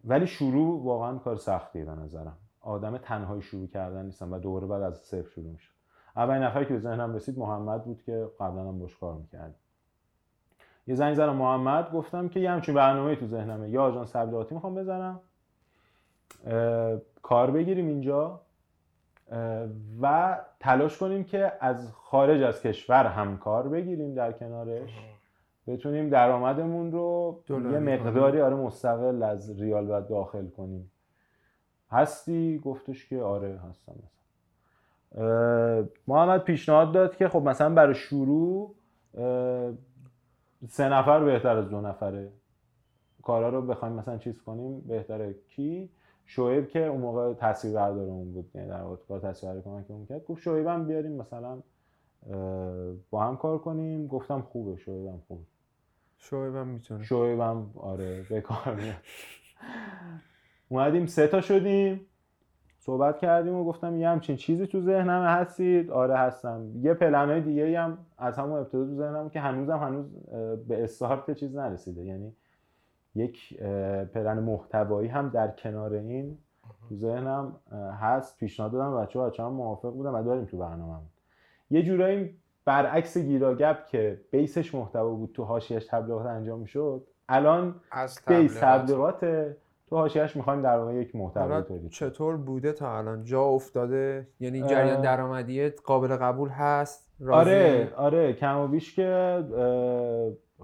[0.06, 2.38] ولی شروع واقعا کار سختیه به نظرم.
[2.62, 5.70] آدم تنهایی شروع کردن نیستم و دوباره بعد از صفر شروع میشه.
[6.16, 9.56] اولین نفری که به ذهنم رسید محمد بود که قبلا هم باش کار می‌کرد
[10.88, 13.70] یه زنگ زدم محمد گفتم که یه همچین برنامه تو ذهنمه.
[13.70, 15.20] یا آژانس تبلیغاتی می‌خوام بزنم.
[17.22, 18.42] کار بگیریم اینجا.
[20.02, 24.92] و تلاش کنیم که از خارج از کشور هم کار بگیریم در کنارش.
[25.68, 27.56] بتونیم درآمدمون رو یه.
[27.56, 30.92] مقداری آره مستقل از ریال باید داخل کنیم.
[31.92, 38.76] هستی؟ گفتش که آره هستم مثلا محمد پیشنهاد داد که خب مثلا برای شروع
[40.68, 42.32] سه نفر بهتر از دو نفره.
[43.22, 45.36] کارا رو بخوایم مثلا چیز کنیم بهتره.
[45.50, 45.90] کی؟
[46.26, 50.42] شعیب که اون موقع تصویر بردارمون بود یعنی در واقع کار تصویر کمکمون کرد گفت
[50.42, 51.62] شعیب هم بیاریم مثلا
[53.10, 54.08] با هم کار کنیم.
[54.08, 57.04] گفتم خوبه شعیب هم خوبه می‌تونه.
[57.04, 58.96] شعیب هم آره به کار میاد.
[60.70, 62.02] اومدیم سه تا شدیم
[62.80, 66.72] صحبت کردیم و گفتم یه همچین چیزی تو ذهنم هستید؟ آره هستم.
[66.82, 70.06] یه پلنهای دیگه هم از همون ابتدا تو ذهنم که هنوزم هنوز
[70.68, 72.06] به استارت چیز نرسیده.
[72.06, 72.36] یعنی
[73.16, 73.64] یک
[74.14, 76.38] پلن محتوایی هم در کنار این
[76.90, 77.56] تو ذهنم
[78.02, 81.00] هست پیشنهاد دادم بچه ها بچه هم موافق بودم و داریم تو برنامه
[81.70, 82.36] یه جورایی
[82.66, 89.26] برعکس گیراگب که بیسش محتوا بود تو حاشیهش تبلیغات انجام می‌شد الان از بیس تبلیغات
[89.88, 91.90] تو حاشیهش می‌خوایم در واقع یک محتوا تولید.
[91.92, 94.62] چطور بوده تا الان جا افتاده یعنی.
[94.62, 99.44] جریان درآمدی قابل قبول هست؟ آره آره کم و بیش که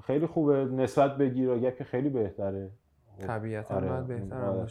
[0.04, 2.70] خیلی خوبه نسبت به گیراگب که خیلی بهتره.
[3.20, 4.66] طبیعتا آره، باید بهتر.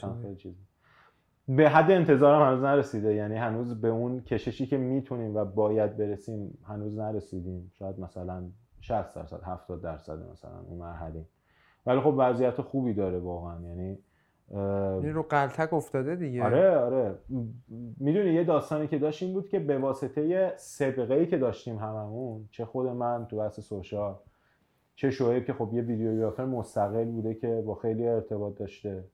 [1.48, 3.14] به حد انتظارم هنوز نرسیده.
[3.14, 7.70] یعنی هنوز به اون کششی که می‌تونیم و باید برسیم هنوز نرسیدیم.
[7.74, 8.44] شاید مثلا
[8.80, 11.24] 60 درصد 70 درصد مثلا اون مرحله.
[11.86, 13.60] ولی خب وضعیت خوبی داره واقعا.
[13.60, 13.98] یعنی
[14.50, 16.44] این رو غلتک افتاده دیگه.
[16.44, 17.14] آره آره.
[18.00, 22.48] می‌دونی یه داستانی که داشت این بود که به واسطه سابقه ای که داشتیم هممون
[22.50, 24.16] چه خود من تو بحث social
[24.98, 29.04] چه شعیب که خب یه videographer مستقل بوده که با خیلی ارتباط داشته.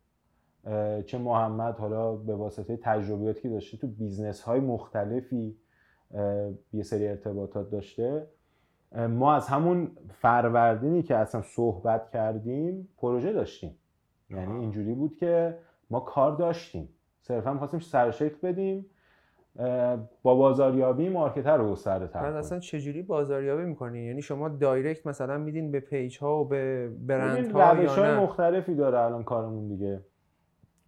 [1.06, 5.56] چه محمد حالا به واسطه تجربیاتی که داشته تو business های مختلفی
[6.72, 8.26] یه سری ارتباطات داشته.
[9.08, 13.76] ما از همون فروردینی که اصلا صحبت کردیم پروژه داشتیم.
[14.30, 14.60] یعنی.
[14.60, 15.58] اینجوری بود که
[15.90, 16.88] ما کار داشتیم.
[17.20, 18.86] صرفا خواستیم سر و شکل بدیم.
[20.22, 22.34] با بازاریابی market رو گسترده تر بعد.
[22.34, 27.52] اصلا چجوری بازاریابی می‌کنی؟ یعنی شما direct مثلا میدین به page ها و به برند
[27.52, 30.00] ها روش های مختلفی داره الان کارمون دیگه.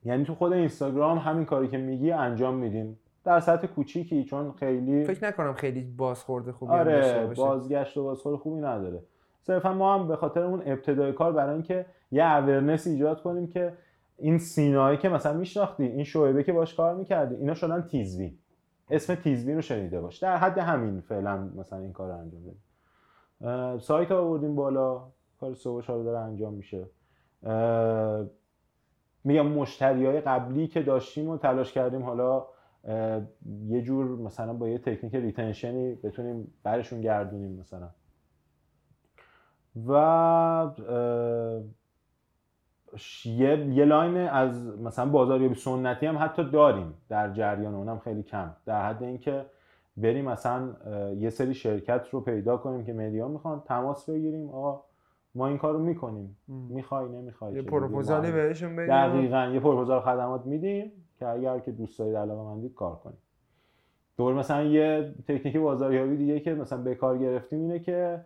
[0.05, 2.99] یعنی تو خود اینستاگرام همین کاری که میگی انجام میدیم.
[3.25, 8.05] در سطح کوچیکی چون خیلی فکر نکنم خیلی بازخورده خوبی داشته آره باشه بازگشت و
[8.05, 9.03] بازخور خوبی نداره.
[9.43, 13.73] صرفا ما هم به خاطر اون ابتدای کار برای اینکه یه اورنس ایجاد کنیم که
[14.19, 18.39] این سینایی که مثلا میشناختی این شعبه که باش کار می‌کردی اینا شدن تیزوی
[18.91, 20.19] اسم تیزوی رو شنیده باش.
[20.19, 22.63] در حد همین فعلا مثلا این کار رو انجام بدیم.
[23.79, 25.09] سایت آوردیم بالا.
[25.41, 26.87] کار سوشال داره انجام میشه.
[29.25, 32.47] میگم مشتری های قبلی که داشتیم و تلاش کردیم حالا
[33.67, 37.89] یه جور مثلا با یه تکنیک retention ی بتونیم برشون گردونیم مثلا.
[39.89, 40.71] و
[43.25, 48.51] یه, یه line از مثلا بازاریابی سنتی هم حتی داریم در جریان اونم خیلی کم.
[48.67, 49.47] در حد اینکه
[49.97, 50.69] بریم مثلا
[51.19, 54.51] یه سری شرکت رو پیدا کنیم که media می‌خوان تماس بگیریم.
[54.51, 54.83] آقا
[55.35, 56.37] ما این کار رو می‌کنیم.
[56.49, 61.99] می‌خوای نمی‌خوای یه؟ پروپوزالی بهشون بدین دقیقا یه پروپوزال خدمات میدیم که اگر که دوست
[61.99, 63.19] دارید علاقه مندید کار کنید.
[64.17, 68.21] دور مثلا یه تکنیک بازاریابی دیگه که مثلا به کار گرفتیم اینه که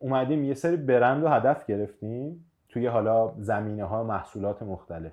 [0.00, 2.44] اومدیم یه سری برند و هدف گرفتیم.
[2.72, 5.12] توی حالا زمینه ها محصولات مختلف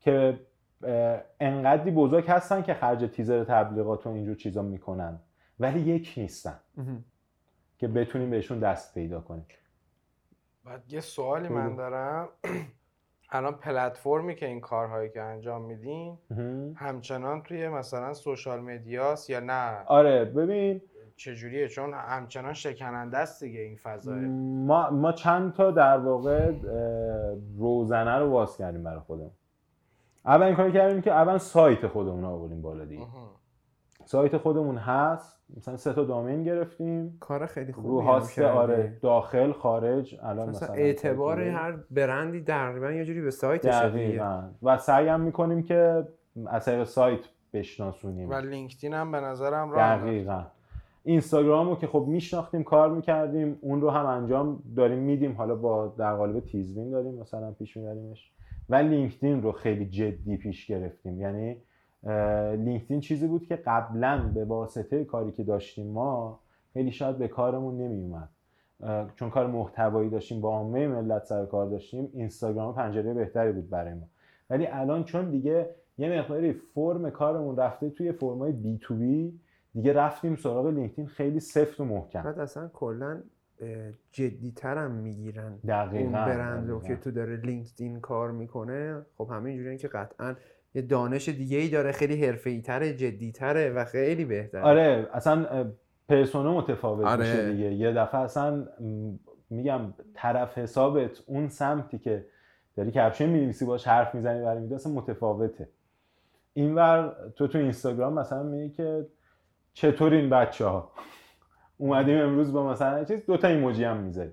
[0.00, 0.40] که
[1.40, 5.20] انقدری بزرگ هستن که خرج تیزر تبلیغات و اینجور چیزا می‌کنن
[5.60, 6.60] ولی یک نیستن.
[7.78, 9.46] که بتونیم بهشون دست پیدا کنیم
[10.64, 11.48] بعد یه سوالی.
[11.48, 12.28] من دارم
[13.32, 16.18] الان پلتفرمی که این کارهایی که انجام میدین.
[16.76, 20.82] همچنان توی مثلا سوشال مدیاست یا نه آره ببین
[21.20, 26.52] چجوریه؟ چون همچنان شکننده است دیگه این فضا ما ما چند تا در واقع
[27.58, 29.30] روزنه رو باز کردیم برای خودمون.
[30.26, 33.06] اول این کاری کردیم که اول سایت خودمون رو آوردیم بالا دیگه.
[34.04, 35.40] سایت خودمون هست.
[35.56, 37.16] مثلا سه تا دامین گرفتیم.
[37.20, 38.58] کار خیلی خوبی رو هاست کردی.
[38.58, 43.74] آره داخل خارج الان مثلا مثلا اعتبار سایت هر برندی تقریبا یه جوری به سایتش
[43.74, 43.88] دیگه.
[43.88, 44.42] دقیقاً.
[44.62, 46.08] و سعی هم می‌کنیم که
[46.46, 47.20] از طریق سایت
[47.52, 48.30] بشناسونیم.
[48.30, 49.96] و لینکدین هم به نظرم راه.
[49.98, 50.42] دقیقا.
[51.04, 55.32] اینستاگرام رو که خب میشناختیم کار می‌کردیم اون رو هم انجام داریم میدیم.
[55.32, 58.30] حالا با در قالب تیزبین داریم مثلا پیش میبریمش.
[58.68, 61.20] و لینکدین رو خیلی جدی پیش گرفتیم.
[61.20, 61.56] یعنی
[62.64, 66.40] لینکدین چیزی بود که قبلا به واسطه کاری که داشتیم ما
[66.72, 68.28] خیلی شاید به کارمون نمیومد
[69.16, 73.94] چون کار محتوایی داشتیم با عامه ملت سر کار داشتیم اینستاگرام پنجره بهتری بود برای
[73.94, 74.06] ما.
[74.50, 79.40] ولی الان چون دیگه یه مقداری فرم کارمون رفته توی فرمای بی تو بی
[79.74, 82.22] دیگه رفتیم سراغ لینکدین خیلی سفت و محکم.
[82.22, 83.20] بعد اصلا کلا
[84.12, 85.56] جدیتر هم می‌گیرن.
[85.68, 86.82] دقیقاً اون برند.
[86.82, 90.34] که تو داره لینکدین کار می‌کنه خب همه اینجوریه که قطعا
[90.74, 94.62] یه دانش دیگه ای داره خیلی حرفه‌ای تره جدی تره و خیلی بهتره.
[94.62, 95.66] آره اصلا
[96.08, 97.20] persona متفاوت آره.
[97.20, 97.72] میشه دیگه.
[97.74, 98.66] یه دفعه اصلا
[99.50, 99.80] میگم
[100.14, 102.26] طرف حسابت اون سمتی که
[102.76, 105.68] داری caption می‌نویسی باش حرف می‌زنی برای میده اصلا متفاوته.
[106.54, 109.06] اینور تو تو اینستاگرام مثلا میگی که
[109.72, 110.92] چطور این بچه ها
[111.76, 114.30] اومدیم امروز با مثلا چیز دوتا emoji هم می‌ذاری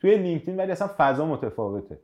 [0.00, 1.98] توی لینکدین ولی اصلا فضا متفاوته.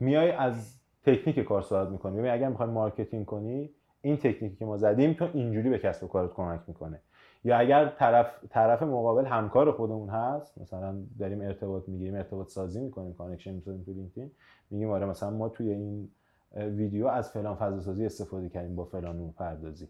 [0.00, 2.18] میای از تکنیک کار صحبت می‌کنی.
[2.18, 3.70] ببین اگر می‌خوای marketing کنی
[4.02, 7.00] این تکنیکی که ما زدیم تو اینجوری به کسب و کارت کمک می‌کنه.
[7.44, 13.14] یا اگر طرف طرف مقابل همکار خودمون هست مثلا داریم ارتباط می‌گیریم ارتباط سازی می‌کنیم
[13.14, 14.30] connection می‌ذاریم تو لینکدین
[14.70, 16.08] میگیم آره مثلا ما توی این
[16.56, 19.88] ویدیو از فلان فضا سازی استفاده کردیم با فلان نورپردازی.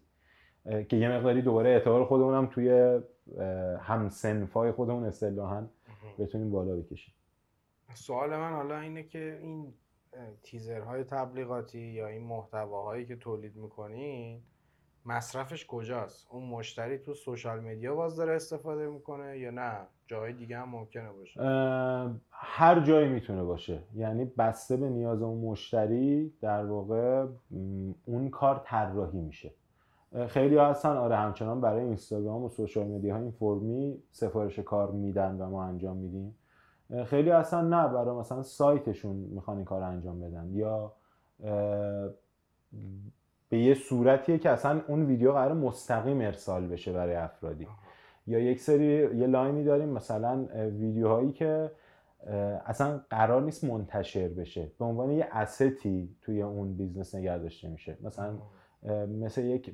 [0.65, 2.99] که یه مقداری دوباره اعتبار خودمون هم توی
[3.79, 5.67] هم‌صنفای خودمون اصطلاحا
[6.19, 7.13] بتونیم بالا بکشیم.
[7.93, 9.73] سوال من حالا اینه که این
[10.43, 14.41] تیزرهای تبلیغاتی یا این محتواهایی که تولید می‌کنین
[15.05, 19.77] مصرفش کجاست؟ اون مشتری تو سوشال میدیا باز داره استفاده می‌کنه یا نه؟
[20.07, 21.41] جای دیگه هم ممکنه باشه.
[22.31, 23.79] هر جایی می‌تونه باشه.
[23.95, 27.25] یعنی بسته به نیاز اون مشتری در واقع
[28.05, 29.51] اون کار طراحی میشه.
[30.27, 30.97] خیلی ها هستن.
[30.97, 35.63] آره همچنان برای اینستاگرام و سوشال میدیا ها این فرمی سفارش کار میدن و ما
[35.63, 36.35] انجام میدیم.
[37.05, 40.49] خیلی هستن نه برای مثلا سایتشون می‌خوان این کار انجام بدن.
[40.53, 40.93] یا
[43.49, 47.67] به یه صورتیه که اصلا اون ویدیو قرار مستقیم ارسال بشه برای افرادی.
[48.27, 50.45] یا یک سری یه line ی داریم مثلا
[50.79, 51.71] ویدیوهایی که
[52.65, 54.71] اصلا قرار نیست منتشر بشه.
[54.79, 57.97] به عنوان یه asset ی توی اون business نگه میشه.
[58.03, 58.33] مثلا
[59.07, 59.71] مثل یک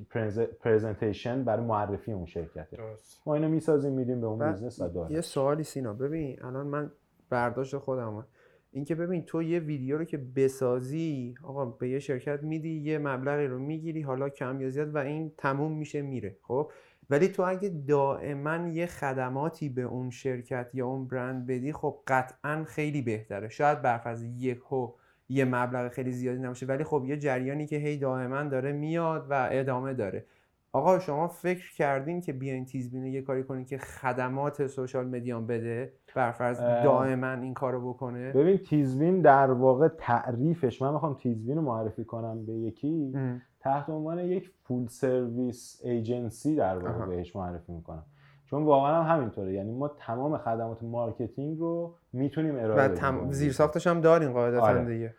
[0.60, 2.76] presentation برای معرفی اون شرکته.
[2.76, 3.22] درست.
[3.26, 6.90] ما اینو می‌سازیم میدیم به اون business و داره یه سوالی سینا ببین الان من
[7.30, 8.26] برداشت خودم
[8.70, 13.46] اینکه ببین تو یه ویدیو رو که بسازی آقا به یه شرکت میدی یه مبلغی
[13.46, 16.70] رو می‌گیری حالا کم یا زیاد و این تموم میشه میره خب؟
[17.10, 22.64] ولی تو اگه دائما یه خدماتی به اون شرکت یا اون برند بدی خب قطعا
[22.64, 23.48] خیلی بهتره.
[23.48, 24.92] شاید برفرض یک هو
[25.28, 29.48] یه مبلغ خیلی زیادی نباشه ولی خب یه جریانی که هی دائما داره میاد و
[29.50, 30.24] ادامه داره
[30.72, 35.92] آقا شما فکر کردین که بیاین تیزبینه یه کاری کنین که خدمات social media بده
[36.14, 36.60] برفرض.
[36.60, 42.46] دائما این کارو بکنه ببین تیزبین در واقع تعریفش من می‌خوام تیزبین رو معرفی کنم
[42.46, 43.42] به یکی ام.
[43.60, 47.06] تحت عنوان یک full service agency در واقع.
[47.06, 48.04] بهش معرفی می‌کنم
[48.50, 49.52] چون واقعا هم همینطوره.
[49.52, 52.94] یعنی ما تمام خدمات marketing رو می‌تونیم ارائه بدیم.
[52.94, 53.16] تم...
[53.16, 54.84] به اون زیر ساختش هم دارین قاعدتا آره.
[54.84, 55.14] دیگه.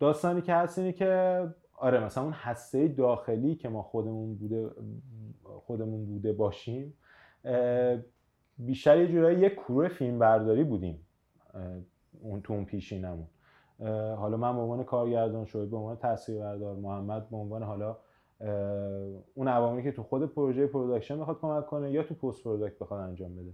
[0.00, 1.40] داستانی که هست اینه که
[1.78, 4.70] آره مثلا اون هسته داخلی که ما خودمون بوده
[5.44, 6.94] خودمون بوده باشیم
[8.58, 11.06] بیشتر یه جورایی یک گروه فیلم برداری بودیم
[12.22, 13.26] اون تو اون پیشینمون.
[14.16, 17.96] حالا من به عنوان کارگردان شده به عنوان تصویربردار محمد به عنوان حالا
[19.34, 23.00] اون عواملی که تو خود پروژه production می‌خواد کمک کنه یا تو post production بخواد
[23.00, 23.52] انجام بده.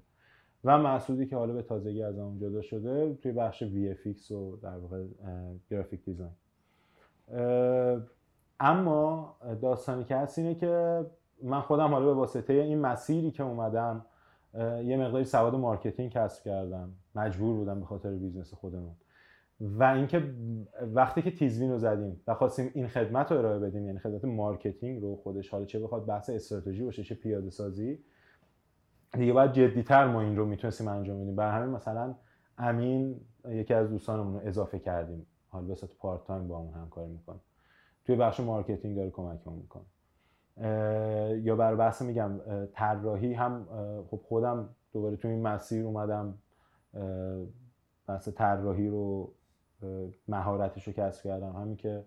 [0.64, 4.76] و مسعودی که حالا به تازگی از اون جدا شده توی بخش VFX و در
[4.76, 5.04] واقع
[5.70, 6.32] graphic design.
[8.60, 11.04] اما داستانی که هست اینه که
[11.42, 14.06] من خودم حالا به واسطه این مسیری که اومدم
[14.84, 16.92] یه مقداری سواد marketing کسب کردم.
[17.14, 18.94] مجبور بودم به خاطر business خودمون.
[19.60, 20.34] و اینکه
[20.94, 25.02] وقتی که تیزبین رو زدیم و خواستیم این خدمت رو ارائه بدیم یعنی خدمت marketing
[25.02, 27.98] رو خودش حالا چه بخواد بحث استراتژی باشه چه پیاده سازی
[29.12, 31.36] دیگه باید جدیتر ما این رو می‌تونستیم انجام بدیم.
[31.36, 32.14] برای همین مثلا
[32.58, 35.26] امین یکی از دوستانمون رو اضافه کردیم.
[35.48, 37.38] حالا به صورت part time با همون همکاری می‌کنه.
[38.04, 39.84] توی بخش marketing داره کمکمون می‌کنه.
[41.42, 42.30] یا بر بحث میگم
[42.72, 43.66] طراحی هم
[44.10, 46.34] خب خودم دوباره توی این مسیر اومدم.
[48.06, 49.32] بحث طراحی رو
[50.28, 51.52] مهارتش رو کسب کردم.
[51.52, 52.04] همین که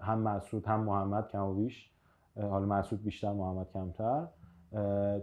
[0.00, 1.90] هم مسعود هم محمد کم و بیش
[2.36, 4.26] حالا مسعود بیشتر محمد کمتر.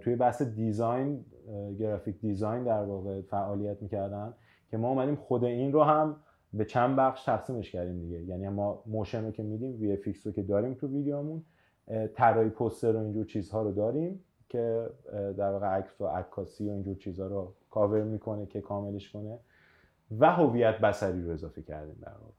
[0.01, 1.25] توی بحث design
[1.79, 4.33] graphic design در واقع فعالیت می‌کردن
[4.71, 6.15] که ما اومدیم خود این رو هم
[6.53, 8.21] به چند بخش تقسیمش کردیم دیگه.
[8.21, 9.95] یعنی ما motion رو که میدیم VFX
[10.25, 11.43] رو که داریم تو ویدیومون
[12.15, 14.89] طراحی پوستر و اینجور چیزها رو داریم که
[15.37, 19.39] در واقع عکس و عکاسی و اینجور چیزها رو کاور می‌کنه که کاملش کنه.
[20.19, 22.31] و هویت بصری رو اضافه کردیم در واقع.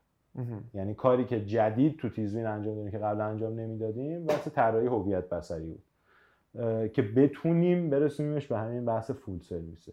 [0.74, 5.28] یعنی کاری که جدید تو تیزبین انجام دادیم که قبلا انجام نمی‌دادیم واسه طراحی هویت
[5.28, 5.82] بصری بود
[6.92, 9.92] که بتونیم برسونیمش به همین بحث full service ه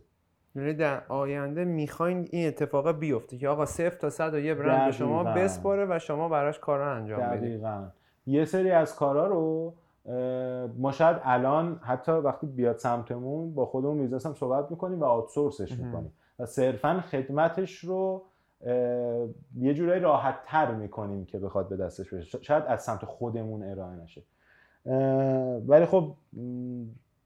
[0.55, 4.85] یعنی در آینده می‌خواین این اتفاق بیفته که آقا صفر تا صد و یه برند
[4.85, 5.23] به شما.
[5.23, 7.87] بسپاره و شما براش کارا انجام بدید دقیقا
[8.27, 9.73] یه سری از کارا رو
[10.77, 15.03] ما شاید الان حتی وقتی بیاد سمتمون با خود اون business هم صحبت می‌کنیم و
[15.03, 15.71] outsource ش.
[15.79, 18.23] می‌کنیم و صرفا خدمتش رو
[19.55, 23.95] یه جورایی راحت تر می‌کنیم که بخواد به دستش برسه شاید از سمت خودمون ارائه
[23.95, 24.23] نشه.
[25.67, 26.15] ولی خب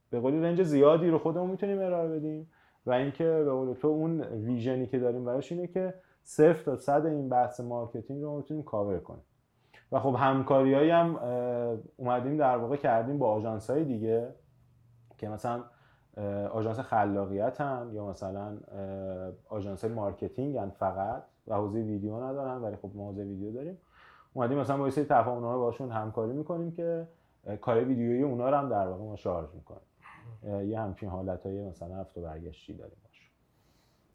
[0.10, 2.50] به قولی range زیادی رو خودمون می‌تونیم ارائه بدیم
[2.86, 6.76] و اینکه به قول تو اون vision ی که داریم براش اینه که صفر تا
[6.76, 9.24] صد این بحث marketing رو می‌تونیم کاور کنیم.
[9.92, 11.16] و خب همکاریایی هم
[11.98, 14.28] اومدیم در واقع کردیم با آژانس های دیگه
[15.18, 15.64] که مثلا
[16.52, 18.58] آژانس خلاقیت هم یا مثلا
[19.50, 23.78] آژانس marketing هم فقط و حوزه ویدیو ندارن ولی خب ما حوزه ویدیو داریم.
[24.34, 27.08] اومدیم مثلا با سری تفاهم‌نامه باشون همکاری می‌کنیم که
[27.62, 29.88] کار ویدیویی اونا رو هم در واقع ما شارژ می‌کنیم.
[30.70, 33.24] یه همچین حالتهای مثلا رفت و برگشتی داریم باشه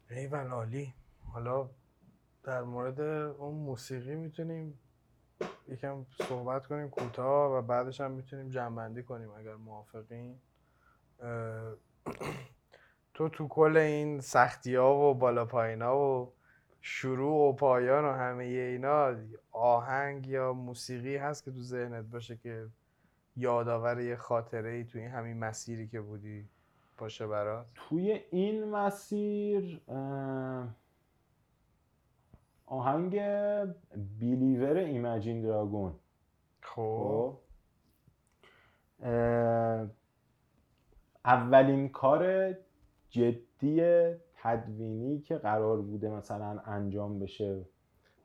[0.09, 0.93] ایول عالی.
[1.33, 1.69] حالا
[2.43, 2.99] در مورد
[3.39, 4.79] اون موسیقی می‌تونیم
[5.67, 10.39] یکم صحبت کنیم کوتاه و بعدش هم می‌تونیم جنبندی کنیم اگر موافقین.
[13.13, 16.33] تو تو کل این سختی ها و بالا پایین ها و
[16.81, 19.15] شروع و پایان و همه اینا
[19.51, 22.67] آهنگ یا موسیقی هست که تو ذهنت باشه که
[23.37, 26.49] یادآور یه خاطره ای توی همین مسیری که بودی
[26.97, 29.81] باشه برات؟ توی این مسیر
[32.65, 33.21] آهنگ
[34.19, 35.95] بیلیور ایمجین دراگون
[36.61, 37.37] خب.
[38.99, 39.89] خب.
[41.25, 42.53] اولین کار
[43.09, 43.81] جدی
[44.35, 47.65] تدوینی که قرار بوده مثلا انجام بشه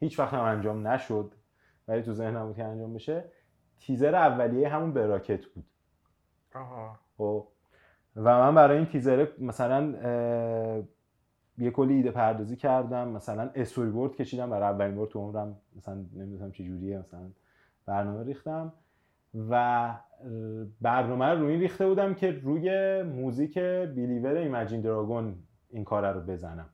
[0.00, 1.34] هیچ وقت هم انجام نشد
[1.88, 3.24] ولی تو ذهنم بود که انجام بشه
[3.78, 5.64] تیزر اولیه همون براکت بود.
[6.54, 6.98] آها.
[7.18, 7.48] خب.
[8.16, 9.82] و من برای این تیزر مثلا
[11.58, 15.94] یه کلی ایده پردازی کردم مثلا استوری بورد کشیدم برای اولین بار تو عمرم مثلا
[15.94, 17.30] نمی‌دونم چه جوریه مثلا
[17.86, 18.72] برنامه ریختم.
[19.50, 19.90] و
[20.80, 23.58] برنامه رو روی این ریخته بودم که روی موزیک
[23.94, 25.34] Believer Imagine Dragons
[25.70, 26.68] این کار رو بزنم.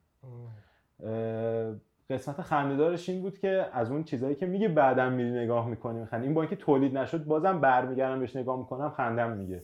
[2.10, 6.24] قسمت خندهدارش این بود که از اون چیزایی که میگه بعدم میری نگاه می‌کنی میخندی.
[6.24, 9.62] این با اینکه تولید نشد بازم برمیگردم بهش نگاه می‌کنم خندم می‌گیره.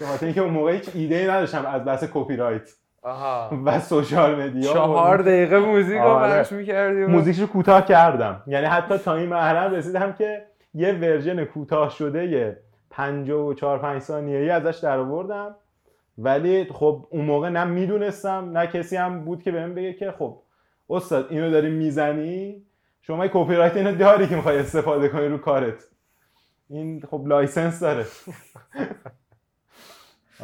[0.00, 2.70] به خاطر اینکه اون موقع هیچ ایده ای نداشتم از بحث کپی رایت
[3.64, 6.40] و social media چهار دقیقه موزیک رو آره.
[6.40, 7.04] پخش می‌کردی.
[7.04, 8.42] موزیکش رو کوتاه کردم.
[8.46, 12.58] یعنی حتی تا این مرحله رسیدم که یه version کوتاه شده یه
[12.90, 15.54] 54 5 ثانیه‌ای ازش در آوردم.
[16.18, 20.42] ولی خب اون موقع نه می‌دونستم نه کسی هم بود که بهم بگه که خب
[20.90, 22.62] استاد اینو داری می‌زنی؟
[23.02, 25.84] شما یه کپی رایت اینو داری که می‌خوای استفاده کنی رو کارت.
[26.70, 28.06] این خب license داره.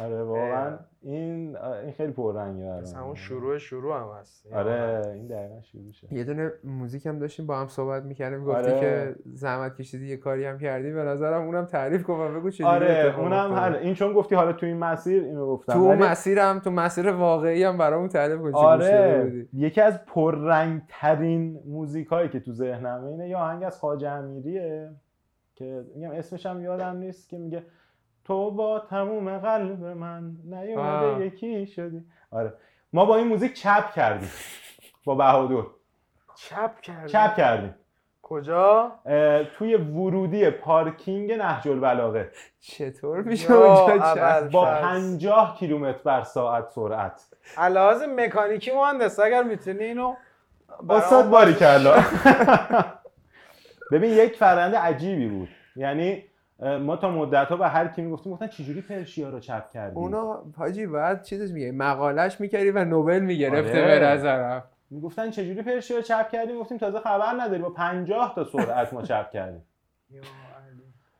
[0.03, 0.77] آره واقعا.
[1.01, 2.81] این این خیلی پررنگه برام.
[2.81, 4.53] مثلا اون شروع شروع هم هست.
[4.53, 8.71] آره این دقیقا شروع شد یه دونه موزیک هم داشتیم با هم صحبت می‌کردیم گفتی
[8.71, 8.79] آره.
[8.79, 10.91] که زحمت کشیدی یه کاری هم کردی.
[10.91, 14.53] به نظرم اونم تعریف کن و بگو چه آره اونم حل این چون گفتی حالا
[14.53, 15.73] تو این مسیر اینو گفتم.
[15.73, 19.47] تو اون ولی- مسیر هم تو مسیر واقعی هم برامون تعریف کن آره.
[19.53, 24.89] یکی از پررنگ ترین موزیک هایی که تو ذهنمه اینه یا آهنگ از خواجه امیریه
[25.55, 27.63] که میگم اسمش هم یادم نیست که میگه
[28.29, 30.31] تو با تموم قلب من.
[30.43, 32.05] نیومده یکی شدی.
[32.31, 32.53] آره.
[32.93, 34.29] ما با این موزیک چپ کردیم.
[35.05, 35.67] با بهادر.
[36.35, 37.75] چپ کردی چپ کردیم.
[38.21, 38.91] کجا؟
[39.57, 42.31] توی ورودی پارکینگ نهج البلاغه.
[42.59, 44.65] چطور میشه اونجا؟ با.
[44.65, 47.27] 50 کیلومتر بر ساعت سرعت.
[47.57, 50.15] علاوه مکانیکی مهندس اگر می‌تونی اینو
[50.89, 51.95] استاد باری کلا
[53.91, 55.49] ببین یک فرنده عجیبی بود.
[55.75, 56.28] یعنی
[56.59, 60.43] ما تا مدت ها به هر کی می‌گفتیم گفتن چجوری پرشیا رو چپ کردی؟ اونا
[60.57, 63.99] حاجی بعد چیزش میگه مقالش می‌کردی و نوبل می‌گرفته آره.
[63.99, 64.63] به نظرم.
[64.89, 69.01] می‌گفتن چجوری پرشیا رو چپ کردیم گفتیم تازه خبر نداری با 50 تا سرعت ما
[69.01, 69.65] چپ کردیم.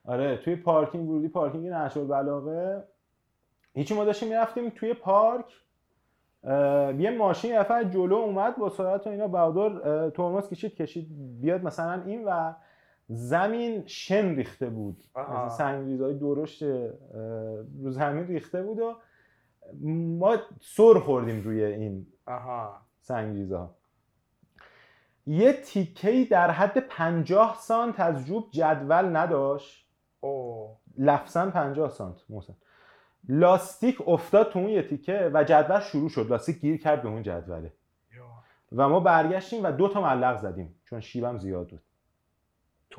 [0.05, 2.83] آره توی پارکینگ ورودی پارکینگ نهج البلاغه
[3.73, 5.45] هیچی ما داشتیم می‌رفتیم توی پارک.
[6.97, 11.07] یه ماشین یه جلو اومد با سرعت و اینا بهادر اه، ترمز کشید کشید
[11.41, 12.53] بیاد مثلا این و
[13.11, 15.03] زمین شن ریخته بود.
[15.15, 16.63] از سنگریزهای درشت
[17.83, 18.95] رو زمین ریخته بود و
[20.17, 22.07] ما سر خوردیم روی این
[23.01, 23.75] سنگریزها.
[25.25, 29.89] یه تیکهی در حد 50 سانت از جوب جدول نداشت.
[30.19, 32.55] او لفظا 50 سانت محسن.
[33.29, 36.29] لاستیک افتاد تو اون یه تیکه و جدول شروع شد.
[36.29, 37.73] لاستیک گیر کرد به اون جدوله.
[38.71, 41.81] و ما برگشتیم و دو تا ملق زدیم چون شیبم زیاد بود.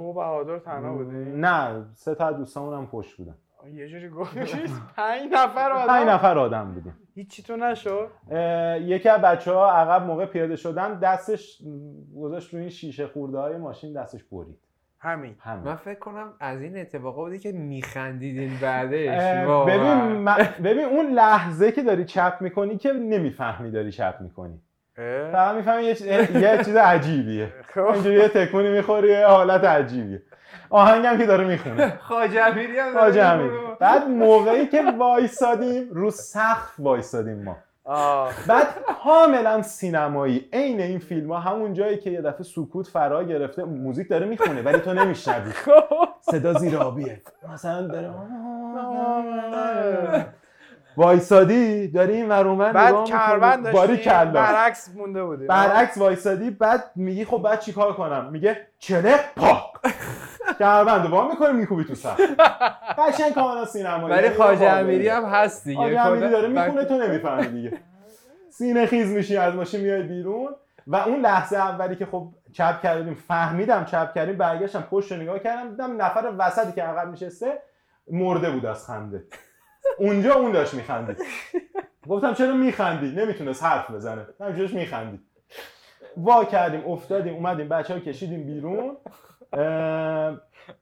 [0.01, 3.35] تو بهادر تنها بودی نه سه تا از دوستامون هم پشت بودن.
[3.73, 4.41] یه جوری گفتی
[4.97, 6.97] پنج نفر آدم؟ پنج نفر آدم بودیم.
[7.15, 8.09] هیچی تو نشد؟
[8.81, 11.62] یکی از بچه ها عقب موقع پیاده شدن دستش
[12.17, 14.59] گذاشت روی این شیشه خورده های ماشین دستش برید.
[14.99, 15.35] همین.
[15.41, 15.65] همین.
[15.65, 19.47] من فکر کنم از این اتفاقا بودی که میخندیدین بعدش.
[19.67, 20.25] ببین
[20.65, 24.61] ببین اون لحظه که داری چپ می‌کنی که نمی‌فهمی داری چپ می‌کنی؟
[25.33, 27.52] فقط می‌فهمی یه, چیز- یه چیز عجیبیه.
[27.75, 27.81] خب.
[27.81, 30.23] اینجوری یه تکونی می‌خوری یه حالت عجیبیه.
[30.70, 31.99] آهنگم که داره می‌خونه.
[33.39, 33.77] امیری هم.
[33.81, 37.57] بعد موقعی که وایسادیم رو سقف وایسادیم ما.
[37.85, 38.33] آه.
[38.47, 38.67] بعد
[39.05, 40.49] کاملا سینمایی.
[40.52, 44.62] عین این فیلم ها همون جایی که یه دفعه سکوت فرا گرفته موزیک داره می‌خونه
[44.62, 45.52] ولی تو نمیشنوی.
[46.31, 48.10] صدا زیر آبیه مثلا داره
[51.01, 53.11] وایسادی داری این ور اون ور نگاه بعد می‌کنی.
[53.11, 58.29] کربن باری داشتی کلا برعکس مونده بودی برعکس وایسادی بعد میگی خب بعد چیکار کنم؟
[58.33, 59.62] میگه چله پاک؟
[60.59, 62.15] کربند وا می‌کنه میکوبی تو سر.
[62.99, 64.70] قشنگ کاملا سینمایی ولی یعنی خواجه.
[64.70, 65.81] امیری هم هست دیگه.
[65.81, 67.79] خواجه امیری داره می‌خونه تو نمی‌فهمی دیگه.
[68.51, 70.55] سینه خیز میشی از ماشین میای بیرون.
[70.87, 75.39] و اون لحظه اولی که خب چپ کردیم فهمیدم چپ کردیم برگشتم پشت رو نگاه
[75.39, 77.59] کردم دیدم نفر وسطی که عقب نشسته
[78.11, 79.25] مرده بود از خنده.
[79.99, 81.23] اونجا اون داشت میخندید.
[82.09, 84.27] گفتم چرا میخندی؟ نمی‌تونست حرف بزنه.
[84.41, 85.20] همینجورش میخندید.
[86.17, 88.97] وا کردیم افتادیم اومدیم بچه ها کشیدیم بیرون.
[89.52, 90.41] اه،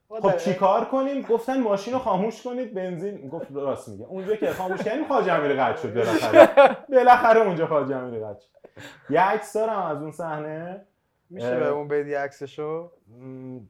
[0.09, 3.29] خب چیکار کنیم؟ گفتن ماشین رو خاموش کنید بنزین.
[3.29, 4.05] گفت راست میگه.
[4.05, 6.77] اونجا که خاموش کردیم خواجه امیری قطع شد بالاخره.
[6.89, 8.81] بالاخره اونجا خواجه امیری قطع شد.
[9.11, 10.85] یه عکس دارم از اون صحنه.
[11.31, 11.57] میشه.
[11.57, 12.91] به اون بدی عکسشو؟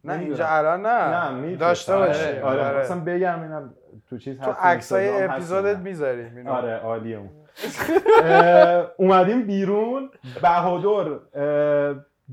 [0.04, 0.18] نه.
[0.18, 1.30] اینجا الان نه.
[1.30, 1.56] نه.
[1.56, 2.38] داشته باشی.
[2.38, 2.64] آره.
[2.64, 2.78] آره.
[2.78, 3.74] اصلا بگم اینم.
[4.10, 5.76] تو چیز تو عکسای اپیزودت.
[5.78, 6.50] می‌ذاریم اینو.
[6.50, 7.30] آره عالیه اون
[8.96, 10.10] اومدیم بیرون.
[10.42, 11.18] بهادر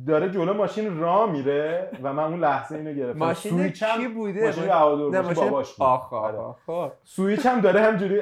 [0.08, 3.20] داره جلو ماشین را میره و من اون لحظه اینو گرفتم.
[3.20, 5.88] ماشین کی بوده؟ ماشین بهادر ماشین باباش بود.
[5.88, 6.92] آخ آره.
[7.04, 8.20] سویچ هم داره همجوری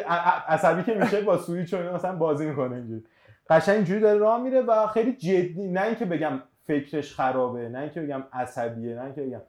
[0.48, 3.04] عصبی که میشه با سویچ و اینا مثلا بازی می‌کنه اینجوری.
[3.50, 8.02] قشنگ اینجوری داره راه میره و خیلی جدی نه اینکه بگم فکرش خرابه نه اینکه
[8.02, 9.42] بگم عصبیه نه اینکه بگم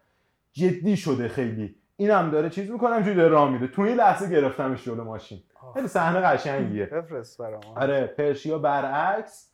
[0.53, 1.75] جدی شده خیلی.
[1.97, 5.43] اینم داره چیز می‌کنه اینجوری داره راه میره تو این لحظه گرفتمش جلو ماشین.
[5.75, 6.87] خیلی صحنه قشنگیه.
[6.87, 9.53] بفرست برام آره پرشیا برعکس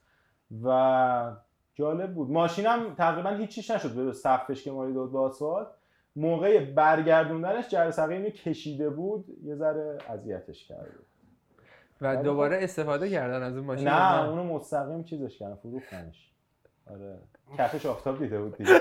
[0.65, 1.33] و
[1.75, 2.31] جالب بود.
[2.31, 5.67] ماشینم تقریبا هیچیش نشد به سقفش که مالی داد به آسفالت.
[6.17, 11.07] موقع برگردوندنش جرثقیل اینو کشیده بود یه ذره اذیتش کرده بود.
[12.01, 16.31] و دوباره استفاده کردن از اون ماشین نه اونو مستقیم چیزش کردن فروختنش.
[16.91, 17.19] آره.
[17.59, 18.71] کفش آفتاب دیده بود دیگه.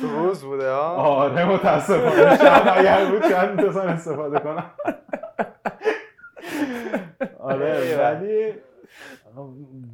[0.00, 2.36] روز بوده ها آره متاسفانه.
[2.36, 4.70] شب اگر بود شاید می‌تونستن استفاده کنم.
[7.40, 8.54] آره ولی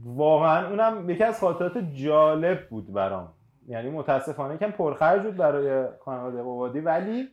[0.04, 3.32] واقعا اونم یکی از خاطرات جالب بود برام.
[3.68, 7.28] یعنی متاسفانه کم پرخرج بود برای خانواده قوادی ولی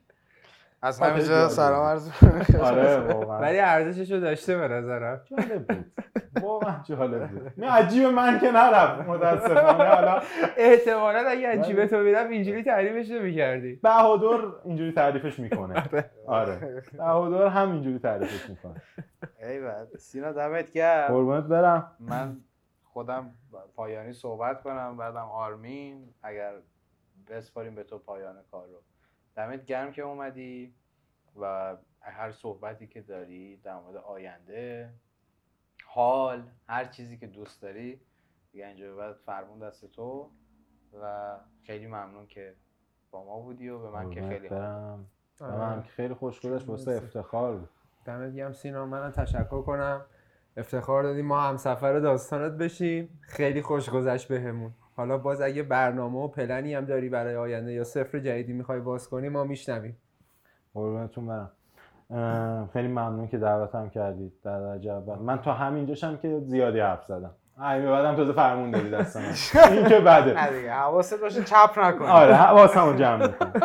[0.86, 1.50] از خاطر همینجا.
[1.50, 2.10] سلام عرض
[2.62, 3.40] آره واقعا.
[3.40, 5.22] ولی ارزشش رو داشته به نظرم.
[5.26, 5.92] جالب بود.
[6.42, 7.54] واقعا جالب بود.
[7.66, 9.90] نه عجیب من که نرفت متاسفانه.
[9.90, 10.22] حالا
[10.58, 15.84] احتمالا اگه عجیبه تو میرم اینجوری تعریفش نمی‌کردی بهادر اینجوری تعریفش می‌کنه.
[16.28, 16.84] آره.
[16.98, 18.82] بهادر هم اینجوری تعریفش می‌کنه.
[19.40, 21.08] ایول سینا دمت گرم.
[21.08, 21.92] قربونت برم.
[22.00, 22.38] من
[22.84, 23.32] خودم
[23.76, 26.14] پایانی صحبت کنم بعدم آرمین.
[26.24, 26.54] اگر
[27.30, 28.82] بسپاریم به تو پایان کار رو.
[29.36, 30.74] دمت گرم که اومدی
[31.40, 34.94] و هر صحبتی که داری در مورد آینده
[35.86, 38.00] حال هر چیزی که دوست داری
[38.52, 40.30] دیگه اینجا به بعد فرمون دست تو
[41.02, 42.56] و خیلی ممنون که
[43.12, 45.06] با ما بودی و به من که خیلی برم.
[45.42, 45.58] آره.
[45.58, 47.70] من که خیلی خوش گذشت واسه افتخار بود.
[48.06, 48.86] دمت گرم سینا.
[48.86, 50.06] منم تشکر کنم.
[50.58, 53.20] افتخار دادیم ما هم سفر داستانت بشیم.
[53.22, 54.74] خیلی خوش گذشت بهمون.
[54.96, 59.10] حالا باز اگه برنامه و پلنی هم داری برای آینده یا سفر جدیدی می‌خوای باز
[59.10, 59.98] کنی ما میشنویم.
[60.74, 61.52] قربونتون برم.
[62.74, 64.34] خیلی ممنون که دعوتم کردید.
[64.44, 65.20] در درجه اول.
[65.20, 67.32] من تا همینجاشم که زیادی حرف زدم.
[67.58, 69.34] همین به بعدم تازه فرمون دادی دست من.
[69.72, 70.34] این که بده.
[70.42, 72.08] نه دیگه حواست باشه چپ نکنی.
[72.08, 73.62] آره حواسمو جمع می‌کنم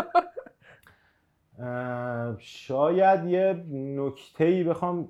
[2.39, 5.05] شاید یه نکته ای بخوام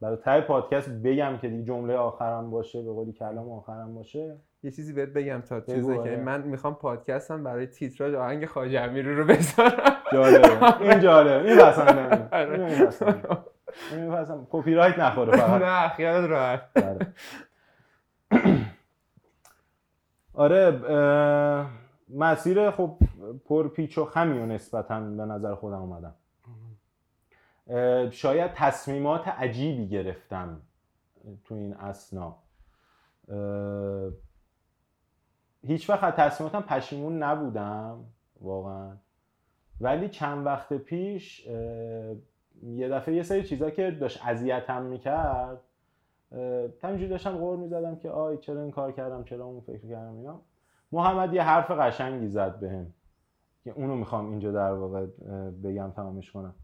[0.00, 4.36] برای تای پادکست بگم که دیگه جمله آخرم باشه به قولی کلام آخرم باشه.
[4.62, 6.16] یه چیزی بهت بگم تا چیزی آره.
[6.16, 9.96] که من می‌خوام پادکستم برای تیتراژ آهنگ خواجه امیری رو بذارم.
[10.12, 10.80] جالبه.
[10.80, 11.50] این جالبه.
[11.50, 12.64] این پسندم آره.
[13.92, 15.62] این میپسندم کپی رایت نخوره فقط.
[15.68, 16.62] نه خیالت راحت.
[16.76, 17.14] آره.
[20.34, 21.66] آره
[22.08, 22.98] مسیر خب
[23.44, 26.14] پر پیچ و خمی و نسبتا به نظر خودم اومدم.
[28.10, 30.60] شاید تصمیمات عجیبی گرفتم
[31.44, 32.36] تو این اسنا
[35.66, 38.04] هیچ وقت از تصمیماتم پشیمون نبودم
[38.40, 38.96] واقعا.
[39.80, 41.46] ولی چند وقت پیش
[42.62, 45.60] یه دفعه یه سری چیزا که داشت اذیتم می‌کرد
[46.82, 50.40] همینجوری داشتم غور می‌زدم که آی چرا این کار کردم؟ چرا اون فکر کردم؟ اینا.
[50.92, 52.94] محمد یه حرف قشنگی زد بهم
[53.64, 55.06] که اونو می‌خوام اینجا در واقع
[55.64, 56.54] بگم تمامش کنم.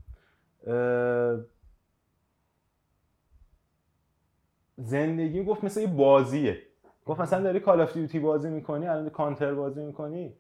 [4.77, 6.59] زندگی گفت مثل یه بازیه.
[7.07, 10.35] گفت مثلا داری Call of Duty بازی می‌کنی الان کانتر بازی می‌کنی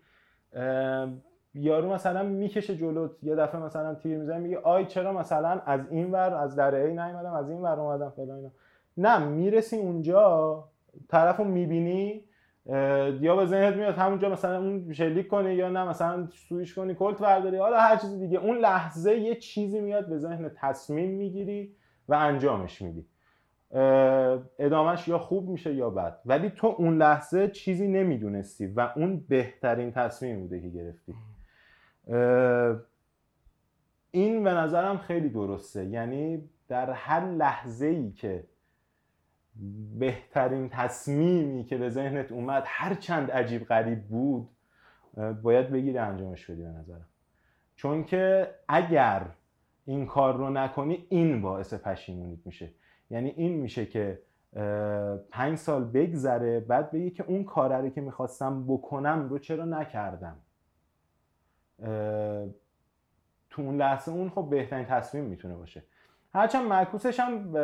[1.54, 6.10] یارو مثلا می‌کشه جلوت یه دفعه مثلا تیر می‌زنه میگه آی چرا مثلا از این
[6.12, 8.50] ور از در ای نیومدم از این ور اومدم فلان
[8.96, 10.64] نه می‌رسی اونجا
[11.08, 12.24] طرفو می‌بینی
[13.20, 17.18] یا به ذهنت میاد همونجا مثلا اون شلیک کنی یا نه مثلا سویش کنی کلت
[17.22, 18.38] برداری حالا هر چیز دیگه.
[18.38, 21.76] اون لحظه یه چیزی میاد به ذهن تصمیم می‌گیری
[22.08, 23.06] و انجامش میدی.
[24.58, 26.20] ادامش یا خوب میشه یا بد.
[26.26, 31.14] ولی تو اون لحظه چیزی نمی‌دونستی و اون بهترین تصمیم بوده که گرفتی.
[34.10, 35.84] این به نظرم خیلی درسته.
[35.84, 38.44] یعنی در هر لحظه ای که
[39.98, 44.48] بهترین تصمیمی که به ذهنت اومد هر چند عجیب غریب بود
[45.42, 47.06] باید بگیری انجامش بدی به نظرم.
[47.76, 49.22] چون که اگر
[49.84, 52.70] این کار رو نکنی این باعث پشیمونیت میشه.
[53.10, 54.22] یعنی این میشه که
[55.30, 60.36] پنج سال بگذره بعد بگی که اون کاره که می‌خواستم بکنم رو چرا نکردم؟
[63.50, 65.82] تو اون لحظه اون خب بهترین تصمیم می‌تونه باشه.
[66.34, 67.54] هرچند معکوسش هم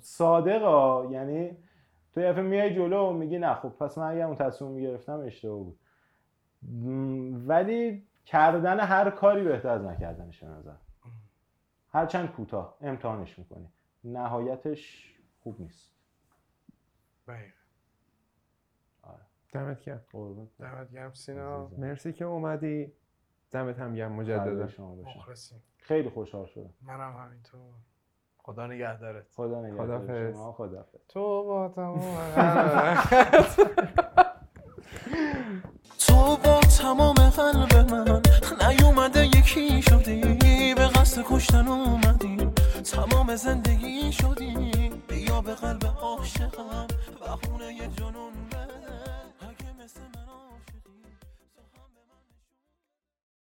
[0.00, 1.56] صادقا یعنی
[2.12, 5.58] تو یه میای جلو و میگی نه خب پس من اگر اون تصمیم می‌گرفتم اشتباه
[5.58, 5.78] بود.
[7.46, 10.74] ولی کردن هر کاری بهتر از نکردنش به نظر.
[11.92, 13.68] هرچند کوتاه امتحانش می‌کنی.
[14.04, 15.94] نهایتش خوب نیست.
[17.26, 17.52] بله.
[19.02, 19.20] آره.
[19.52, 20.04] دمت گرم.
[20.58, 21.68] دمت گرم سینا.
[21.68, 22.92] مرسی که اومدی.
[23.50, 24.68] دمت هم گرم مجددا.
[25.76, 26.74] خیلی خوشحال شدم.
[26.82, 27.60] منم همینطور.
[28.38, 29.26] خدا نگهدارت.
[29.32, 30.32] خدا نگهدارت.
[30.32, 32.16] شما خدا تو با تمام.
[35.98, 38.22] تو با تمام قلب من
[38.68, 42.43] نیومده یکی شدی به قصد کشتن اومدی.
[42.84, 46.86] تمام زندگی شدی بیا به قلب عاشقم.
[47.20, 48.43] بهونه یه جنون.